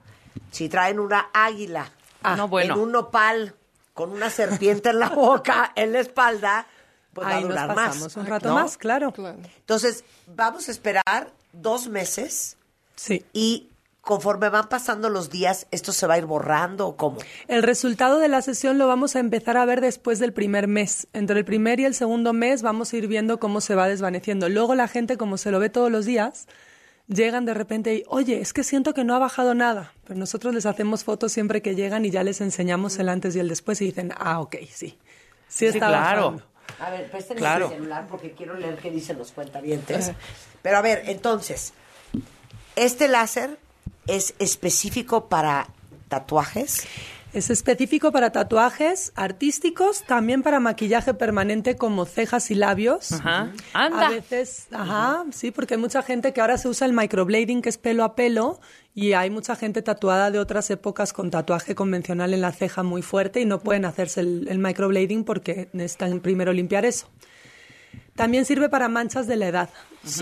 si 0.51 0.69
traen 0.69 0.99
una 0.99 1.29
águila 1.33 1.91
no, 2.37 2.47
bueno. 2.47 2.75
en 2.75 2.79
un 2.79 2.91
nopal 2.91 3.55
con 3.93 4.11
una 4.11 4.29
serpiente 4.29 4.89
en 4.89 4.99
la 4.99 5.09
boca, 5.09 5.71
en 5.75 5.93
la 5.93 5.99
espalda, 5.99 6.67
pues 7.13 7.27
va 7.27 7.31
a 7.31 7.35
Ahí 7.37 7.43
nos 7.43 7.55
pasamos 7.55 8.01
más. 8.01 8.17
un 8.17 8.25
rato 8.25 8.49
¿no? 8.49 8.55
más, 8.55 8.77
claro. 8.77 9.13
Entonces, 9.57 10.03
vamos 10.27 10.67
a 10.69 10.71
esperar 10.71 11.31
dos 11.51 11.87
meses. 11.87 12.57
Sí. 12.95 13.25
Y 13.33 13.69
conforme 14.01 14.49
van 14.49 14.69
pasando 14.69 15.09
los 15.09 15.29
días, 15.29 15.67
¿esto 15.71 15.91
se 15.91 16.07
va 16.07 16.15
a 16.15 16.17
ir 16.17 16.25
borrando 16.25 16.87
o 16.87 16.95
cómo? 16.95 17.19
El 17.47 17.63
resultado 17.63 18.17
de 18.19 18.27
la 18.29 18.41
sesión 18.41 18.77
lo 18.77 18.87
vamos 18.87 19.15
a 19.15 19.19
empezar 19.19 19.57
a 19.57 19.65
ver 19.65 19.81
después 19.81 20.19
del 20.19 20.33
primer 20.33 20.67
mes. 20.67 21.07
Entre 21.13 21.37
el 21.37 21.45
primer 21.45 21.79
y 21.79 21.85
el 21.85 21.93
segundo 21.93 22.33
mes 22.33 22.61
vamos 22.61 22.93
a 22.93 22.97
ir 22.97 23.07
viendo 23.07 23.39
cómo 23.39 23.61
se 23.61 23.75
va 23.75 23.87
desvaneciendo. 23.87 24.49
Luego 24.49 24.75
la 24.75 24.87
gente, 24.87 25.17
como 25.17 25.37
se 25.37 25.51
lo 25.51 25.59
ve 25.59 25.69
todos 25.69 25.91
los 25.91 26.05
días, 26.05 26.47
llegan 27.07 27.45
de 27.45 27.53
repente 27.53 27.93
y, 27.95 28.03
oye, 28.07 28.39
es 28.41 28.53
que 28.53 28.63
siento 28.63 28.93
que 28.93 29.03
no 29.03 29.15
ha 29.15 29.19
bajado 29.19 29.53
nada. 29.53 29.93
Pero 30.05 30.19
nosotros 30.19 30.53
les 30.53 30.65
hacemos 30.65 31.03
fotos 31.03 31.31
siempre 31.31 31.61
que 31.61 31.75
llegan 31.75 32.05
y 32.05 32.09
ya 32.11 32.23
les 32.23 32.41
enseñamos 32.41 32.97
el 32.99 33.09
antes 33.09 33.35
y 33.35 33.39
el 33.39 33.49
después 33.49 33.81
y 33.81 33.85
dicen, 33.85 34.13
ah, 34.17 34.39
ok, 34.39 34.55
sí. 34.73 34.97
Sí 35.47 35.65
está 35.65 35.87
claro. 35.87 36.21
bajando. 36.31 36.47
A 36.79 36.89
ver, 36.89 37.11
préstenme 37.11 37.39
Claro. 37.39 37.65
el 37.67 37.73
celular 37.73 38.07
porque 38.09 38.31
quiero 38.31 38.55
leer 38.55 38.77
qué 38.77 38.89
dicen 38.91 39.17
los 39.17 39.31
cuentavientes. 39.31 40.11
Pero 40.61 40.77
a 40.77 40.81
ver, 40.81 41.03
entonces, 41.07 41.73
¿este 42.75 43.07
láser 43.07 43.57
es 44.07 44.33
específico 44.39 45.27
para 45.27 45.67
tatuajes? 46.07 46.83
Es 47.33 47.49
específico 47.49 48.11
para 48.11 48.31
tatuajes 48.31 49.13
artísticos, 49.15 50.03
también 50.03 50.43
para 50.43 50.59
maquillaje 50.59 51.13
permanente 51.13 51.77
como 51.77 52.05
cejas 52.05 52.51
y 52.51 52.55
labios. 52.55 53.13
Ajá. 53.13 53.53
Anda. 53.73 54.07
A 54.07 54.09
veces, 54.09 54.67
ajá, 54.71 55.23
sí, 55.31 55.51
porque 55.51 55.75
hay 55.75 55.79
mucha 55.79 56.01
gente 56.01 56.33
que 56.33 56.41
ahora 56.41 56.57
se 56.57 56.67
usa 56.67 56.87
el 56.87 56.93
microblading, 56.93 57.61
que 57.61 57.69
es 57.69 57.77
pelo 57.77 58.03
a 58.03 58.15
pelo, 58.15 58.59
y 58.93 59.13
hay 59.13 59.29
mucha 59.29 59.55
gente 59.55 59.81
tatuada 59.81 60.29
de 60.29 60.39
otras 60.39 60.69
épocas 60.71 61.13
con 61.13 61.31
tatuaje 61.31 61.73
convencional 61.73 62.33
en 62.33 62.41
la 62.41 62.51
ceja 62.51 62.83
muy 62.83 63.01
fuerte 63.01 63.39
y 63.39 63.45
no 63.45 63.59
pueden 63.59 63.85
hacerse 63.85 64.19
el, 64.19 64.47
el 64.49 64.59
microblading 64.59 65.23
porque 65.23 65.69
necesitan 65.71 66.19
primero 66.19 66.51
limpiar 66.51 66.83
eso. 66.83 67.07
También 68.15 68.45
sirve 68.45 68.69
para 68.69 68.89
manchas 68.89 69.27
de 69.27 69.35
la 69.35 69.47
edad. 69.47 69.69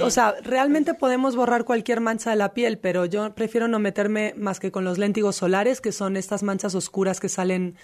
O 0.02 0.10
sea, 0.10 0.36
realmente 0.44 0.94
podemos 0.94 1.36
borrar 1.36 1.64
cualquier 1.66 2.02
mancha 2.02 2.30
de 2.30 2.36
la 2.36 2.54
piel, 2.54 2.78
pero 2.78 3.06
yo 3.06 3.34
prefiero 3.34 3.68
no 3.68 3.80
meterme 3.80 4.34
más 4.38 4.60
que 4.60 4.72
con 4.72 4.84
los 4.84 4.98
léntigos 4.98 5.38
solares, 5.38 5.82
que 5.82 5.92
son 5.92 6.18
estas 6.18 6.44
manchas 6.44 6.76
oscuras 6.76 7.20
que 7.20 7.30
salen 7.30 7.76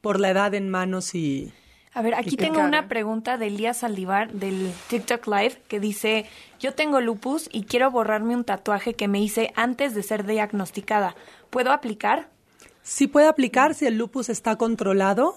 por 0.00 0.20
la 0.20 0.30
edad 0.30 0.54
en 0.54 0.68
manos 0.68 1.14
y... 1.14 1.52
A 1.94 2.02
ver, 2.02 2.14
aquí 2.14 2.36
tengo 2.36 2.56
cara. 2.56 2.66
una 2.66 2.88
pregunta 2.88 3.38
de 3.38 3.46
Elías 3.46 3.78
Salivar 3.78 4.32
del 4.32 4.72
TikTok 4.88 5.28
Live 5.28 5.62
que 5.68 5.78
dice, 5.78 6.26
yo 6.58 6.74
tengo 6.74 7.00
lupus 7.00 7.48
y 7.52 7.64
quiero 7.64 7.90
borrarme 7.92 8.34
un 8.34 8.42
tatuaje 8.42 8.94
que 8.94 9.06
me 9.06 9.20
hice 9.20 9.52
antes 9.54 9.94
de 9.94 10.02
ser 10.02 10.26
diagnosticada. 10.26 11.14
¿Puedo 11.50 11.70
aplicar? 11.70 12.28
Sí 12.82 13.06
puede 13.06 13.28
aplicar 13.28 13.74
si 13.74 13.86
el 13.86 13.96
lupus 13.96 14.28
está 14.28 14.56
controlado. 14.56 15.36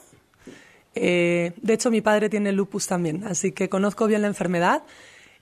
Eh, 1.02 1.54
de 1.62 1.74
hecho, 1.74 1.90
mi 1.92 2.02
padre 2.02 2.30
tiene 2.30 2.52
lupus 2.52 2.88
también, 2.88 3.24
así 3.26 3.52
que 3.52 3.70
conozco 3.70 4.08
bien 4.08 4.22
la 4.22 4.28
enfermedad. 4.28 4.84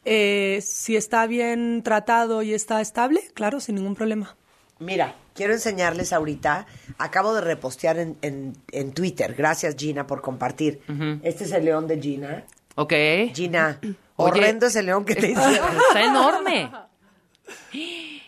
Eh, 0.06 0.60
si 0.64 0.96
está 0.96 1.26
bien 1.28 1.82
tratado 1.84 2.42
y 2.44 2.54
está 2.54 2.80
estable, 2.82 3.22
claro, 3.34 3.60
sin 3.60 3.76
ningún 3.76 3.96
problema. 3.96 4.36
Mira, 4.80 5.16
quiero 5.34 5.54
enseñarles 5.54 6.14
ahorita, 6.14 6.68
acabo 6.98 7.34
de 7.34 7.42
repostear 7.42 7.98
en, 7.98 8.18
en- 8.22 8.54
en 8.72 8.92
Twitter, 8.92 9.34
gracias 9.36 9.76
Gina 9.78 10.06
por 10.06 10.22
compartir. 10.22 10.82
Este 11.24 11.46
es 11.46 11.52
el 11.54 11.66
león 11.66 11.88
de 11.88 12.00
Gina. 12.00 12.44
Ok. 12.76 12.94
Gina, 13.34 13.80
Oye, 13.82 13.96
horrendo 14.18 14.66
ese 14.68 14.84
león 14.84 15.06
que 15.06 15.16
te 15.16 15.32
hicieron. 15.32 15.78
está 15.88 16.04
enorme. 16.04 16.70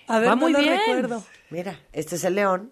A 0.08 0.20
ver, 0.20 0.30
Va 0.30 0.36
no 0.36 0.38
muy 0.38 0.54
lo 0.54 0.60
bien. 0.60 0.78
recuerdo. 0.80 1.24
Mira, 1.50 1.80
este 1.94 2.16
es 2.16 2.24
el 2.24 2.36
león 2.36 2.72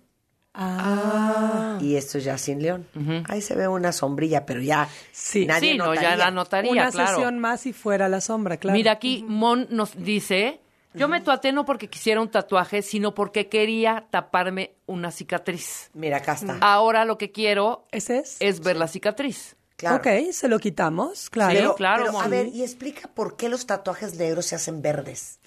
Ah. 0.58 1.78
y 1.82 1.96
esto 1.96 2.18
ya 2.20 2.38
sin 2.38 2.62
león. 2.62 2.88
Ahí 3.28 3.42
se 3.42 3.56
ve 3.56 3.68
una 3.68 3.92
sombrilla, 3.92 4.46
pero 4.46 4.62
ya 4.62 4.88
Sí. 5.12 5.46
nadie 5.46 5.72
Sí, 5.74 5.78
no, 5.78 5.86
notaría. 5.88 6.10
ya 6.12 6.16
la 6.16 6.32
notaría, 6.32 6.72
Una 6.72 6.92
claro. 6.92 7.10
sesión 7.16 7.40
más 7.40 7.66
y 7.66 7.74
fuera 7.74 8.10
la 8.10 8.22
sombra, 8.22 8.58
claro. 8.58 8.76
Mira, 8.78 8.94
aquí 8.94 9.26
Mon 9.28 9.68
nos 9.70 9.96
dice, 9.96 10.60
yo 10.94 11.08
me 11.10 11.20
tatué 11.22 11.52
no 11.52 11.66
porque 11.66 11.90
quisiera 11.90 12.22
un 12.22 12.30
tatuaje, 12.30 12.82
sino 12.82 13.14
porque 13.14 13.50
quería 13.50 14.06
taparme 14.10 14.76
una 14.86 15.12
cicatriz. 15.12 15.90
Mira, 15.94 16.18
acá 16.18 16.34
está. 16.34 16.58
Ahora 16.62 17.04
lo 17.06 17.18
que 17.18 17.32
quiero 17.32 17.86
¿Ese 17.92 18.20
es? 18.20 18.38
es 18.40 18.62
ver 18.62 18.78
la 18.78 18.88
cicatriz. 18.88 19.56
Claro. 19.76 19.98
Ok, 19.98 20.08
se 20.32 20.48
lo 20.48 20.58
quitamos, 20.58 21.30
claro. 21.30 21.54
Pero, 21.54 21.76
claro, 21.76 22.06
pero, 22.06 22.22
a 22.22 22.28
ver, 22.30 22.48
y 22.48 22.64
explica 22.64 23.10
por 23.14 23.36
qué 23.36 23.50
los 23.50 23.66
tatuajes 23.66 24.16
negros 24.16 24.46
se 24.46 24.56
hacen 24.56 24.82
verdes. 24.82 25.40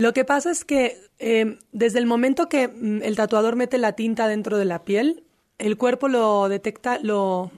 Lo 0.00 0.14
que 0.14 0.24
pasa 0.24 0.50
es 0.50 0.64
que 0.64 0.96
eh, 1.18 1.58
desde 1.72 1.98
el 1.98 2.06
momento 2.06 2.48
que 2.48 2.68
mm, 2.68 3.02
el 3.02 3.16
tatuador 3.16 3.54
mete 3.54 3.76
la 3.76 3.92
tinta 3.92 4.28
dentro 4.28 4.56
de 4.56 4.64
la 4.64 4.82
piel, 4.82 5.24
el 5.58 5.76
cuerpo 5.76 6.08
lo 6.08 6.48
detecta, 6.48 6.98
lo, 7.02 7.50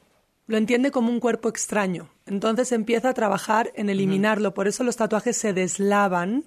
lo 0.48 0.56
entiende 0.56 0.90
como 0.90 1.12
un 1.12 1.20
cuerpo 1.20 1.48
extraño. 1.48 2.10
Entonces 2.26 2.72
empieza 2.72 3.10
a 3.10 3.14
trabajar 3.14 3.70
en 3.76 3.90
eliminarlo. 3.90 4.54
Por 4.54 4.66
eso 4.66 4.82
los 4.82 4.96
tatuajes 4.96 5.36
se 5.36 5.52
deslavan 5.52 6.42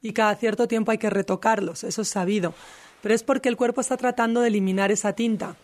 y 0.00 0.14
cada 0.14 0.34
cierto 0.36 0.66
tiempo 0.66 0.92
hay 0.92 0.98
que 0.98 1.10
retocarlos. 1.10 1.84
Eso 1.84 2.00
es 2.00 2.08
sabido. 2.08 2.54
Pero 3.02 3.14
es 3.14 3.22
porque 3.22 3.50
el 3.50 3.58
cuerpo 3.58 3.82
está 3.82 3.98
tratando 3.98 4.40
de 4.40 4.48
eliminar 4.48 4.90
esa 4.92 5.12
tinta. 5.12 5.56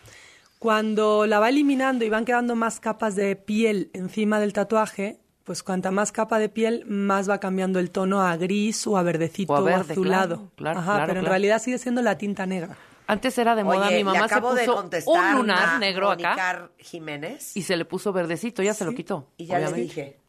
Cuando 0.59 1.25
la 1.25 1.41
va 1.41 1.49
eliminando 1.49 2.05
y 2.05 2.11
van 2.11 2.27
quedando 2.27 2.55
más 2.55 2.81
capas 2.81 3.15
de 3.17 3.35
piel 3.35 3.89
encima 3.95 4.41
del 4.41 4.53
tatuaje, 4.53 5.21
pues 5.45 5.63
cuanta 5.63 5.91
más 5.91 6.13
capa 6.13 6.39
de 6.39 6.49
piel, 6.49 6.85
más 6.87 7.29
va 7.29 7.39
cambiando 7.41 7.79
el 7.79 7.91
tono 7.91 8.23
a 8.23 8.37
gris 8.37 8.87
o 8.87 8.97
a 8.97 9.03
verdecito 9.03 9.53
O 9.53 9.57
a 9.57 9.61
o, 9.61 9.65
verde, 9.65 9.93
azulado. 9.93 10.37
claro, 10.37 10.53
claro, 10.57 10.79
Ajá, 10.81 10.93
claro, 10.95 11.07
pero 11.09 11.21
en 11.21 11.27
realidad 11.27 11.61
sigue 11.61 11.79
siendo 11.79 12.03
la 12.03 12.17
tinta 12.19 12.47
negra. 12.47 12.77
Antes 13.07 13.37
era 13.39 13.57
de 13.57 13.65
moda, 13.65 13.89
Oye, 13.89 13.97
mi 13.97 14.05
mamá 14.05 14.21
se 14.21 14.25
acabo 14.35 14.55
de 14.55 14.65
puso 14.65 14.77
contestar 14.77 15.35
un 15.35 15.41
lunar 15.41 15.69
a 15.71 15.79
negro 15.79 16.11
acá 16.13 16.71
Jiménez 16.79 17.57
y 17.57 17.63
se 17.63 17.77
le 17.77 17.85
puso 17.85 18.13
verdecito, 18.13 18.63
ya 18.63 18.73
se 18.75 18.85
lo 18.85 18.95
quitó. 18.95 19.27
y 19.37 19.47
ya 19.47 19.59
le 19.59 19.73
dije, 19.73 20.21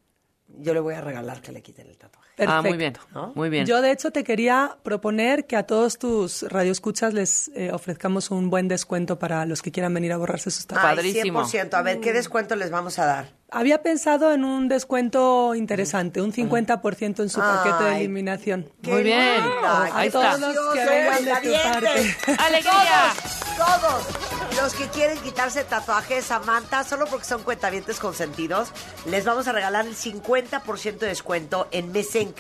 yo 0.48 0.74
le 0.74 0.80
voy 0.80 0.96
a 0.96 1.02
regalar 1.02 1.42
que 1.42 1.52
le 1.52 1.62
quiten 1.62 1.88
el 1.88 1.98
tatuaje. 1.98 2.32
Ah, 2.40 2.62
muy 2.64 2.78
bien, 2.78 2.94
Perfecto. 2.94 3.32
muy 3.36 3.50
bien. 3.50 3.68
Yo, 3.68 3.82
de 3.84 3.92
hecho, 3.92 4.10
te 4.12 4.24
quería 4.24 4.78
proponer 4.82 5.46
que 5.46 5.56
a 5.58 5.68
todos 5.68 6.00
tus 6.00 6.42
radioescuchas 6.42 7.14
les 7.14 7.50
eh, 7.50 7.72
ofrezcamos 7.72 8.32
un 8.32 8.50
buen 8.50 8.68
descuento 8.68 9.20
para 9.20 9.46
los 9.46 9.62
que 9.62 9.72
quieran 9.72 9.94
venir 9.94 10.12
a 10.12 10.18
borrarse 10.18 10.50
sus 10.50 10.66
tatuajes. 10.66 11.04
Ay, 11.06 11.14
100%. 11.14 11.74
A 11.76 11.82
ver, 11.84 12.00
¿qué 12.00 12.14
descuento 12.14 12.56
les 12.56 12.72
vamos 12.72 12.98
a 12.98 13.06
dar? 13.06 13.34
Había 13.54 13.84
pensado 13.84 14.32
en 14.32 14.46
un 14.46 14.70
descuento 14.70 15.56
interesante, 15.56 16.22
un 16.22 16.32
50% 16.32 17.22
en 17.22 17.30
su 17.30 17.42
paquete 17.42 17.84
de 17.84 17.98
eliminación. 17.98 18.72
Muy 18.84 19.04
bien. 19.04 19.44
Ay. 19.62 20.10
Todos 20.10 20.40
los 20.40 20.56
que 20.74 20.86
vengan 20.86 21.26
de 21.26 21.32
tu 21.32 21.40
cuentavientes. 21.42 22.16
parte. 22.16 22.36
¡Alegría! 22.44 23.14
Todos, 23.58 24.08
todos 24.08 24.64
los 24.64 24.74
que 24.74 24.88
quieren 24.88 25.18
quitarse 25.20 25.66
tatuajes, 25.66 26.24
Samantha, 26.24 26.86
solo 26.86 27.06
porque 27.08 27.26
son 27.26 27.44
cuentavientes 27.44 28.00
consentidos, 28.00 28.70
les 29.06 29.26
vamos 29.26 29.50
a 29.50 29.52
regalar 29.52 29.86
el 29.86 29.98
50% 29.98 31.00
de 31.00 31.08
descuento 31.08 31.68
en 31.72 31.92
Mesenc. 31.92 32.38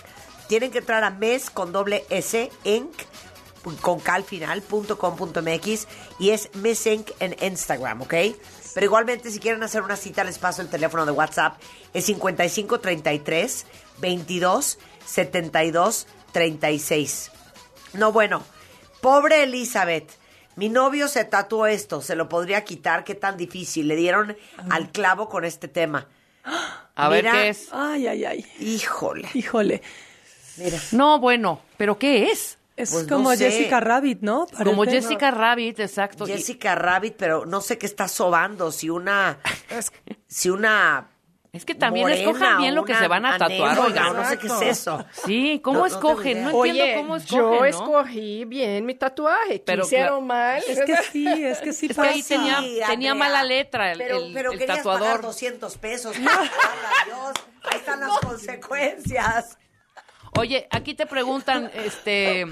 Tienen 0.47 0.71
que 0.71 0.77
entrar 0.77 1.03
a 1.03 1.09
mes 1.09 1.49
con 1.49 1.73
doble 1.73 2.05
S, 2.09 2.49
enc, 2.63 2.93
con 3.81 3.99
K 3.99 4.13
al 4.13 4.23
final, 4.23 4.61
punto 4.61 4.97
com 4.97 5.17
punto 5.17 5.41
MX, 5.41 5.87
y 6.19 6.29
es 6.29 6.49
Mesenc 6.55 7.11
en 7.19 7.35
Instagram, 7.41 8.01
¿ok? 8.03 8.13
Pero 8.73 8.85
igualmente, 8.85 9.31
si 9.31 9.39
quieren 9.39 9.63
hacer 9.63 9.81
una 9.81 9.95
cita, 9.95 10.23
les 10.23 10.37
paso 10.37 10.61
el 10.61 10.69
teléfono 10.69 11.05
de 11.05 11.11
WhatsApp. 11.11 11.59
Es 11.93 12.05
5533 12.05 13.65
22 13.99 14.79
72 15.05 16.07
36. 16.31 17.31
No, 17.93 18.11
bueno, 18.11 18.43
pobre 19.01 19.43
Elizabeth. 19.43 20.11
Mi 20.55 20.69
novio 20.69 21.07
se 21.07 21.23
tatuó 21.25 21.65
esto, 21.65 22.01
se 22.01 22.15
lo 22.15 22.27
podría 22.27 22.63
quitar, 22.63 23.03
qué 23.03 23.15
tan 23.15 23.37
difícil. 23.37 23.87
Le 23.87 23.95
dieron 23.95 24.35
al 24.69 24.91
clavo 24.91 25.29
con 25.29 25.45
este 25.45 25.67
tema. 25.67 26.07
A 26.95 27.09
ver 27.09 27.25
qué 27.25 27.49
es. 27.49 27.69
Ay, 27.71 28.07
ay, 28.07 28.25
ay. 28.25 28.45
Híjole. 28.59 29.29
Híjole. 29.33 29.81
Mira. 30.57 30.79
No, 30.91 31.19
bueno, 31.19 31.61
pero 31.77 31.97
¿qué 31.97 32.31
es? 32.31 32.57
Es 32.77 32.91
Pues 32.91 33.05
no 33.07 33.15
como 33.17 33.31
sé. 33.35 33.51
Jessica 33.51 33.79
Rabbit, 33.79 34.21
¿no? 34.21 34.47
Como. 34.63 34.85
Jessica 34.85 35.29
Rabbit, 35.31 35.79
exacto. 35.81 36.25
Y- 36.27 36.31
Jessica 36.31 36.73
Rabbit, 36.75 37.15
pero 37.17 37.45
no 37.45 37.61
sé 37.61 37.77
qué 37.77 37.85
está 37.85 38.07
sobando, 38.07 38.71
si 38.71 38.89
una 38.89 39.37
si 40.27 40.49
una 40.49 41.09
Es 41.51 41.65
que 41.65 41.75
también 41.75 42.05
morena 42.05 42.21
escojan 42.21 42.57
bien 42.61 42.73
lo 42.75 42.85
que 42.85 42.95
se 42.95 43.07
van 43.09 43.25
a 43.25 43.37
tatuar, 43.37 43.77
oigan. 43.77 44.07
o 44.07 44.13
no 44.13 44.25
sé 44.29 44.37
qué 44.39 44.47
es 44.47 44.61
eso. 44.61 45.05
Sí, 45.25 45.59
¿cómo 45.61 45.79
No- 45.79 45.85
escogen? 45.85 46.43
No, 46.45 46.49
entiendo 46.65 46.83
Oye, 46.83 46.95
cómo 46.95 47.15
escogen, 47.17 47.37
yo 47.43 47.59
¿no? 47.59 47.65
escogí 47.65 48.45
bien 48.45 48.85
mi 48.85 48.95
tatuaje. 48.95 49.61
Pero 49.65 49.83
Quisieron 49.83 50.23
cla- 50.23 50.27
mal. 50.27 50.63
Es 50.65 50.79
que 50.81 50.95
sí, 51.11 51.27
es 51.27 51.59
que 51.59 51.73
sí 51.73 51.87
Es 51.87 51.95
que 51.97 52.01
ahí 52.01 52.21
pasa. 52.21 52.35
tenía, 52.35 52.59
Sí, 52.61 52.79
tenía 52.87 53.13
mala 53.15 53.43
letra 53.43 53.91
el, 53.91 53.97
pero, 53.97 54.17
el- 54.17 54.33
pero 54.33 54.51
el 54.53 54.57
querías 54.59 54.77
pagar 54.79 54.99
tatuador. 55.01 55.21
200 55.23 55.77
pesos. 55.77 56.15
Dios. 56.17 56.31
Ahí 57.63 57.77
están 57.77 57.99
las 57.99 58.17
consecuencias. 58.19 59.57
Oye, 60.37 60.67
aquí 60.71 60.93
te 60.93 61.05
preguntan, 61.05 61.69
este, 61.73 62.45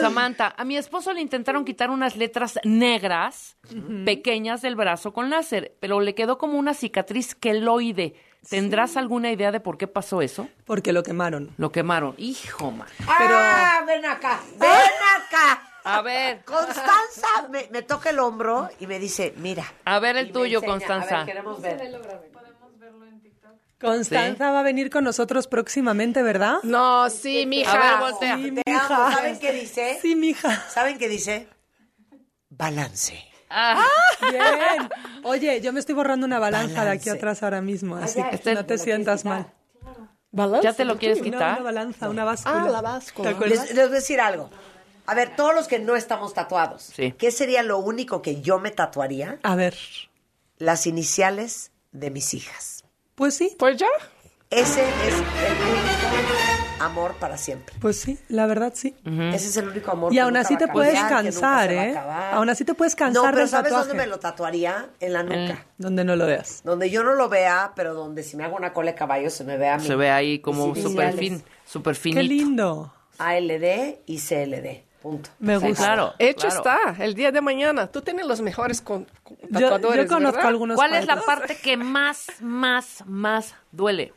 Samantha, 0.00 0.54
a 0.56 0.64
mi 0.64 0.76
esposo 0.76 1.12
le 1.12 1.20
intentaron 1.20 1.64
quitar 1.64 1.90
unas 1.90 2.16
letras 2.16 2.58
negras 2.64 3.56
pequeñas 4.04 4.60
del 4.60 4.74
brazo 4.74 5.12
con 5.12 5.30
láser, 5.30 5.76
pero 5.80 6.00
le 6.00 6.14
quedó 6.14 6.36
como 6.36 6.58
una 6.58 6.74
cicatriz 6.74 7.34
queloide. 7.34 8.14
¿Tendrás 8.48 8.96
alguna 8.96 9.30
idea 9.32 9.50
de 9.50 9.60
por 9.60 9.76
qué 9.76 9.88
pasó 9.88 10.22
eso? 10.22 10.48
Porque 10.64 10.92
lo 10.92 11.02
quemaron. 11.02 11.52
Lo 11.56 11.72
quemaron. 11.72 12.14
Hijo, 12.16 12.70
man. 12.70 12.86
¡Ah, 13.08 13.82
ven 13.86 14.04
acá! 14.04 14.40
¡Ven 14.58 14.70
acá! 14.70 15.62
A 15.82 16.02
ver. 16.02 16.44
Constanza 16.44 17.48
me, 17.50 17.68
me 17.72 17.82
toca 17.82 18.10
el 18.10 18.18
hombro 18.18 18.68
y 18.78 18.86
me 18.86 18.98
dice, 18.98 19.34
mira. 19.36 19.64
A 19.84 19.98
ver 19.98 20.16
el 20.16 20.32
tuyo, 20.32 20.58
enseña. 20.58 20.72
Constanza. 20.72 21.14
A 21.14 21.18
ver, 21.18 21.26
queremos 21.26 21.60
ver. 21.60 21.80
Constanza 23.92 24.50
va 24.50 24.60
a 24.60 24.62
venir 24.62 24.90
con 24.90 25.04
nosotros 25.04 25.46
próximamente, 25.46 26.22
¿verdad? 26.22 26.56
No, 26.62 27.08
sí, 27.10 27.46
mija. 27.46 27.72
A 27.72 28.00
ver, 28.00 28.10
voltea. 28.12 28.36
Sí, 28.36 28.50
mija. 28.66 29.12
¿Saben 29.12 29.38
qué 29.38 29.52
dice? 29.52 29.98
Sí, 30.02 30.14
mija. 30.16 30.64
¿Saben 30.70 30.98
qué 30.98 31.08
dice? 31.08 31.48
Balance. 32.50 33.18
Ah, 33.48 33.84
Bien. 34.30 34.88
Oye, 35.22 35.60
yo 35.60 35.72
me 35.72 35.80
estoy 35.80 35.94
borrando 35.94 36.26
una 36.26 36.38
balanza 36.38 36.84
de 36.84 36.90
aquí 36.90 37.08
atrás 37.10 37.42
ahora 37.42 37.60
mismo, 37.62 37.96
así 37.96 38.18
ya, 38.18 38.30
que 38.30 38.36
este- 38.36 38.54
no 38.54 38.66
te 38.66 38.76
¿lo 38.76 38.82
sientas 38.82 39.24
mal. 39.24 39.52
¿Balance? 40.32 40.64
¿Ya 40.64 40.72
te 40.74 40.84
lo 40.84 40.98
quieres 40.98 41.18
No, 41.18 41.24
quitar? 41.24 41.54
una 41.54 41.62
balanza, 41.62 42.08
una 42.10 42.24
báscula. 42.24 42.62
Ah, 42.64 42.68
la 42.68 42.80
báscula. 42.82 43.32
Les, 43.32 43.72
les 43.74 43.74
voy 43.74 43.82
a 43.84 43.88
decir 43.88 44.20
algo. 44.20 44.50
A 45.06 45.14
ver, 45.14 45.36
todos 45.36 45.54
los 45.54 45.68
que 45.68 45.78
no 45.78 45.94
estamos 45.96 46.34
tatuados, 46.34 46.82
Sí. 46.94 47.12
¿qué 47.12 47.30
sería 47.30 47.62
lo 47.62 47.78
único 47.78 48.20
que 48.22 48.40
yo 48.42 48.58
me 48.58 48.70
tatuaría? 48.72 49.38
A 49.42 49.54
ver, 49.54 49.74
Las 50.58 50.86
iniciales 50.86 51.70
de 51.92 52.10
mis 52.10 52.32
hijas. 52.34 52.75
Pues 53.16 53.34
sí, 53.34 53.54
Pues 53.58 53.76
ya. 53.76 53.88
Ese 54.48 54.80
es 54.80 55.14
el 55.14 55.14
único 55.14 56.84
amor 56.84 57.14
para 57.14 57.36
siempre. 57.36 57.74
pues 57.80 57.98
sí, 57.98 58.16
la 58.28 58.46
verdad 58.46 58.72
sí. 58.76 58.94
Ese 59.04 59.48
es 59.48 59.56
el 59.56 59.68
único 59.68 59.90
amor. 59.90 60.12
Y 60.12 60.16
que 60.16 60.20
aún 60.20 60.34
nunca 60.34 60.42
así 60.46 60.54
va 60.54 60.58
te 60.58 60.64
a 60.66 60.72
puedes 60.72 60.94
cambiar, 60.94 61.08
que 61.24 61.30
nunca 61.32 61.40
cansar, 61.40 61.68
se 61.70 61.74
va 61.76 61.80
a 61.82 61.86
¿eh? 61.86 61.90
acabar. 61.90 62.34
Aún 62.34 62.50
así 62.50 62.64
te 62.64 62.74
puedes 62.74 62.94
No, 62.94 62.98
cansar 62.98 63.24
pero 63.24 63.38
del 63.38 63.48
¿sabes 63.48 63.70
tatuaje. 63.72 63.88
dónde 63.88 64.02
me 64.04 64.06
lo 64.08 64.18
tatuaría? 64.20 64.90
En 65.00 65.12
la 65.14 65.22
nuca. 65.24 65.66
Donde 65.78 66.04
no 66.04 66.14
lo 66.14 66.26
veas. 66.26 66.60
Donde 66.62 66.90
yo 66.90 67.02
no 67.02 67.14
lo 67.14 67.28
vea, 67.28 67.72
pero 67.74 67.92
donde 67.94 68.22
si 68.22 68.36
me 68.36 68.44
hago 68.44 68.56
una 68.56 68.72
cola 68.72 68.92
de 68.92 68.96
caballo 68.96 69.30
se 69.30 69.42
me 69.42 69.56
vea. 69.56 69.80
Se 69.80 69.96
ve 69.96 70.10
ahí 70.10 70.38
como 70.38 70.72
súper 70.76 71.14
fin, 71.14 71.42
súper 71.64 71.94
Qué 71.96 72.00
finito. 72.00 72.22
lindo. 72.22 72.92
ALD 73.18 73.96
y 74.06 74.18
CLD. 74.20 74.84
Punto. 75.02 75.30
Me 75.38 75.58
Sí, 75.60 75.66
gusta. 75.68 75.84
claro. 75.84 76.14
Hecho 76.18 76.48
claro. 76.48 76.56
está. 76.92 77.04
El 77.04 77.14
día 77.14 77.30
de 77.32 77.40
mañana. 77.40 77.86
Tú 77.86 78.02
tienes 78.02 78.26
los 78.26 78.40
mejores 78.40 78.80
con, 78.80 79.06
con 79.22 79.36
Yo, 79.50 79.68
tatuadores, 79.70 80.06
yo 80.08 80.14
conozco 80.14 80.36
¿verdad? 80.36 80.48
algunos 80.50 80.76
¿Cuál 80.76 80.94
es 80.94 81.06
la 81.06 81.20
parte 81.20 81.56
que 81.56 81.76
más, 81.76 82.26
más, 82.40 83.04
más 83.06 83.54
duele? 83.72 84.12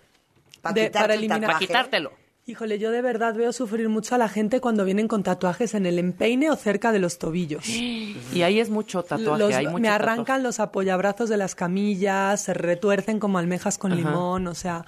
Pa' 0.62 0.72
De- 0.74 0.88
quitarte 0.88 1.00
para 1.00 1.14
el 1.14 1.20
eliminar- 1.24 1.46
Para 1.48 1.60
quitártelo. 1.60 2.12
Híjole, 2.46 2.80
yo 2.80 2.90
de 2.90 3.04
verdad 3.04 3.36
veo 3.36 3.54
sufrir 3.54 3.88
mucho 3.90 4.16
a 4.16 4.18
la 4.18 4.28
gente 4.28 4.60
cuando 4.60 4.84
vienen 4.84 5.08
con 5.08 5.22
tatuajes 5.22 5.76
en 5.76 5.86
el 5.86 6.00
empeine 6.00 6.50
o 6.50 6.56
cerca 6.56 6.92
de 6.92 6.98
los 6.98 7.20
tobillos. 7.20 7.64
Y 8.34 8.42
ahí 8.42 8.60
es 8.60 8.70
mucho 8.72 9.04
tatuaje, 9.04 9.38
Los- 9.40 9.54
hay 9.54 9.68
mucho 9.68 9.78
me 9.80 9.88
tatuaje. 9.90 10.12
arrancan 10.12 10.42
los 10.44 10.60
apoyabrazos 10.60 11.30
de 11.30 11.38
las 11.38 11.54
camillas, 11.54 12.42
se 12.42 12.56
retuercen 12.56 13.20
como 13.20 13.38
almejas 13.38 13.78
con 13.78 13.92
Ajá. 13.92 14.02
limón, 14.02 14.48
o 14.48 14.56
sea, 14.56 14.84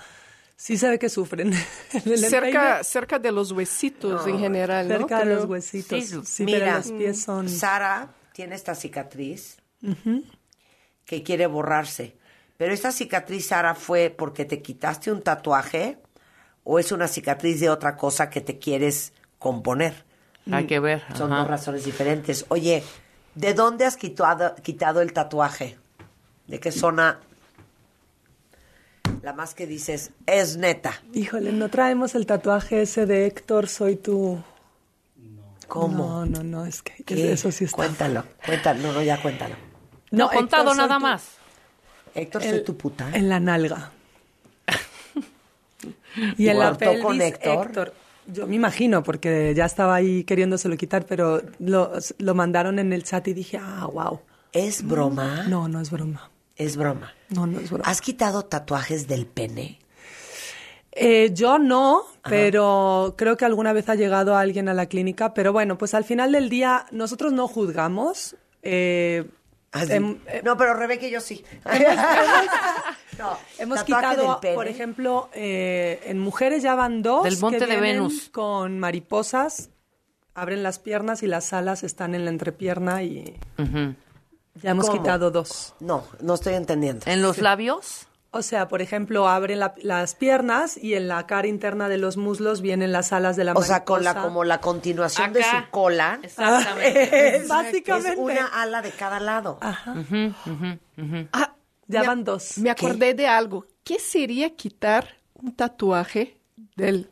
sí 0.62 0.78
se 0.78 0.90
ve 0.90 1.00
que 1.00 1.10
sufren. 1.10 1.52
Cerca, 2.18 2.84
cerca 2.84 3.18
de 3.18 3.32
los 3.32 3.52
huesitos 3.52 4.28
en 4.28 4.38
general, 4.38 4.88
¿no? 4.88 4.98
cerca 5.00 5.26
de 5.26 5.36
los 5.36 5.46
huesitos. 5.46 6.04
Sí, 6.04 6.22
Sí, 6.24 6.46
pero 6.46 6.66
Mira, 6.66 6.78
los 6.78 6.92
pies 6.92 7.24
son... 7.24 7.50
Sara 7.50 8.10
tiene 8.32 8.54
esta 8.54 8.76
cicatriz 8.76 9.58
que 11.04 11.24
quiere 11.24 11.48
borrarse. 11.48 12.16
Pero 12.58 12.74
esta 12.74 12.92
cicatriz, 12.92 13.48
Sara, 13.48 13.74
fue 13.74 14.14
porque 14.16 14.46
te 14.46 14.62
quitaste 14.62 15.12
un 15.12 15.24
tatuaje 15.24 15.98
o 16.64 16.78
es 16.78 16.92
una 16.92 17.08
cicatriz 17.08 17.60
de 17.60 17.72
otra 17.72 17.98
cosa 17.98 18.30
que 18.30 18.42
te 18.42 18.60
quieres 18.60 19.14
componer. 19.40 20.06
Hay 20.52 20.68
que 20.68 20.80
ver. 20.80 21.02
Son 21.16 21.34
ajá. 21.34 21.42
dos 21.42 21.50
razones 21.50 21.86
diferentes. 21.86 22.46
Oye, 22.50 22.84
¿de 23.34 23.56
dónde 23.56 23.86
has 23.86 23.98
quitado, 23.98 24.54
quitado 24.62 25.02
el 25.02 25.12
tatuaje? 25.12 25.80
¿De 26.46 26.60
qué 26.60 26.72
zona? 26.72 27.20
La 29.22 29.34
más 29.34 29.54
que 29.54 29.68
dices, 29.68 30.12
es 30.26 30.58
neta. 30.58 30.94
Híjole, 31.14 31.52
no 31.52 31.70
traemos 31.70 32.16
el 32.16 32.26
tatuaje 32.26 32.82
ese 32.82 33.06
de 33.06 33.28
Héctor, 33.28 33.68
soy 33.68 33.96
tú. 33.96 34.42
¿Cómo? 35.68 36.26
No, 36.26 36.26
no, 36.26 36.44
no, 36.44 36.66
es 36.66 36.82
que 36.82 37.04
¿Qué? 37.04 37.32
eso 37.32 37.52
sí 37.52 37.66
está. 37.66 37.78
Cuéntalo, 37.78 38.26
cuéntalo. 38.46 38.80
No, 38.82 38.92
no, 38.94 39.02
ya 39.04 39.22
cuéntalo. 39.22 39.56
No, 40.10 40.26
Héctor, 40.26 40.38
contado 40.40 40.74
nada 40.74 40.96
tú. 40.98 41.02
más. 41.04 41.24
Héctor, 42.16 42.44
El- 42.44 42.50
soy 42.50 42.64
tu 42.64 42.76
puta. 42.76 43.10
En 43.14 43.30
la 43.30 43.40
nalga. 43.40 43.92
y 46.38 46.48
en 46.50 46.60
la 46.60 46.70
¿Cortó 46.70 46.80
pelvis, 46.80 47.02
con 47.04 47.22
Héctor? 47.22 47.94
Yo 48.28 48.48
me 48.48 48.56
imagino, 48.56 49.02
porque 49.04 49.54
ya 49.56 49.66
estaba 49.66 49.96
ahí 49.96 50.24
queriéndoselo 50.24 50.76
quitar, 50.78 51.06
pero 51.06 51.42
lo, 51.60 51.94
lo 52.18 52.36
mandaron 52.36 52.80
en 52.80 52.92
el 52.94 53.04
chat 53.04 53.28
y 53.28 53.34
dije, 53.34 53.58
ah, 53.62 53.88
wow. 53.92 54.20
¿Es 54.54 54.84
broma? 54.86 55.44
No, 55.48 55.68
no 55.68 55.80
es 55.80 55.90
broma. 55.92 56.30
Es 56.64 56.78
broma. 56.78 57.14
No, 57.30 57.48
no 57.48 57.60
es 57.60 57.70
broma. 57.70 57.84
¿Has 57.88 58.02
quitado 58.02 58.44
tatuajes 58.46 59.08
del 59.08 59.26
pene? 59.26 59.80
Eh, 60.92 61.32
yo 61.34 61.58
no, 61.58 62.04
pero 62.28 63.16
creo 63.18 63.38
que 63.38 63.46
alguna 63.46 63.72
vez 63.74 63.88
ha 63.90 63.96
llegado 63.96 64.36
alguien 64.36 64.68
a 64.70 64.74
la 64.74 64.88
clínica. 64.88 65.34
Pero 65.34 65.54
bueno, 65.54 65.78
pues 65.78 65.94
al 65.94 66.04
final 66.04 66.32
del 66.34 66.50
día 66.50 66.86
nosotros 66.92 67.32
no 67.34 67.48
juzgamos. 67.48 68.36
eh, 68.62 69.26
Ah, 69.74 69.86
em- 69.88 70.20
eh, 70.28 70.42
no, 70.44 70.58
pero 70.58 70.74
Rebeca 70.74 71.06
y 71.08 71.12
yo 71.12 71.22
sí. 71.22 71.46
no, 73.18 73.38
Hemos 73.58 73.84
quitado, 73.84 74.42
por 74.54 74.68
ejemplo, 74.68 75.30
eh, 75.34 76.02
en 76.08 76.20
mujeres 76.20 76.62
ya 76.62 76.76
van 76.76 77.02
dos. 77.02 77.24
Del 77.24 77.40
monte 77.40 77.60
que 77.60 77.68
de 77.68 77.80
Venus. 77.80 78.28
Con 78.34 78.80
mariposas, 78.80 79.70
abren 80.34 80.62
las 80.62 80.80
piernas 80.80 81.24
y 81.24 81.28
las 81.28 81.54
alas 81.54 81.84
están 81.84 82.16
en 82.16 82.26
la 82.26 82.32
entrepierna 82.32 83.02
y. 83.04 83.38
ya 84.56 84.72
hemos 84.72 84.88
¿Cómo? 84.90 85.02
quitado 85.02 85.32
dos. 85.32 85.74
No, 85.80 86.04
no 86.22 86.34
estoy 86.36 86.54
entendiendo. 86.56 87.06
¿En 87.10 87.22
los 87.22 87.38
labios? 87.40 88.08
O 88.34 88.42
sea, 88.44 88.70
por 88.70 88.82
ejemplo, 88.82 89.28
abren 89.28 89.60
la- 89.60 89.76
las 89.82 90.16
piernas 90.16 90.78
y 90.78 90.94
en 90.94 91.10
la 91.10 91.28
cara 91.28 91.48
interna 91.48 91.90
de 91.90 91.98
los 91.98 92.16
muslos 92.16 92.62
vienen 92.62 92.94
las 92.94 93.12
alas 93.12 93.36
de 93.36 93.44
la 93.44 93.52
O 93.54 93.62
sea, 93.62 93.84
con 93.84 94.04
la, 94.06 94.12
mariposa. 94.14 94.28
como 94.28 94.44
la 94.46 94.62
continuación 94.62 95.34
de 95.34 95.44
su 95.44 95.50
cola. 95.70 96.20
Exactamente. 96.24 97.36
Es, 97.38 97.48
Básicamente. 97.50 98.14
es 98.14 98.18
una 98.18 98.48
ala 98.48 98.82
de 98.82 98.92
cada 98.92 99.20
lado. 99.20 99.58
Ajá. 99.60 99.92
Ujú. 99.94 101.28
Ah, 101.34 101.56
Ya 101.88 102.02
me- 102.02 102.08
van 102.08 102.24
dos. 102.24 102.58
Me 102.58 102.70
acordé 102.70 103.14
de 103.16 103.28
algo. 103.28 103.66
¿Qué 103.84 104.00
sería 104.00 104.56
quitar 104.56 105.10
un 105.34 105.54
tatuaje 105.54 106.38
del 106.78 107.10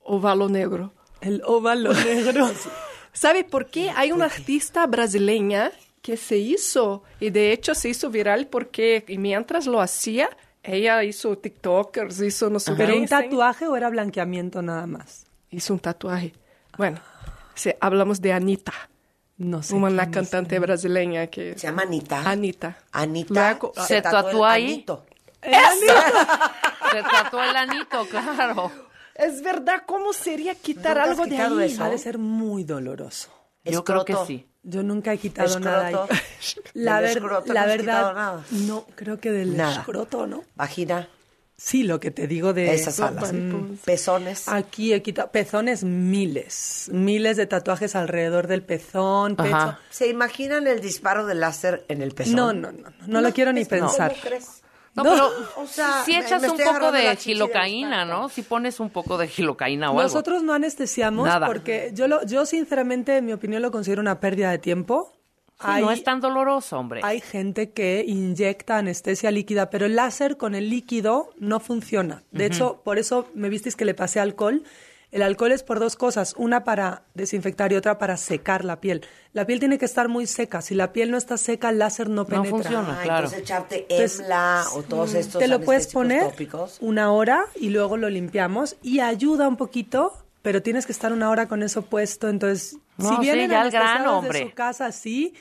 óvalo 0.00 0.48
negro? 0.48 0.92
El 1.20 1.42
óvalo 1.44 1.92
negro. 1.92 2.48
¿Sabe 3.12 3.42
por 3.42 3.66
qué? 3.70 3.90
Hay 3.96 4.12
una 4.12 4.26
artista 4.26 4.86
brasileña 4.86 5.72
que 6.06 6.16
se 6.16 6.36
hizo, 6.36 7.02
y 7.18 7.30
de 7.30 7.50
hecho 7.50 7.74
se 7.74 7.88
hizo 7.88 8.10
viral 8.10 8.46
porque 8.46 9.04
mientras 9.18 9.66
lo 9.66 9.80
hacía, 9.80 10.28
ella 10.62 11.02
hizo 11.02 11.36
TikTokers, 11.36 12.20
hizo 12.20 12.48
no 12.48 12.60
sé 12.60 12.74
¿Pero 12.76 12.92
qué. 12.94 13.00
un 13.00 13.08
tatuaje 13.08 13.66
o 13.66 13.76
era 13.76 13.88
blanqueamiento 13.90 14.62
nada 14.62 14.86
más? 14.86 15.26
Hizo 15.50 15.72
un 15.74 15.80
tatuaje. 15.80 16.32
Bueno, 16.78 17.00
se- 17.56 17.76
hablamos 17.80 18.20
de 18.20 18.32
Anita, 18.32 18.72
No 19.36 19.64
sé. 19.64 19.74
una 19.74 20.08
cantante 20.12 20.60
brasileña 20.60 21.26
que... 21.26 21.58
Se 21.58 21.66
llama 21.66 21.82
Anita. 21.82 22.22
Anita. 22.24 22.78
Anita 22.92 23.34
Luego- 23.34 23.72
¿Se 23.84 24.00
tatuó 24.00 24.22
tatuó 24.22 24.46
el 24.46 24.52
ahí? 24.52 24.64
anito. 24.74 25.06
Se 26.92 27.02
tatuó 27.02 27.42
el 27.42 27.56
anito, 27.56 28.06
claro. 28.08 28.70
Es 29.14 29.42
verdad, 29.42 29.82
¿cómo 29.86 30.12
sería 30.12 30.54
quitar 30.54 30.96
¿Nunca 30.98 31.02
has 31.02 31.08
algo 31.10 31.26
de 31.56 31.64
ahí? 31.64 31.72
eso? 31.72 31.82
Ha 31.84 31.88
de 31.90 31.98
ser 31.98 32.18
muy 32.18 32.64
doloroso. 32.64 33.30
Yo 33.64 33.82
creo 33.82 34.04
que 34.04 34.14
sí. 34.26 34.46
Yo 34.68 34.82
nunca 34.82 35.12
he 35.12 35.18
quitado 35.18 35.46
Escroto. 35.48 35.68
nada 35.70 35.86
ahí. 35.86 35.94
La, 36.74 37.00
ver- 37.00 37.10
escroto 37.16 37.52
la 37.52 37.60
no 37.66 37.70
has 37.70 37.76
verdad, 37.76 37.82
quitado 38.00 38.12
nada. 38.14 38.44
no, 38.50 38.84
creo 38.96 39.20
que 39.20 39.30
del 39.30 39.56
Nada. 39.56 39.78
escroto, 39.80 40.26
¿no? 40.26 40.42
Vagina, 40.56 41.08
Sí, 41.58 41.84
lo 41.84 42.00
que 42.00 42.10
te 42.10 42.26
digo 42.26 42.52
de 42.52 42.74
esas 42.74 43.00
alas. 43.00 43.32
Mm, 43.32 43.76
Pezones. 43.84 44.46
Aquí 44.46 44.92
he 44.92 45.00
quitado 45.00 45.30
pezones 45.30 45.84
miles, 45.84 46.90
miles 46.92 47.38
de 47.38 47.46
tatuajes 47.46 47.96
alrededor 47.96 48.46
del 48.46 48.62
pezón, 48.62 49.36
pecho. 49.36 49.54
Ajá. 49.56 49.80
¿Se 49.88 50.06
imaginan 50.08 50.66
el 50.66 50.82
disparo 50.82 51.24
de 51.24 51.34
láser 51.34 51.86
en 51.88 52.02
el 52.02 52.12
pezón? 52.12 52.34
No, 52.36 52.52
no, 52.52 52.72
no, 52.72 52.90
no, 52.90 53.06
no 53.06 53.20
lo 53.22 53.32
quiero 53.32 53.54
ni 53.54 53.64
pensar. 53.64 54.10
¿Cómo 54.12 54.22
crees? 54.22 54.62
No, 54.96 55.04
No. 55.04 55.10
pero 55.10 55.30
O 55.62 55.66
sea, 55.66 56.02
si 56.04 56.16
echas 56.16 56.42
un 56.42 56.56
poco 56.58 56.90
de 56.90 57.14
gilocaína. 57.16 58.04
¿no? 58.04 58.28
Si 58.28 58.42
pones 58.42 58.80
un 58.80 58.90
poco 58.90 59.18
de 59.18 59.28
gilocaína 59.28 59.88
o 59.88 59.92
algo. 59.92 60.02
Nosotros 60.02 60.42
no 60.42 60.54
anestesiamos 60.54 61.26
Nada. 61.26 61.46
porque 61.46 61.90
yo, 61.94 62.08
lo, 62.08 62.24
yo 62.24 62.46
sinceramente, 62.46 63.18
en 63.18 63.26
mi 63.26 63.32
opinión, 63.32 63.62
lo 63.62 63.70
considero 63.70 64.00
una 64.00 64.18
pérdida 64.20 64.50
de 64.50 64.58
tiempo. 64.58 65.12
Sí, 65.58 65.80
no 65.80 65.90
es 65.90 66.04
tan 66.04 66.20
doloroso, 66.20 66.78
hombre. 66.78 67.00
Hay 67.02 67.20
gente 67.22 67.70
que 67.70 68.04
inyecta 68.06 68.76
anestesia 68.76 69.30
líquida, 69.30 69.70
pero 69.70 69.86
el 69.86 69.96
láser 69.96 70.36
con 70.36 70.54
el 70.54 70.68
líquido 70.68 71.30
no 71.38 71.60
funciona. 71.60 72.22
De 72.30 72.44
hecho, 72.44 72.82
por 72.84 72.98
eso 72.98 73.26
me 73.34 73.48
visteis 73.48 73.74
que 73.74 73.86
le 73.86 73.94
pasé 73.94 74.20
alcohol. 74.20 74.64
El 75.12 75.22
alcohol 75.22 75.52
es 75.52 75.62
por 75.62 75.78
dos 75.78 75.96
cosas, 75.96 76.34
una 76.36 76.64
para 76.64 77.02
desinfectar 77.14 77.72
y 77.72 77.76
otra 77.76 77.96
para 77.98 78.16
secar 78.16 78.64
la 78.64 78.80
piel. 78.80 79.02
La 79.32 79.46
piel 79.46 79.60
tiene 79.60 79.78
que 79.78 79.84
estar 79.84 80.08
muy 80.08 80.26
seca. 80.26 80.60
Si 80.62 80.74
la 80.74 80.92
piel 80.92 81.10
no 81.10 81.16
está 81.16 81.36
seca, 81.36 81.70
el 81.70 81.78
láser 81.78 82.08
no 82.10 82.24
penetra. 82.26 82.50
funciona, 82.50 82.98
Ah, 83.00 83.02
claro. 83.02 83.26
Entonces 83.26 83.38
echarte 83.40 83.86
EMLA 83.88 84.64
o 84.74 84.82
todos 84.82 85.12
mm, 85.14 85.16
estos 85.16 85.40
Te 85.40 85.48
lo 85.48 85.60
puedes 85.60 85.86
poner 85.88 86.24
tópicos. 86.30 86.78
una 86.80 87.12
hora 87.12 87.46
y 87.54 87.70
luego 87.70 87.96
lo 87.96 88.10
limpiamos 88.10 88.76
y 88.82 89.00
ayuda 89.00 89.46
un 89.48 89.56
poquito, 89.56 90.12
pero 90.42 90.62
tienes 90.62 90.86
que 90.86 90.92
estar 90.92 91.12
una 91.12 91.30
hora 91.30 91.46
con 91.46 91.62
eso 91.62 91.82
puesto. 91.82 92.28
Entonces, 92.28 92.76
No, 92.98 93.08
si 93.10 93.14
sí, 93.16 93.20
vienen 93.20 93.50
ya 93.50 93.62
al 93.62 93.70
grano, 93.70 93.86
anestesiados 93.88 94.22
de 94.22 94.28
hombre. 94.28 94.42
su 94.50 94.54
casa, 94.54 94.92
sí. 94.92 95.34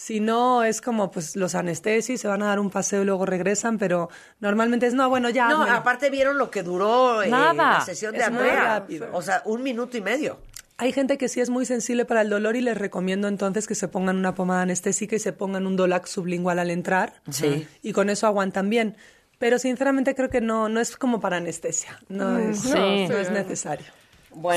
Si 0.00 0.20
no, 0.20 0.62
es 0.62 0.80
como 0.80 1.10
pues 1.10 1.34
los 1.34 1.56
anestesios, 1.56 2.20
se 2.20 2.28
van 2.28 2.40
a 2.42 2.46
dar 2.46 2.60
un 2.60 2.70
paseo 2.70 3.02
y 3.02 3.04
luego 3.04 3.26
regresan, 3.26 3.78
pero 3.78 4.08
normalmente 4.38 4.86
es, 4.86 4.94
no, 4.94 5.08
bueno, 5.08 5.28
ya. 5.28 5.48
No, 5.48 5.62
hazme". 5.62 5.74
aparte 5.74 6.08
vieron 6.08 6.38
lo 6.38 6.52
que 6.52 6.62
duró 6.62 7.20
eh, 7.20 7.28
la 7.28 7.80
sesión 7.84 8.12
de 8.12 8.18
Es 8.20 8.26
Andrea. 8.28 8.64
rápido. 8.78 9.08
O 9.12 9.22
sea, 9.22 9.42
un 9.44 9.64
minuto 9.64 9.96
y 9.96 10.00
medio. 10.00 10.38
Hay 10.76 10.92
gente 10.92 11.18
que 11.18 11.28
sí 11.28 11.40
es 11.40 11.50
muy 11.50 11.66
sensible 11.66 12.04
para 12.04 12.20
el 12.20 12.30
dolor 12.30 12.54
y 12.54 12.60
les 12.60 12.78
recomiendo 12.78 13.26
entonces 13.26 13.66
que 13.66 13.74
se 13.74 13.88
pongan 13.88 14.16
una 14.16 14.36
pomada 14.36 14.62
anestésica 14.62 15.16
y 15.16 15.18
se 15.18 15.32
pongan 15.32 15.66
un 15.66 15.74
Dolac 15.74 16.06
sublingual 16.06 16.60
al 16.60 16.70
entrar. 16.70 17.14
Sí. 17.30 17.66
Y 17.82 17.92
con 17.92 18.08
eso 18.08 18.28
aguantan 18.28 18.70
bien. 18.70 18.96
Pero 19.40 19.58
sinceramente 19.58 20.14
creo 20.14 20.28
que 20.30 20.40
no, 20.40 20.68
no 20.68 20.78
es 20.78 20.96
como 20.96 21.18
para 21.18 21.38
anestesia. 21.38 21.98
No, 22.08 22.30
Mm, 22.38 22.50
es, 22.50 22.60
sí. 22.60 23.06
no 23.08 23.18
es 23.18 23.30
necesario. 23.32 23.86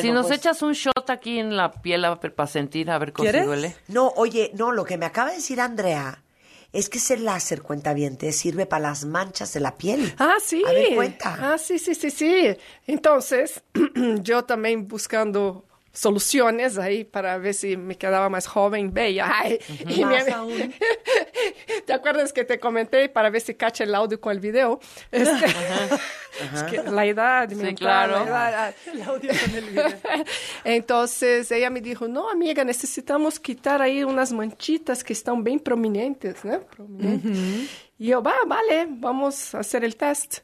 Si 0.02 0.12
nos 0.12 0.28
pues- 0.28 0.40
echas 0.40 0.62
un 0.62 0.74
shot 0.74 1.10
aquí 1.10 1.40
en 1.40 1.56
la 1.56 1.72
piel 1.72 2.06
para 2.36 2.48
sentir, 2.48 2.90
a 2.92 2.98
ver 2.98 3.14
cómo 3.14 3.32
duele. 3.32 3.76
No, 3.88 4.14
oye, 4.16 4.52
no, 4.56 4.72
lo 4.72 4.86
que 4.86 4.98
me 4.98 5.06
acaba 5.06 5.30
de 5.30 5.38
decir 5.38 5.60
Andrea 5.60 6.24
es 6.74 6.90
que 6.90 7.00
ese 7.00 7.18
láser 7.18 7.62
cuentaviente 7.62 8.32
sirve 8.32 8.66
para 8.66 8.84
las 8.84 9.06
manchas 9.06 9.54
de 9.54 9.60
la 9.60 9.78
piel. 9.78 10.14
Ah, 10.18 10.36
sí. 10.44 10.64
A 10.66 10.72
ver, 10.72 10.96
cuenta. 10.96 11.38
Ah, 11.40 11.58
sí, 11.58 11.80
sí, 11.80 11.96
sí, 11.96 12.10
sí. 12.10 12.56
Entonces, 12.88 13.64
yo 14.22 14.46
también 14.46 14.88
buscando 14.88 15.66
soluciones 15.94 16.78
ahí 16.78 17.04
para 17.04 17.38
ver 17.38 17.54
si 17.54 17.76
me 17.78 17.98
quedaba 17.98 18.30
más 18.30 18.48
joven, 18.48 18.94
bella. 18.94 19.30
Ay, 19.34 19.60
y 19.88 20.04
Más 20.06 20.26
me- 20.26 20.32
aún. 20.32 20.74
¿Te 21.86 21.94
acuerdas 21.94 22.32
que 22.34 22.44
te 22.44 22.60
comenté 22.60 23.10
para 23.10 23.30
ver 23.30 23.42
si 23.42 23.56
cacha 23.56 23.84
el 23.84 23.94
audio 23.96 24.20
con 24.20 24.32
el 24.34 24.40
video? 24.40 24.80
Este, 25.12 25.46
es 26.56 26.64
que 26.64 26.82
la 26.90 27.06
edad, 27.06 27.50
Sí, 27.50 27.56
mental, 27.56 27.76
claro. 27.76 28.26
la 28.26 28.50
edad. 28.50 28.76
El 28.94 29.02
audio 29.04 29.30
con 29.30 29.56
el 29.56 29.66
video. 29.66 29.86
Entonces 30.64 31.52
ella 31.52 31.70
me 31.70 31.82
dijo, 31.82 32.08
no, 32.08 32.30
amiga, 32.30 32.64
necesitamos 32.64 33.40
quitar 33.40 33.82
ahí 33.82 34.04
unas 34.04 34.32
manchitas 34.32 35.04
que 35.04 35.14
están 35.14 35.44
bien 35.44 35.60
prominentes, 35.60 36.44
¿no? 36.46 36.62
Prominentes. 36.62 37.70
Y 37.98 38.08
yo, 38.08 38.24
va, 38.24 38.34
vale, 38.48 38.88
vamos 38.90 39.54
a 39.54 39.60
hacer 39.60 39.84
el 39.84 39.96
test. 39.96 40.40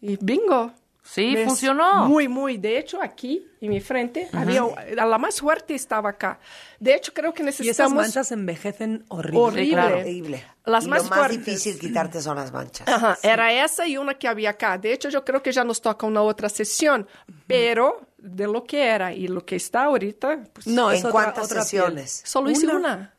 Y 0.00 0.16
bingo. 0.20 0.72
Sí, 1.04 1.36
funcionó. 1.44 2.06
Muy, 2.06 2.28
muy. 2.28 2.58
De 2.58 2.78
hecho, 2.78 3.02
aquí, 3.02 3.44
en 3.60 3.70
mi 3.70 3.80
frente, 3.80 4.28
había, 4.32 4.62
la 4.94 5.18
más 5.18 5.40
fuerte 5.40 5.74
estaba 5.74 6.10
acá. 6.10 6.38
De 6.78 6.94
hecho, 6.94 7.12
creo 7.12 7.34
que 7.34 7.42
Y 7.42 7.48
esas 7.48 7.58
necesitamos... 7.60 7.94
manchas 8.04 8.30
envejecen 8.32 9.04
horrible. 9.08 9.40
Horrible. 9.40 9.82
Horrible. 9.82 10.44
Las 10.64 10.84
y 10.84 10.88
más 10.88 11.02
lo 11.04 11.10
más 11.10 11.18
fuertes. 11.18 11.44
difícil 11.44 11.78
quitarte 11.80 12.22
son 12.22 12.36
las 12.36 12.52
manchas. 12.52 12.86
Ajá, 12.88 13.18
era 13.22 13.52
esa 13.64 13.86
y 13.86 13.96
una 13.98 14.14
que 14.14 14.28
había 14.28 14.50
acá. 14.50 14.78
De 14.78 14.92
hecho, 14.92 15.08
yo 15.08 15.24
creo 15.24 15.42
que 15.42 15.50
ya 15.50 15.64
nos 15.64 15.82
toca 15.82 16.06
una 16.06 16.22
otra 16.22 16.48
sesión, 16.48 17.06
pero 17.48 18.06
de 18.18 18.46
lo 18.46 18.62
que 18.64 18.86
era 18.86 19.12
y 19.12 19.26
lo 19.26 19.44
que 19.44 19.56
está 19.56 19.84
ahorita, 19.84 20.44
pues, 20.52 20.68
No, 20.68 20.92
es 20.92 21.00
¿En 21.00 21.06
otra- 21.06 21.12
cuántas 21.12 21.44
otra 21.46 21.56
piel. 21.56 21.64
sesiones? 21.64 22.22
solo 22.24 22.48
hice 22.50 22.66
Una. 22.68 22.76
una. 22.76 23.14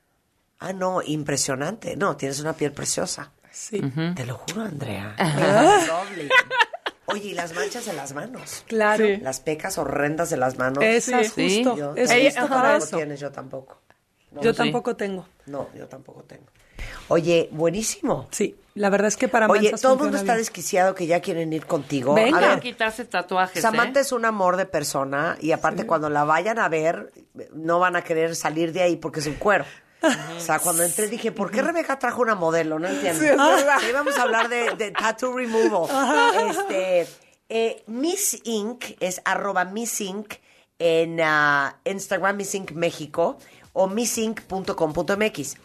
Ah, 0.60 0.72
no, 0.72 1.02
impresionante. 1.02 1.98
No, 1.98 2.16
tienes 2.16 2.40
una 2.40 2.54
piel 2.54 2.72
preciosa. 2.72 3.34
Sí. 3.52 3.82
Te 4.16 4.26
lo 4.26 4.36
juro, 4.38 4.62
Andrea. 4.62 5.16
Doble. 5.18 6.30
Oye, 7.06 7.30
y 7.30 7.34
las 7.34 7.54
manchas 7.54 7.88
en 7.88 7.96
las 7.98 8.14
manos. 8.14 8.64
Claro. 8.68 9.06
Sí. 9.06 9.18
Las 9.18 9.40
pecas 9.42 9.78
horrendas 9.78 10.30
de 10.30 10.38
las 10.38 10.58
manos. 10.58 10.84
Esas 10.84 11.28
Sí. 11.34 11.64
justo. 11.64 11.78
Yo, 11.78 11.94
Es 11.96 12.10
Ella- 12.12 12.30
justo 12.32 12.42
tú 12.44 12.50
para 12.50 12.62
tampoco 12.70 12.86
eso. 12.86 12.98
tienes, 12.98 13.20
yo 13.20 13.32
tampoco. 13.32 13.82
No, 14.32 14.42
Yo 14.42 14.52
sí. 14.52 14.58
tampoco 14.58 14.96
tengo. 14.96 15.28
no, 15.46 15.68
yo 15.76 15.88
tampoco 15.88 16.24
tengo. 16.24 16.46
Oye, 17.10 17.50
buenísimo. 17.52 18.28
Sí, 18.32 18.56
la 18.76 18.90
verdad 18.90 19.08
es 19.08 19.18
que 19.18 19.28
para 19.28 19.48
Oye, 19.48 19.72
todo 19.80 19.94
el 19.94 20.00
mundo 20.00 20.18
está 20.18 20.34
bien. 20.34 20.38
desquiciado 20.40 20.96
que 20.96 21.06
ya 21.06 21.20
quieren 21.22 21.54
ir 21.54 21.66
contigo. 21.66 22.14
Venga. 22.14 22.38
A 22.38 22.42
ver, 22.56 22.60
quitarse 22.60 23.06
tatuajes, 23.06 23.62
Samantha 23.62 24.00
¿eh? 24.00 24.02
es 24.02 24.12
un 24.12 24.26
amor 24.26 24.58
de 24.58 24.66
persona 24.66 25.38
y 25.40 25.52
aparte 25.52 25.86
cuando 25.86 26.10
la 26.10 26.24
vayan 26.24 26.58
a 26.60 26.68
ver 26.70 27.12
no 27.54 27.80
van 27.80 27.96
a 27.96 28.02
querer 28.04 28.36
salir 28.36 28.74
de 28.74 28.82
ahí 28.82 28.96
porque 28.96 29.20
es 29.20 29.28
un 29.28 29.36
cuero. 29.36 29.66
O 30.38 30.40
sea, 30.40 30.60
cuando 30.60 30.84
entré 30.84 31.08
dije, 31.08 31.32
¿por 31.32 31.52
qué 31.52 31.62
Rebeca 31.62 31.98
trajo 31.98 32.22
una 32.22 32.36
modelo? 32.36 32.80
No 32.80 32.88
entiendo. 32.88 33.20
Sí, 33.22 33.28
es 33.28 34.18
a 34.18 34.22
hablar 34.22 34.50
de, 34.50 34.76
de 34.76 34.92
tattoo 34.92 35.36
removal. 35.36 35.90
Este, 36.50 37.08
eh, 37.50 37.84
Miss 37.88 38.40
Inc. 38.44 38.84
es 39.00 39.22
arroba 39.26 39.66
Miss 39.66 40.02
Inc. 40.02 40.34
en 40.80 41.22
ah, 41.22 41.80
Instagram, 41.86 42.38
Miss 42.38 42.56
Inc. 42.56 42.72
México 42.72 43.38
o 43.74 43.88
missinc.com.mx. 43.88 45.56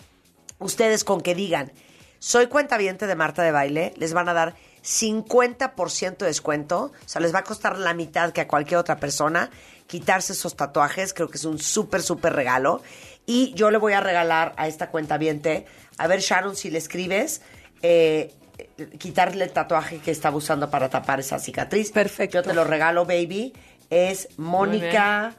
Ustedes 0.59 1.05
con 1.05 1.21
que 1.21 1.35
digan, 1.35 1.73
soy 2.19 2.49
cuentaviente 2.49 3.07
de 3.07 3.15
Marta 3.15 3.43
de 3.43 3.53
Baile, 3.53 3.95
les 3.97 4.13
van 4.13 4.29
a 4.29 4.35
dar 4.35 4.57
50% 4.83 6.19
de 6.19 6.27
descuento. 6.27 6.93
O 7.05 7.09
sea, 7.09 7.21
les 7.21 7.35
va 7.35 7.41
a 7.41 7.45
costar 7.45 7.79
la 7.79 7.95
mitad 7.95 8.33
que 8.33 8.41
a 8.41 8.49
cualquier 8.49 8.79
otra 8.79 8.97
persona 8.97 9.51
quitarse 9.87 10.33
esos 10.33 10.57
tatuajes. 10.57 11.15
Creo 11.15 11.29
que 11.29 11.37
es 11.37 11.45
un 11.45 11.59
súper, 11.59 12.03
súper 12.03 12.33
regalo. 12.33 12.83
Y 13.29 13.53
yo 13.53 13.71
le 13.71 13.77
voy 13.77 13.93
a 13.93 14.01
regalar 14.01 14.55
a 14.57 14.69
esta 14.69 14.91
cuentaviente, 14.91 15.67
a 15.99 16.07
ver 16.07 16.21
Sharon, 16.21 16.57
si 16.57 16.71
le 16.71 16.79
escribes, 16.79 17.43
eh, 17.83 18.33
quitarle 18.97 19.45
el 19.45 19.53
tatuaje 19.53 19.99
que 19.99 20.11
estaba 20.11 20.35
usando 20.39 20.71
para 20.71 20.89
tapar 20.89 21.21
esa 21.21 21.39
cicatriz. 21.39 21.93
Perfecto. 21.93 22.39
Yo 22.39 22.43
te 22.43 22.55
lo 22.55 22.65
regalo, 22.65 23.05
baby. 23.05 23.53
Es 23.91 24.31
Mónica, 24.39 25.35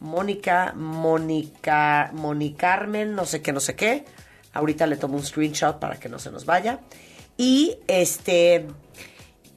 Mónica, 0.00 0.74
Mónica, 0.76 2.10
Moni 2.12 2.52
Carmen, 2.52 3.14
no 3.14 3.24
sé 3.24 3.40
qué, 3.40 3.54
no 3.54 3.60
sé 3.60 3.74
qué. 3.74 4.04
Ahorita 4.52 4.86
le 4.86 4.96
tomo 4.96 5.16
un 5.16 5.24
screenshot 5.24 5.78
para 5.78 5.98
que 5.98 6.10
no 6.10 6.18
se 6.18 6.30
nos 6.30 6.44
vaya. 6.44 6.80
Y 7.38 7.78
este, 7.86 8.66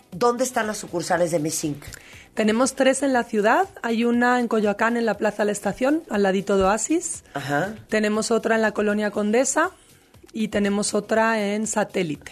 ¿dónde 0.09 0.45
están 0.45 0.67
las 0.67 0.77
sucursales 0.77 1.31
de 1.31 1.39
Miss 1.39 1.65
Inc? 1.65 1.83
Tenemos 2.33 2.75
tres 2.75 3.03
en 3.03 3.13
la 3.13 3.23
ciudad. 3.23 3.67
Hay 3.83 4.05
una 4.05 4.39
en 4.39 4.47
Coyoacán, 4.47 4.97
en 4.97 5.05
la 5.05 5.15
Plaza 5.15 5.43
de 5.43 5.45
la 5.47 5.51
Estación, 5.51 6.03
al 6.09 6.23
ladito 6.23 6.57
de 6.57 6.63
Oasis. 6.63 7.23
Ajá. 7.33 7.75
Tenemos 7.89 8.31
otra 8.31 8.55
en 8.55 8.61
la 8.63 8.71
Colonia 8.71 9.11
Condesa 9.11 9.69
y 10.31 10.47
tenemos 10.47 10.93
otra 10.95 11.39
en 11.39 11.67
Satélite. 11.67 12.31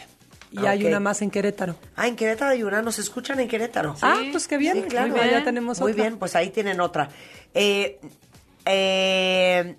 Y 0.52 0.66
Ah, 0.66 0.72
hay 0.72 0.86
una 0.86 1.00
más 1.00 1.22
en 1.22 1.30
Querétaro. 1.32 1.76
Ah, 1.96 2.08
en 2.08 2.16
Querétaro 2.16 2.52
hay 2.52 2.64
una, 2.64 2.82
nos 2.82 3.00
escuchan 3.00 3.40
en 3.40 3.48
Querétaro. 3.48 3.96
Ah, 4.02 4.18
pues 4.32 4.48
qué 4.48 4.58
bien. 4.58 4.82
Sí, 4.82 4.88
claro. 4.90 5.10
Muy 5.10 5.20
bien. 5.20 5.32
Ya 5.32 5.44
tenemos 5.44 5.80
Muy 5.80 5.92
otra. 5.92 6.04
bien, 6.04 6.18
pues 6.18 6.36
ahí 6.36 6.50
tienen 6.50 6.82
otra. 6.82 7.08
Eh, 7.54 8.00
eh, 8.66 9.76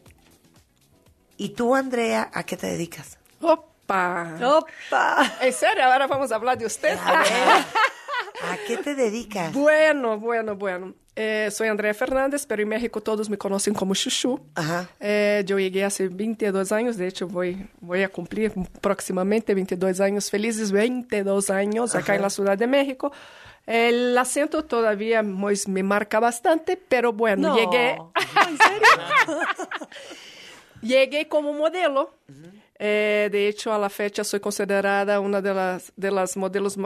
¿Y 1.36 1.48
tú, 1.50 1.74
Andrea, 1.74 2.30
a 2.32 2.44
qué 2.44 2.56
te 2.56 2.68
dedicas? 2.68 3.18
Opa. 3.40 4.36
Opa. 4.42 5.32
¿En 5.40 5.52
serio? 5.52 5.84
Ahora 5.84 6.06
vamos 6.06 6.30
a 6.32 6.36
hablar 6.36 6.56
de 6.56 6.66
usted. 6.66 6.96
¿A 7.04 7.22
qué 8.66 8.76
te 8.78 8.94
dedicas? 8.94 9.52
Bueno, 9.52 10.18
bueno, 10.18 10.56
bueno. 10.56 10.94
Eh, 11.14 11.50
soy 11.52 11.68
Andrea 11.68 11.92
Fernández, 11.92 12.46
pero 12.46 12.62
en 12.62 12.68
México 12.68 13.02
todos 13.02 13.28
me 13.28 13.36
conocen 13.36 13.74
como 13.74 13.94
Chuchu. 13.94 14.40
Ajá. 14.54 14.88
Eh, 14.98 15.42
yo 15.46 15.58
llegué 15.58 15.84
hace 15.84 16.08
22 16.08 16.72
años, 16.72 16.96
de 16.96 17.06
hecho 17.06 17.28
voy, 17.28 17.68
voy 17.80 18.02
a 18.02 18.08
cumplir 18.08 18.52
próximamente 18.80 19.54
22 19.54 20.00
años, 20.00 20.30
felices 20.30 20.72
22 20.72 21.50
años 21.50 21.94
acá 21.94 22.04
Ajá. 22.04 22.14
en 22.16 22.22
la 22.22 22.30
Ciudad 22.30 22.56
de 22.56 22.66
México. 22.66 23.12
El 23.66 24.16
acento 24.16 24.64
todavía 24.64 25.22
pues, 25.22 25.68
me 25.68 25.82
marca 25.82 26.18
bastante, 26.18 26.76
pero 26.76 27.12
bueno, 27.12 27.48
No. 27.48 27.56
llegué. 27.56 27.90
¿En 27.92 28.58
serio? 28.58 29.38
llegué 30.82 31.28
como 31.28 31.52
modelo. 31.52 32.14
Eh, 32.84 33.28
de 33.30 33.46
hecho, 33.46 33.72
a 33.72 33.78
la 33.78 33.88
fecha 33.88 34.24
soy 34.24 34.40
considerada 34.40 35.20
una 35.20 35.40
de 35.40 35.54
las, 35.54 35.92
de 35.94 36.10
las 36.10 36.36
modelos 36.36 36.76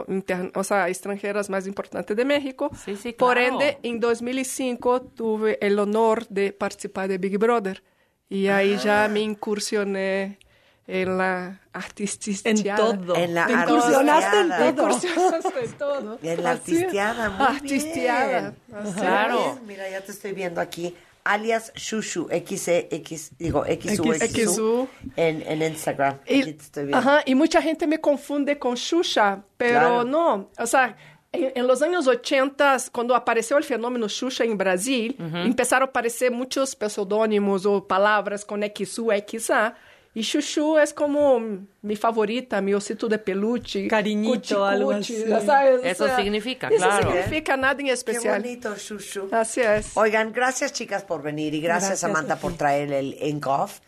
o 0.53 0.63
sea, 0.63 0.89
extranjeras 0.89 1.49
más 1.49 1.65
importantes 1.65 2.15
de 2.15 2.23
México. 2.23 2.69
Sí, 2.85 2.95
sí, 2.95 3.13
Por 3.13 3.33
claro. 3.37 3.53
ende, 3.53 3.79
en 3.81 3.99
2005 3.99 5.01
tuve 5.15 5.57
el 5.59 5.79
honor 5.79 6.27
de 6.27 6.53
participar 6.53 7.07
de 7.07 7.17
Big 7.17 7.39
Brother. 7.39 7.81
Y 8.29 8.47
ahí 8.47 8.75
Ah. 8.77 8.83
ya 8.83 9.07
me 9.11 9.21
incursioné 9.21 10.37
en 10.85 11.17
la 11.17 11.61
artististeada. 11.73 12.91
En 12.91 13.01
todo. 13.05 13.15
En 13.15 13.33
la 13.33 13.47
Te 13.47 13.53
incursionaste 13.53 14.39
en 14.39 14.75
todo. 14.75 14.89
Incursionaste 14.89 15.65
en 15.65 15.71
todo. 15.73 16.19
En 16.21 16.43
la 16.43 16.51
artisteada, 16.51 17.29
muy 17.31 17.47
Artisteada. 17.47 18.39
bien. 18.67 18.79
Así 18.87 18.99
Claro. 18.99 19.37
Bien, 19.55 19.67
Mira, 19.67 19.89
ya 19.89 20.01
te 20.01 20.11
estoy 20.11 20.33
viendo 20.33 20.61
aquí. 20.61 20.95
Alias 21.33 21.71
Shushu, 21.75 22.27
X, 22.31 23.31
digo, 23.37 23.63
XU, 23.65 24.13
X- 24.13 24.31
XU, 24.55 24.87
en, 25.15 25.41
en 25.45 25.61
Instagram. 25.61 26.17
Y, 26.27 26.41
Aquí 26.41 26.53
te 26.53 26.63
estoy 26.63 26.83
viendo. 26.85 26.97
ajá, 26.97 27.21
y 27.25 27.35
mucha 27.35 27.61
gente 27.61 27.85
me 27.87 27.99
confunde 27.99 28.57
con 28.57 28.75
Xuxa, 28.77 29.43
pero 29.57 29.79
Claro. 29.79 30.03
no. 30.03 30.49
O 30.57 30.65
sea, 30.67 30.95
en, 31.31 31.51
en 31.55 31.67
los 31.67 31.81
años 31.81 32.07
80, 32.07 32.77
cuando 32.91 33.15
apareció 33.15 33.57
el 33.57 33.63
fenómeno 33.63 34.07
Xuxa 34.07 34.43
en 34.45 34.57
Brasil, 34.57 35.15
empezaron 35.19 35.87
a 35.87 35.89
aparecer 35.89 36.31
muchos 36.31 36.77
pseudónimos 36.87 37.65
o 37.65 37.85
palabras 37.87 38.45
con 38.45 38.61
XU, 38.63 39.09
XA. 39.27 39.75
Y 40.17 40.23
Chuchu 40.23 40.79
es 40.79 40.95
como 40.95 41.39
mi 41.83 41.95
favorita, 41.95 42.59
mi 42.59 42.73
osito 42.73 43.07
de 43.07 43.19
peluche. 43.19 43.87
Cariñito, 43.87 44.33
cuchi, 44.33 44.55
algo 44.55 44.91
cuchi, 44.93 45.15
así. 45.15 45.25
ya 45.29 45.41
sabes, 45.41 45.79
o 45.79 45.83
Eso 45.85 46.05
sea, 46.07 46.15
significa, 46.17 46.69
eso 46.69 46.77
claro. 46.77 47.11
significa 47.11 47.55
nada 47.55 47.79
en 47.79 47.87
especial. 47.89 48.41
Qué 48.41 48.49
bonito, 48.49 48.75
Shushu. 48.75 49.29
Así 49.31 49.61
es. 49.61 49.95
Oigan, 49.95 50.33
gracias 50.33 50.73
chicas 50.73 51.03
por 51.03 51.21
venir 51.21 51.53
y 51.53 51.61
gracias, 51.61 51.89
Gracias 51.89 51.99
Samantha 51.99 52.37
por 52.37 52.53
traer 52.53 52.91
el 52.93 53.15
Encoff. 53.19 53.81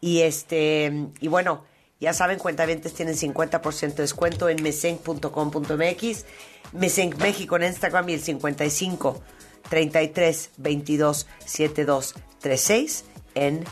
Y 0.00 0.22
este, 0.22 1.10
y 1.20 1.28
bueno, 1.28 1.66
ya 2.00 2.14
saben, 2.14 2.38
cuentavientes 2.38 2.94
tienen 2.94 3.14
50% 3.14 3.94
de 3.94 4.02
descuento 4.04 4.48
en 4.48 4.62
mesenc.com.mx, 4.62 6.24
Mesenc 6.72 7.16
México 7.18 7.56
en 7.56 7.64
Instagram 7.64 8.08
y 8.08 8.14
el 8.14 8.20
55 8.22 9.22
33 9.68 10.50
22 10.56 11.26
72 11.44 12.14
36 12.40 13.04
en 13.34 13.64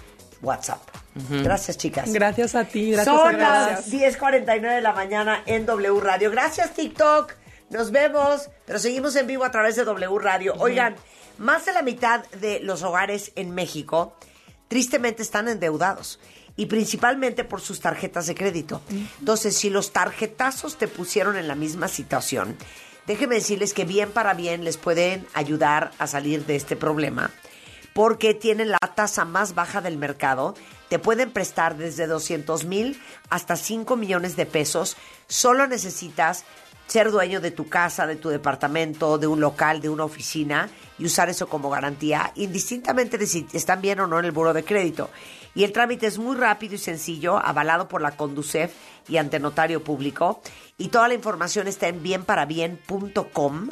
WhatsApp. 0.42 1.01
Gracias, 1.14 1.76
chicas. 1.76 2.12
Gracias 2.12 2.54
a 2.54 2.64
ti, 2.64 2.92
gracias 2.92 3.14
Son 3.14 3.34
a 3.34 3.38
las 3.38 3.84
todas. 3.84 3.92
10.49 3.92 4.74
de 4.74 4.80
la 4.80 4.92
mañana 4.92 5.42
en 5.46 5.66
W 5.66 6.00
Radio. 6.00 6.30
Gracias, 6.30 6.72
TikTok. 6.74 7.34
Nos 7.70 7.90
vemos, 7.90 8.50
pero 8.66 8.78
seguimos 8.78 9.16
en 9.16 9.26
vivo 9.26 9.44
a 9.44 9.50
través 9.50 9.76
de 9.76 9.84
W 9.84 10.18
Radio. 10.18 10.54
Oigan, 10.58 10.94
más 11.38 11.66
de 11.66 11.72
la 11.72 11.82
mitad 11.82 12.24
de 12.40 12.60
los 12.60 12.82
hogares 12.82 13.32
en 13.34 13.54
México 13.54 14.16
tristemente 14.68 15.22
están 15.22 15.48
endeudados 15.48 16.18
y 16.56 16.66
principalmente 16.66 17.44
por 17.44 17.60
sus 17.60 17.80
tarjetas 17.80 18.26
de 18.26 18.34
crédito. 18.34 18.80
Entonces, 19.18 19.56
si 19.56 19.70
los 19.70 19.92
tarjetazos 19.92 20.76
te 20.76 20.88
pusieron 20.88 21.36
en 21.36 21.48
la 21.48 21.54
misma 21.54 21.88
situación, 21.88 22.56
déjenme 23.06 23.36
decirles 23.36 23.74
que 23.74 23.84
bien 23.84 24.10
para 24.10 24.34
bien 24.34 24.64
les 24.64 24.76
pueden 24.76 25.26
ayudar 25.34 25.92
a 25.98 26.06
salir 26.06 26.46
de 26.46 26.56
este 26.56 26.76
problema 26.76 27.30
porque 27.92 28.34
tienen 28.34 28.70
la 28.70 28.78
tasa 28.78 29.24
más 29.24 29.54
baja 29.54 29.80
del 29.80 29.96
mercado. 29.96 30.54
Te 30.88 30.98
pueden 30.98 31.30
prestar 31.30 31.76
desde 31.76 32.06
200 32.06 32.64
mil 32.64 33.00
hasta 33.30 33.56
5 33.56 33.96
millones 33.96 34.36
de 34.36 34.46
pesos. 34.46 34.96
Solo 35.28 35.66
necesitas 35.66 36.44
ser 36.86 37.10
dueño 37.10 37.40
de 37.40 37.50
tu 37.50 37.68
casa, 37.68 38.06
de 38.06 38.16
tu 38.16 38.28
departamento, 38.28 39.16
de 39.16 39.26
un 39.26 39.40
local, 39.40 39.80
de 39.80 39.88
una 39.88 40.04
oficina 40.04 40.68
y 40.98 41.06
usar 41.06 41.30
eso 41.30 41.48
como 41.48 41.70
garantía, 41.70 42.32
indistintamente 42.34 43.16
de 43.16 43.26
si 43.26 43.46
están 43.54 43.80
bien 43.80 44.00
o 44.00 44.06
no 44.06 44.18
en 44.18 44.26
el 44.26 44.32
buro 44.32 44.52
de 44.52 44.62
crédito. 44.62 45.08
Y 45.54 45.64
el 45.64 45.72
trámite 45.72 46.06
es 46.06 46.18
muy 46.18 46.36
rápido 46.36 46.74
y 46.74 46.78
sencillo, 46.78 47.38
avalado 47.38 47.88
por 47.88 48.02
la 48.02 48.16
Conducef 48.16 48.72
y 49.08 49.16
ante 49.16 49.40
notario 49.40 49.82
público. 49.82 50.42
Y 50.76 50.88
toda 50.88 51.08
la 51.08 51.14
información 51.14 51.66
está 51.66 51.88
en 51.88 52.02
bienparabien.com, 52.02 53.70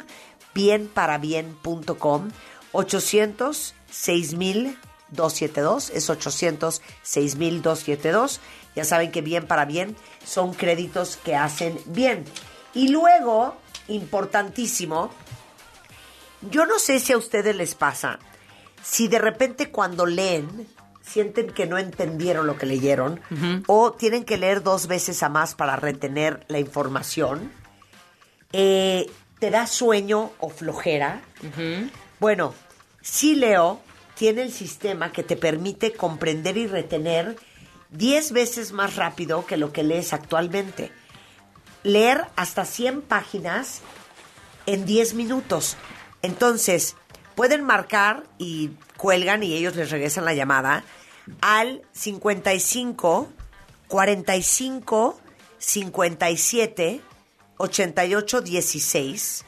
bienparabien.com, 0.53 2.29
800 2.71 3.75
6272 3.91 5.89
es 5.89 6.09
800 6.09 6.81
6272 7.03 8.39
ya 8.75 8.85
saben 8.85 9.11
que 9.11 9.21
bien 9.21 9.47
para 9.47 9.65
bien 9.65 9.95
son 10.25 10.53
créditos 10.53 11.17
que 11.17 11.35
hacen 11.35 11.77
bien. 11.85 12.23
Y 12.73 12.87
luego 12.87 13.57
importantísimo 13.87 15.11
yo 16.49 16.65
no 16.65 16.79
sé 16.79 16.99
si 16.99 17.13
a 17.13 17.17
ustedes 17.17 17.55
les 17.55 17.75
pasa 17.75 18.19
si 18.81 19.07
de 19.07 19.19
repente 19.19 19.69
cuando 19.69 20.05
leen 20.05 20.67
sienten 21.01 21.51
que 21.51 21.67
no 21.67 21.77
entendieron 21.77 22.47
lo 22.47 22.57
que 22.57 22.65
leyeron 22.65 23.19
o 23.67 23.91
tienen 23.91 24.23
que 24.23 24.37
leer 24.37 24.63
dos 24.63 24.87
veces 24.87 25.21
a 25.23 25.29
más 25.29 25.55
para 25.55 25.75
retener 25.75 26.45
la 26.47 26.59
información 26.59 27.51
eh, 28.53 29.09
te 29.39 29.51
da 29.51 29.67
sueño 29.67 30.31
o 30.39 30.49
flojera 30.49 31.21
bueno 32.21 32.55
Sí 33.01 33.35
Leo 33.35 33.81
tiene 34.15 34.43
el 34.43 34.51
sistema 34.51 35.11
que 35.11 35.23
te 35.23 35.35
permite 35.35 35.91
comprender 35.91 36.55
y 36.57 36.67
retener 36.67 37.35
10 37.89 38.31
veces 38.31 38.71
más 38.71 38.95
rápido 38.95 39.45
que 39.45 39.57
lo 39.57 39.73
que 39.73 39.83
lees 39.83 40.13
actualmente. 40.13 40.91
Leer 41.83 42.27
hasta 42.35 42.63
100 42.63 43.01
páginas 43.01 43.81
en 44.67 44.85
10 44.85 45.15
minutos. 45.15 45.75
Entonces, 46.21 46.95
pueden 47.33 47.63
marcar 47.63 48.23
y 48.37 48.69
cuelgan 48.97 49.41
y 49.41 49.55
ellos 49.55 49.75
les 49.75 49.89
regresan 49.89 50.25
la 50.25 50.35
llamada 50.35 50.83
al 51.41 51.81
55 51.91 53.29
45 53.87 55.19
57 55.57 57.01
88 57.57 58.41
16 58.41 59.45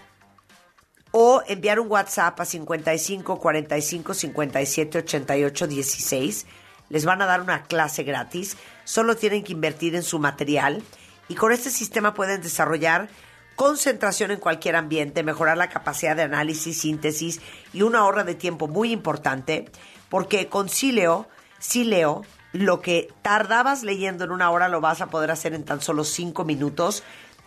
o 1.15 1.43
enviar 1.47 1.79
un 1.79 1.89
WhatsApp 1.89 2.39
a 2.39 2.45
55 2.45 3.39
45 3.39 4.13
57 4.13 4.97
88 4.97 5.67
16. 5.67 6.45
Les 6.89 7.05
van 7.05 7.21
a 7.21 7.27
dar 7.27 7.39
una 7.39 7.63
clase 7.63 8.03
gratis. 8.03 8.57
Solo 8.83 9.15
tienen 9.15 9.43
que 9.43 9.53
invertir 9.53 9.95
en 9.95 10.03
su 10.03 10.17
material 10.17 10.83
y 11.29 11.35
con 11.35 11.51
este 11.51 11.69
sistema 11.69 12.15
pueden 12.15 12.41
desarrollar 12.41 13.09
concentración 13.55 14.31
en 14.31 14.39
cualquier 14.39 14.75
ambiente, 14.75 15.21
mejorar 15.21 15.55
la 15.55 15.69
capacidad 15.69 16.15
de 16.15 16.23
análisis, 16.23 16.81
síntesis 16.81 17.41
y 17.71 17.83
una 17.83 17.99
ahorra 17.99 18.23
de 18.23 18.33
tiempo 18.33 18.67
muy 18.67 18.91
importante 18.91 19.69
porque 20.09 20.49
con 20.49 20.67
Sileo, 20.67 21.27
Sileo, 21.59 22.23
lo 22.53 22.81
que 22.81 23.13
tardabas 23.21 23.83
leyendo 23.83 24.23
en 24.23 24.31
una 24.31 24.49
hora 24.49 24.67
lo 24.67 24.81
vas 24.81 25.01
a 25.01 25.07
poder 25.07 25.29
hacer 25.29 25.53
en 25.53 25.63
tan 25.63 25.79
solo 25.79 26.03
cinco 26.03 26.43
minutos. 26.43 27.03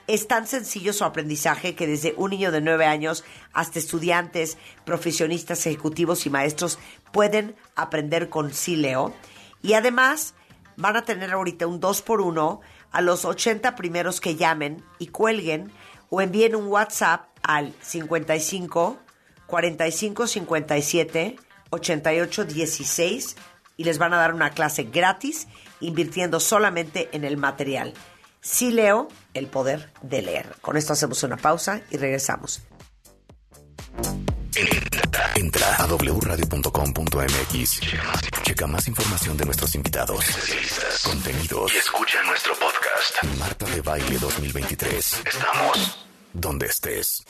Es 0.06 0.28
tan 0.28 0.46
sencillo 0.46 0.92
su 0.92 1.04
aprendizaje 1.04 1.74
que 1.74 1.88
desde 1.88 2.14
un 2.16 2.30
niño 2.30 2.52
de 2.52 2.60
9 2.60 2.86
años 2.86 3.24
hasta 3.52 3.80
estudiantes, 3.80 4.56
profesionistas, 4.84 5.66
ejecutivos 5.66 6.26
y 6.26 6.30
maestros 6.30 6.78
pueden 7.10 7.56
aprender 7.74 8.28
con 8.28 8.52
Sileo. 8.52 9.12
Y 9.62 9.72
además 9.72 10.34
van 10.76 10.96
a 10.96 11.04
tener 11.04 11.32
ahorita 11.32 11.66
un 11.66 11.80
2 11.80 12.02
por 12.02 12.20
1 12.20 12.60
a 12.92 13.00
los 13.00 13.24
80 13.24 13.74
primeros 13.74 14.20
que 14.20 14.36
llamen 14.36 14.84
y 14.98 15.08
cuelguen 15.08 15.72
o 16.08 16.20
envíen 16.20 16.54
un 16.54 16.68
WhatsApp 16.68 17.26
al 17.42 17.74
55 17.80 18.98
45 19.46 20.26
57 20.26 21.36
88 21.70 22.44
16 22.44 23.36
y 23.76 23.84
les 23.84 23.98
van 23.98 24.14
a 24.14 24.18
dar 24.18 24.34
una 24.34 24.50
clase 24.50 24.84
gratis 24.84 25.48
invirtiendo 25.80 26.38
solamente 26.38 27.08
en 27.12 27.24
el 27.24 27.36
material. 27.36 27.92
Sí 28.46 28.70
leo 28.70 29.08
el 29.34 29.48
poder 29.48 29.90
de 30.02 30.22
leer. 30.22 30.54
Con 30.60 30.76
esto 30.76 30.92
hacemos 30.92 31.20
una 31.24 31.36
pausa 31.36 31.80
y 31.90 31.96
regresamos. 31.96 32.62
Entra, 34.54 35.32
entra 35.34 35.74
a 35.74 35.86
wradio.com.mx. 35.86 37.80
Checa 38.44 38.68
más 38.68 38.86
información 38.86 39.36
de 39.36 39.46
nuestros 39.46 39.74
invitados, 39.74 40.24
contenidos 41.04 41.74
y 41.74 41.78
escucha 41.78 42.22
nuestro 42.22 42.52
podcast. 42.54 43.24
Marta 43.40 43.66
de 43.66 43.80
Baile 43.80 44.16
2023. 44.16 45.22
Estamos 45.26 46.06
donde 46.32 46.66
estés. 46.66 47.24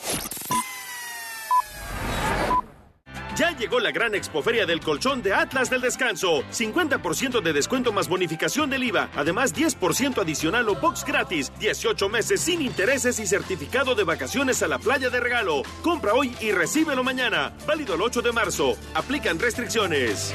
Ya 3.37 3.51
llegó 3.51 3.79
la 3.79 3.91
gran 3.91 4.15
expoferia 4.15 4.65
del 4.65 4.79
colchón 4.79 5.21
de 5.21 5.31
Atlas 5.31 5.69
del 5.69 5.81
Descanso. 5.81 6.41
50% 6.51 7.39
de 7.39 7.53
descuento 7.53 7.93
más 7.93 8.09
bonificación 8.09 8.67
del 8.67 8.83
IVA. 8.85 9.11
Además, 9.15 9.53
10% 9.53 10.19
adicional 10.19 10.67
o 10.69 10.75
box 10.75 11.05
gratis. 11.05 11.51
18 11.59 12.09
meses 12.09 12.41
sin 12.41 12.63
intereses 12.63 13.19
y 13.19 13.27
certificado 13.27 13.93
de 13.93 14.03
vacaciones 14.03 14.63
a 14.63 14.67
la 14.67 14.79
playa 14.79 15.11
de 15.11 15.19
regalo. 15.19 15.61
Compra 15.83 16.15
hoy 16.15 16.35
y 16.41 16.51
recíbelo 16.51 17.03
mañana. 17.03 17.55
Válido 17.67 17.93
el 17.93 18.01
8 18.01 18.23
de 18.23 18.31
marzo. 18.31 18.75
Aplican 18.95 19.37
restricciones. 19.37 20.33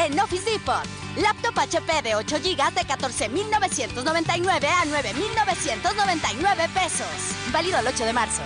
En 0.00 0.18
Office 0.18 0.50
Depot, 0.50 0.82
laptop 1.16 1.56
HP 1.56 2.02
de 2.02 2.16
8 2.16 2.38
GB 2.42 2.74
de 2.74 2.84
14,999 2.84 4.68
a 4.68 4.84
9,999 4.84 6.68
pesos. 6.74 7.06
Válido 7.52 7.78
el 7.78 7.86
8 7.86 8.04
de 8.04 8.12
marzo. 8.12 8.42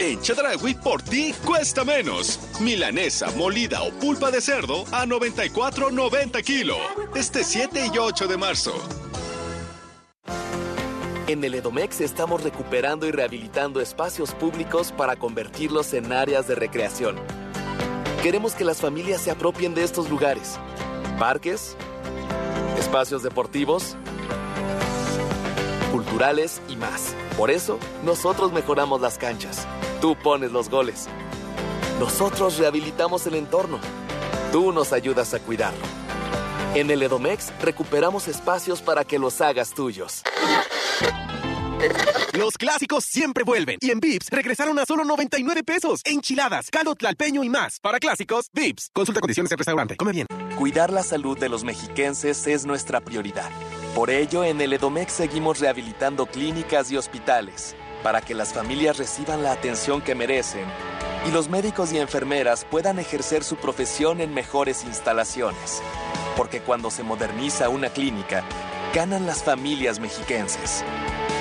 En 0.00 0.20
Chedragui 0.20 0.74
por 0.74 1.02
ti 1.02 1.34
cuesta 1.44 1.84
menos. 1.84 2.38
Milanesa, 2.60 3.32
molida 3.32 3.82
o 3.82 3.90
pulpa 3.90 4.30
de 4.30 4.40
cerdo 4.40 4.84
a 4.92 5.04
94.90 5.04 6.42
kilo. 6.44 6.76
Este 7.16 7.42
7 7.42 7.90
y 7.92 7.98
8 7.98 8.28
de 8.28 8.36
marzo. 8.36 8.74
En 11.26 11.42
el 11.42 11.54
Edomex 11.54 12.00
estamos 12.00 12.44
recuperando 12.44 13.06
y 13.06 13.10
rehabilitando 13.10 13.80
espacios 13.80 14.34
públicos 14.34 14.92
para 14.92 15.16
convertirlos 15.16 15.92
en 15.92 16.12
áreas 16.12 16.46
de 16.46 16.54
recreación. 16.54 17.16
Queremos 18.22 18.54
que 18.54 18.64
las 18.64 18.78
familias 18.78 19.22
se 19.22 19.32
apropien 19.32 19.74
de 19.74 19.82
estos 19.82 20.08
lugares. 20.08 20.60
Parques, 21.18 21.76
espacios 22.78 23.24
deportivos, 23.24 23.96
culturales 25.90 26.62
y 26.68 26.76
más. 26.76 27.14
Por 27.36 27.50
eso, 27.50 27.78
nosotros 28.04 28.52
mejoramos 28.52 29.00
las 29.00 29.18
canchas. 29.18 29.66
Tú 30.00 30.14
pones 30.14 30.52
los 30.52 30.70
goles. 30.70 31.08
Nosotros 31.98 32.56
rehabilitamos 32.58 33.26
el 33.26 33.34
entorno. 33.34 33.80
Tú 34.52 34.72
nos 34.72 34.92
ayudas 34.92 35.34
a 35.34 35.40
cuidarlo. 35.40 35.82
En 36.74 36.90
el 36.90 37.02
Edomex 37.02 37.52
recuperamos 37.60 38.28
espacios 38.28 38.80
para 38.80 39.04
que 39.04 39.18
los 39.18 39.40
hagas 39.40 39.74
tuyos. 39.74 40.22
Los 42.34 42.56
clásicos 42.56 43.04
siempre 43.04 43.42
vuelven. 43.42 43.78
Y 43.80 43.90
en 43.90 43.98
Vips 43.98 44.28
regresaron 44.30 44.78
a 44.78 44.86
solo 44.86 45.04
99 45.04 45.64
pesos. 45.64 46.02
Enchiladas, 46.04 46.70
caldo 46.70 46.94
tlalpeño 46.94 47.42
y 47.42 47.48
más. 47.48 47.80
Para 47.80 47.98
clásicos, 47.98 48.50
Vips. 48.52 48.90
Consulta 48.92 49.20
condiciones 49.20 49.50
en 49.50 49.58
restaurante. 49.58 49.96
Come 49.96 50.12
bien. 50.12 50.26
Cuidar 50.56 50.92
la 50.92 51.02
salud 51.02 51.36
de 51.36 51.48
los 51.48 51.64
mexiquenses 51.64 52.46
es 52.46 52.64
nuestra 52.64 53.00
prioridad. 53.00 53.50
Por 53.96 54.10
ello, 54.10 54.44
en 54.44 54.60
el 54.60 54.72
Edomex 54.72 55.12
seguimos 55.12 55.58
rehabilitando 55.58 56.26
clínicas 56.26 56.92
y 56.92 56.96
hospitales 56.96 57.74
para 58.02 58.20
que 58.20 58.34
las 58.34 58.52
familias 58.52 58.98
reciban 58.98 59.42
la 59.42 59.52
atención 59.52 60.00
que 60.00 60.14
merecen 60.14 60.66
y 61.26 61.30
los 61.30 61.48
médicos 61.48 61.92
y 61.92 61.98
enfermeras 61.98 62.64
puedan 62.64 62.98
ejercer 62.98 63.44
su 63.44 63.56
profesión 63.56 64.20
en 64.20 64.32
mejores 64.32 64.84
instalaciones. 64.84 65.82
Porque 66.36 66.60
cuando 66.60 66.90
se 66.90 67.02
moderniza 67.02 67.68
una 67.68 67.90
clínica, 67.90 68.44
ganan 68.94 69.26
las 69.26 69.42
familias 69.42 69.98
mexiquenses. 69.98 70.84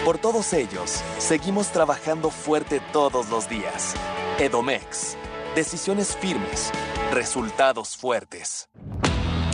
Por 0.04 0.18
todos 0.18 0.54
ellos, 0.54 1.02
seguimos 1.20 1.70
trabajando 1.72 2.32
fuerte 2.32 2.82
todos 2.92 3.30
los 3.30 3.48
días. 3.50 3.94
Edomex. 4.40 5.16
Decisiones 5.56 6.16
firmes. 6.16 6.72
Resultados 7.12 7.96
fuertes. 7.98 8.70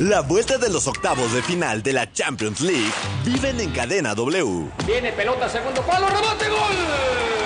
La 0.04 0.20
vuelta 0.20 0.58
de 0.58 0.70
los 0.70 0.86
octavos 0.88 1.32
de 1.32 1.42
final 1.42 1.82
de 1.82 1.94
la 1.94 2.12
Champions 2.12 2.60
League 2.60 2.92
viven 3.24 3.58
en 3.62 3.72
cadena 3.72 4.14
W. 4.14 4.70
Viene 4.86 5.14
pelota, 5.14 5.48
segundo 5.48 5.82
palo, 5.84 6.10
rebote, 6.10 6.50
gol. 6.50 6.76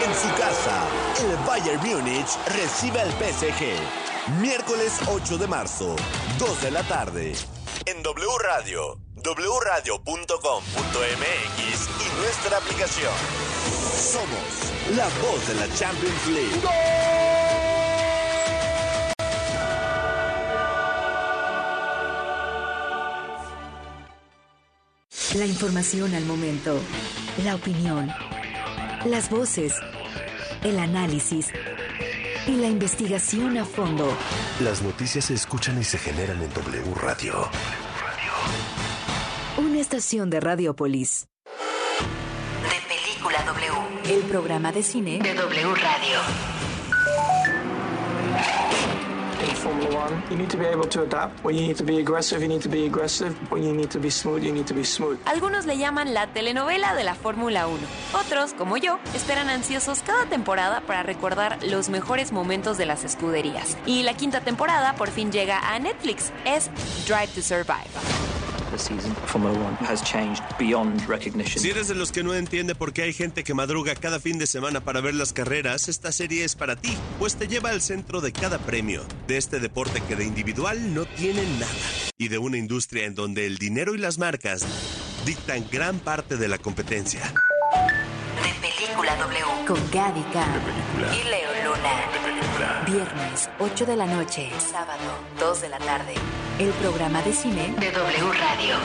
En 0.03 0.11
su 0.15 0.27
casa, 0.35 0.83
el 1.19 1.37
Bayern 1.45 1.79
Múnich 1.87 2.27
recibe 2.47 2.99
al 2.99 3.11
PSG. 3.11 4.39
Miércoles 4.41 4.91
8 5.07 5.37
de 5.37 5.45
marzo, 5.45 5.95
2 6.39 6.61
de 6.63 6.71
la 6.71 6.81
tarde. 6.81 7.35
En 7.85 8.01
W 8.01 8.27
Radio, 8.43 8.97
wradio.com.mx 9.17 10.39
y 12.01 12.19
nuestra 12.19 12.57
aplicación. 12.57 13.13
Somos 13.93 14.97
la 14.97 15.05
voz 15.21 15.47
de 15.47 15.53
la 15.53 15.67
Champions 15.75 16.25
League. 16.25 17.46
La 25.35 25.45
información 25.45 26.15
al 26.15 26.25
momento, 26.25 26.79
la 27.43 27.55
opinión, 27.55 28.09
las 29.05 29.29
voces, 29.29 29.73
el 30.63 30.79
análisis 30.79 31.47
y 32.47 32.51
la 32.55 32.67
investigación 32.67 33.57
a 33.57 33.65
fondo. 33.65 34.07
Las 34.61 34.81
noticias 34.81 35.25
se 35.25 35.33
escuchan 35.33 35.79
y 35.79 35.83
se 35.83 35.97
generan 35.97 36.41
en 36.41 36.49
W 36.53 36.93
Radio. 36.95 37.49
Una 39.57 39.79
estación 39.79 40.29
de 40.29 40.39
Radiopolis. 40.39 41.27
De 42.63 42.95
Película 42.95 43.43
W. 43.43 44.15
El 44.15 44.21
programa 44.29 44.71
de 44.71 44.81
cine 44.81 45.19
de 45.19 45.33
W 45.33 45.75
Radio. 45.75 46.56
Formula 49.67 50.05
One, 50.05 50.23
you 50.29 50.37
need 50.37 50.49
to 50.49 50.57
be 50.57 50.65
able 50.65 50.87
to 50.87 51.01
adapt. 51.01 51.43
When 51.43 51.53
you 51.53 51.61
need 51.61 51.75
to 51.77 51.83
be 51.83 51.99
aggressive, 51.99 52.41
you 52.41 52.47
need 52.47 52.61
to 52.61 52.69
be 52.69 52.85
aggressive. 52.85 53.35
When 53.51 53.63
you 53.63 53.73
need 53.73 53.89
to 53.91 53.99
be 53.99 54.09
smooth, 54.09 54.41
you 54.41 54.53
need 54.53 54.65
to 54.67 54.73
be 54.73 54.85
smooth. 54.85 55.19
Algunos 55.25 55.65
le 55.65 55.77
llaman 55.77 56.13
la 56.13 56.27
telenovela 56.27 56.95
de 56.95 57.03
la 57.03 57.15
Fórmula 57.15 57.67
1. 57.67 57.77
Otros, 58.13 58.53
como 58.53 58.77
yo, 58.77 58.97
esperan 59.13 59.49
ansiosos 59.49 60.03
cada 60.03 60.25
temporada 60.25 60.79
para 60.87 61.03
recordar 61.03 61.59
los 61.63 61.89
mejores 61.89 62.31
momentos 62.31 62.77
de 62.77 62.85
las 62.85 63.03
escuderías. 63.03 63.77
Y 63.85 64.03
la 64.03 64.13
quinta 64.13 64.39
temporada 64.39 64.95
por 64.95 65.09
fin 65.09 65.33
llega 65.33 65.59
a 65.59 65.77
Netflix. 65.79 66.31
Es 66.45 66.69
Drive 67.05 67.33
to 67.35 67.41
Survive. 67.41 68.36
The 68.71 68.77
season, 68.77 69.13
Formula 69.25 69.53
One 69.53 69.77
has 69.81 70.03
changed 70.03 70.43
beyond 70.59 71.07
recognition. 71.07 71.61
Si 71.61 71.69
eres 71.69 71.87
de 71.87 71.95
los 71.95 72.11
que 72.11 72.23
no 72.23 72.33
entiende 72.33 72.75
por 72.75 72.91
qué 72.91 73.03
hay 73.03 73.13
gente 73.13 73.43
que 73.43 73.53
madruga 73.53 73.95
cada 73.95 74.19
fin 74.19 74.37
de 74.37 74.47
semana 74.47 74.81
para 74.81 74.99
ver 74.99 75.15
las 75.15 75.31
carreras, 75.31 75.87
esta 75.87 76.11
serie 76.11 76.43
es 76.43 76.55
para 76.55 76.75
ti, 76.75 76.93
pues 77.17 77.35
te 77.35 77.47
lleva 77.47 77.69
al 77.69 77.81
centro 77.81 78.19
de 78.19 78.33
cada 78.33 78.59
premio, 78.59 79.03
de 79.27 79.37
este 79.37 79.59
deporte 79.59 80.01
que 80.01 80.15
de 80.15 80.25
individual 80.25 80.93
no 80.93 81.05
tiene 81.05 81.43
nada, 81.59 81.71
y 82.17 82.27
de 82.27 82.37
una 82.37 82.57
industria 82.57 83.05
en 83.05 83.15
donde 83.15 83.45
el 83.45 83.57
dinero 83.57 83.95
y 83.95 83.99
las 83.99 84.17
marcas 84.17 84.65
dictan 85.25 85.65
gran 85.71 85.99
parte 85.99 86.35
de 86.35 86.47
la 86.47 86.57
competencia. 86.57 87.21
De 88.43 88.67
Película 88.67 89.15
W. 89.15 89.65
Con 89.65 89.79
Gaby 89.91 90.19
y 90.19 91.29
Leo 91.29 91.51
Luna. 91.63 92.26
Viernes, 92.57 93.49
8 93.59 93.85
de 93.85 93.95
la 93.95 94.07
noche. 94.07 94.49
Sábado, 94.59 95.03
2 95.39 95.61
de 95.61 95.69
la 95.69 95.77
tarde. 95.77 96.15
El 96.57 96.69
programa 96.71 97.21
de 97.21 97.31
cine 97.31 97.75
de 97.79 97.91
W 97.91 98.31
Radio. 98.33 98.75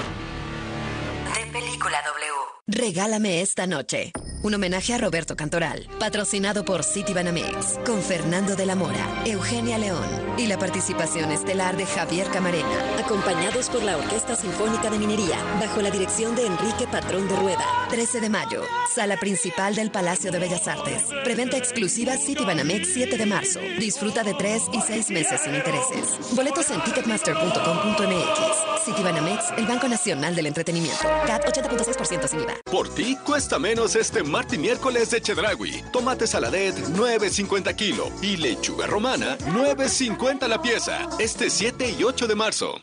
De 1.35 1.53
Película 1.53 2.03
W. 2.05 2.33
Regálame 2.67 3.41
esta 3.41 3.67
noche. 3.67 4.13
Un 4.45 4.55
homenaje 4.55 4.93
a 4.93 4.99
Roberto 4.99 5.37
Cantoral, 5.37 5.87
patrocinado 6.01 6.65
por 6.65 6.83
City 6.83 7.15
Banamex, 7.15 7.79
con 7.87 8.03
Fernando 8.03 8.57
de 8.57 8.67
la 8.67 8.75
Mora, 8.75 9.23
Eugenia 9.25 9.79
León 9.79 10.05
y 10.37 10.49
la 10.49 10.59
participación 10.59 11.31
estelar 11.31 11.77
de 11.77 11.87
Javier 11.87 12.27
Camarena, 12.27 12.99
acompañados 12.99 13.69
por 13.69 13.85
la 13.85 13.97
Orquesta 13.97 14.35
Sinfónica 14.35 14.91
de 14.91 14.99
Minería, 14.99 15.39
bajo 15.61 15.81
la 15.81 15.93
dirección 15.93 16.35
de 16.35 16.47
Enrique 16.47 16.89
Patrón 16.91 17.29
de 17.29 17.37
Rueda. 17.37 17.65
13 17.89 18.21
de 18.21 18.31
mayo, 18.31 18.65
sala 18.93 19.17
principal 19.17 19.77
del 19.77 19.93
Palacio 19.93 20.33
de 20.33 20.41
Bellas 20.41 20.67
Artes. 20.67 21.05
Preventa 21.23 21.57
exclusiva 21.57 22.17
City 22.17 22.45
Banamex 22.45 22.89
7 22.95 23.17
de 23.17 23.27
marzo. 23.27 23.61
Disfruta 23.79 24.25
de 24.25 24.35
3 24.35 24.63
y 24.73 24.81
6 24.81 25.11
meses 25.11 25.41
sin 25.41 25.55
intereses. 25.55 26.35
Boletos 26.35 26.69
en 26.71 26.83
ticketmaster.com.mx. 26.83 28.85
City 28.85 29.03
Banamex, 29.05 29.53
el 29.57 29.67
Banco 29.67 29.87
Nacional 29.87 30.35
del 30.35 30.47
Entretenimiento. 30.47 31.05
CAT 31.29 31.45
80.6% 31.45 32.27
sin 32.27 32.41
IVA. 32.41 32.55
Por 32.69 32.93
ti 32.93 33.17
cuesta 33.25 33.61
menos 33.61 33.95
este 33.95 34.25
martes 34.33 34.59
y 34.59 34.59
miércoles 34.59 35.11
de 35.11 35.21
Chedragui. 35.21 35.85
Tomate 35.93 36.27
saladet 36.27 36.75
9.50 36.75 37.77
kilo 37.77 38.11
y 38.23 38.37
lechuga 38.39 38.87
romana 38.87 39.39
9.50 39.39 40.49
la 40.49 40.61
pieza. 40.61 41.09
Este 41.21 41.51
7 41.51 41.95
y 41.99 42.03
8 42.03 42.27
de 42.27 42.35
marzo. 42.35 42.81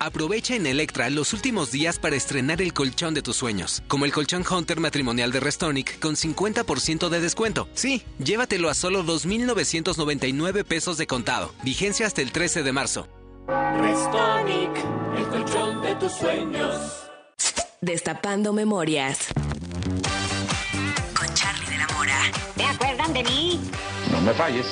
Aprovecha 0.00 0.56
en 0.56 0.66
Electra 0.66 1.10
los 1.10 1.32
últimos 1.32 1.70
días 1.70 2.00
para 2.00 2.16
estrenar 2.16 2.60
el 2.60 2.72
colchón 2.72 3.14
de 3.14 3.22
tus 3.22 3.36
sueños, 3.36 3.84
como 3.86 4.04
el 4.04 4.10
colchón 4.10 4.42
Hunter 4.50 4.80
matrimonial 4.80 5.30
de 5.30 5.38
Restonic 5.38 6.00
con 6.00 6.16
50% 6.16 7.08
de 7.08 7.20
descuento. 7.20 7.68
Sí, 7.74 8.02
llévatelo 8.18 8.68
a 8.68 8.74
solo 8.74 9.04
2.999 9.04 10.64
pesos 10.64 10.98
de 10.98 11.06
contado. 11.06 11.54
Vigencia 11.62 12.04
hasta 12.04 12.20
el 12.20 12.32
13 12.32 12.64
de 12.64 12.72
marzo. 12.72 13.06
Restonic, 13.46 14.76
el 15.18 15.24
colchón 15.28 15.82
de 15.82 15.94
tus 15.94 16.12
sueños. 16.14 17.11
Destapando 17.84 18.52
memorias. 18.52 19.26
Con 21.18 21.34
Charlie 21.34 21.66
de 21.66 21.78
la 21.78 21.88
Mora. 21.88 22.16
¿Te 22.56 22.64
acuerdan 22.64 23.12
de 23.12 23.24
mí? 23.24 23.60
No 24.12 24.20
me 24.20 24.32
falles. 24.34 24.66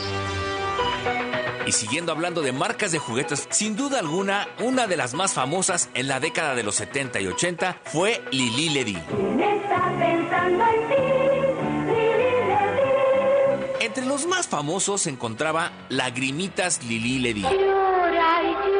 Y 1.66 1.72
siguiendo 1.72 2.12
hablando 2.12 2.40
de 2.40 2.52
marcas 2.52 2.92
de 2.92 3.00
juguetes, 3.00 3.48
sin 3.50 3.74
duda 3.74 3.98
alguna, 3.98 4.46
una 4.60 4.86
de 4.86 4.96
las 4.96 5.14
más 5.14 5.32
famosas 5.32 5.90
en 5.94 6.06
la 6.06 6.20
década 6.20 6.54
de 6.54 6.62
los 6.62 6.76
70 6.76 7.20
y 7.20 7.26
80 7.26 7.80
fue 7.86 8.22
Lili 8.30 8.68
Ledy. 8.68 8.98
Entre 13.80 14.06
los 14.06 14.24
más 14.26 14.46
famosos 14.46 15.02
se 15.02 15.10
encontraba 15.10 15.72
Lagrimitas 15.88 16.84
Lili 16.84 17.18
Ledy. 17.18 17.42
Llora 17.42 18.42
y 18.44 18.70
llora 18.70 18.79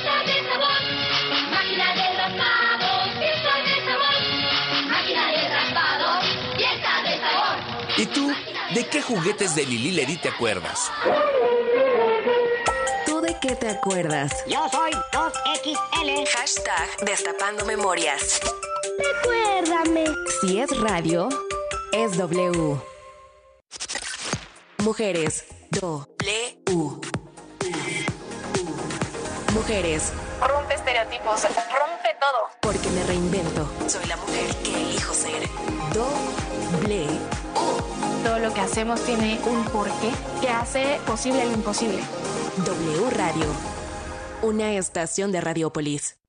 ¿Y 8.01 8.07
tú, 8.07 8.31
de 8.73 8.87
qué 8.87 8.99
juguetes 8.99 9.53
de 9.53 9.63
Lili 9.63 9.91
Ledy 9.91 10.17
te 10.17 10.29
acuerdas? 10.29 10.89
¿Tú 13.05 13.21
de 13.21 13.37
qué 13.39 13.55
te 13.55 13.69
acuerdas? 13.69 14.43
Yo 14.47 14.67
soy 14.71 14.89
2XL. 15.11 16.27
Hashtag 16.35 17.05
Destapando 17.05 17.63
Memorias. 17.63 18.41
Recuérdame. 18.97 20.05
Si 20.41 20.57
es 20.57 20.75
radio, 20.79 21.29
es 21.93 22.17
W. 22.17 22.81
Mujeres. 24.79 25.45
Do. 25.69 26.07
W. 26.17 27.01
Mujeres. 29.53 30.11
Rompe 30.47 30.73
estereotipos, 30.75 31.43
rompe 31.43 32.15
todo. 32.19 32.49
Porque 32.61 32.89
me 32.89 33.03
reinvento. 33.03 33.69
Soy 33.87 34.05
la 34.05 34.17
mujer 34.17 34.55
que 34.63 34.73
elijo 34.73 35.13
ser. 35.13 35.47
Doble 35.93 37.07
U. 37.55 38.23
Todo 38.23 38.39
lo 38.39 38.53
que 38.53 38.61
hacemos 38.61 39.01
tiene 39.03 39.39
un 39.45 39.63
porqué 39.65 40.11
que 40.41 40.49
hace 40.49 40.99
posible 41.05 41.45
lo 41.45 41.53
imposible. 41.53 42.01
W 42.65 43.09
Radio. 43.11 43.45
Una 44.41 44.73
estación 44.73 45.31
de 45.31 45.41
Radiopolis. 45.41 46.20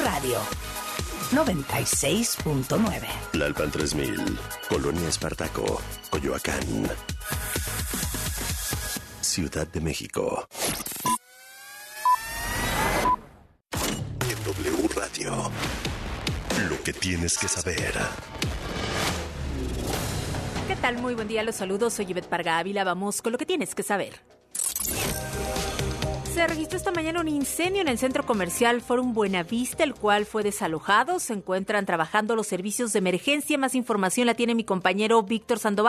Radio 0.00 0.38
96.9. 1.32 3.06
La 3.34 3.46
Alpan 3.46 3.70
3000, 3.70 4.38
Colonia 4.68 5.08
Espartaco, 5.08 5.80
Coyoacán. 6.10 6.88
Ciudad 9.20 9.66
de 9.66 9.80
México. 9.80 10.46
En 14.28 14.44
W 14.44 14.88
Radio. 14.94 15.50
Lo 16.68 16.82
que 16.82 16.92
tienes 16.92 17.38
que 17.38 17.48
saber. 17.48 17.94
¿Qué 20.68 20.76
tal? 20.76 20.98
Muy 20.98 21.14
buen 21.14 21.28
día, 21.28 21.42
los 21.42 21.56
saludos. 21.56 21.94
Soy 21.94 22.06
Yvette 22.06 22.28
Parga 22.28 22.58
Ávila. 22.58 22.84
Vamos 22.84 23.22
con 23.22 23.32
lo 23.32 23.38
que 23.38 23.46
tienes 23.46 23.74
que 23.74 23.82
saber. 23.82 24.20
Se 26.32 26.46
registró 26.46 26.78
esta 26.78 26.92
mañana 26.92 27.20
un 27.20 27.28
incendio 27.28 27.82
en 27.82 27.88
el 27.88 27.98
centro 27.98 28.24
comercial 28.24 28.80
Forum 28.80 29.12
Buenavista, 29.12 29.84
el 29.84 29.94
cual 29.94 30.24
fue 30.24 30.42
desalojado. 30.42 31.20
Se 31.20 31.34
encuentran 31.34 31.84
trabajando 31.84 32.36
los 32.36 32.46
servicios 32.46 32.94
de 32.94 33.00
emergencia. 33.00 33.58
Más 33.58 33.74
información 33.74 34.26
la 34.26 34.34
tiene 34.34 34.54
mi 34.54 34.64
compañero 34.64 35.22
Víctor 35.22 35.58
Sandoval. 35.58 35.80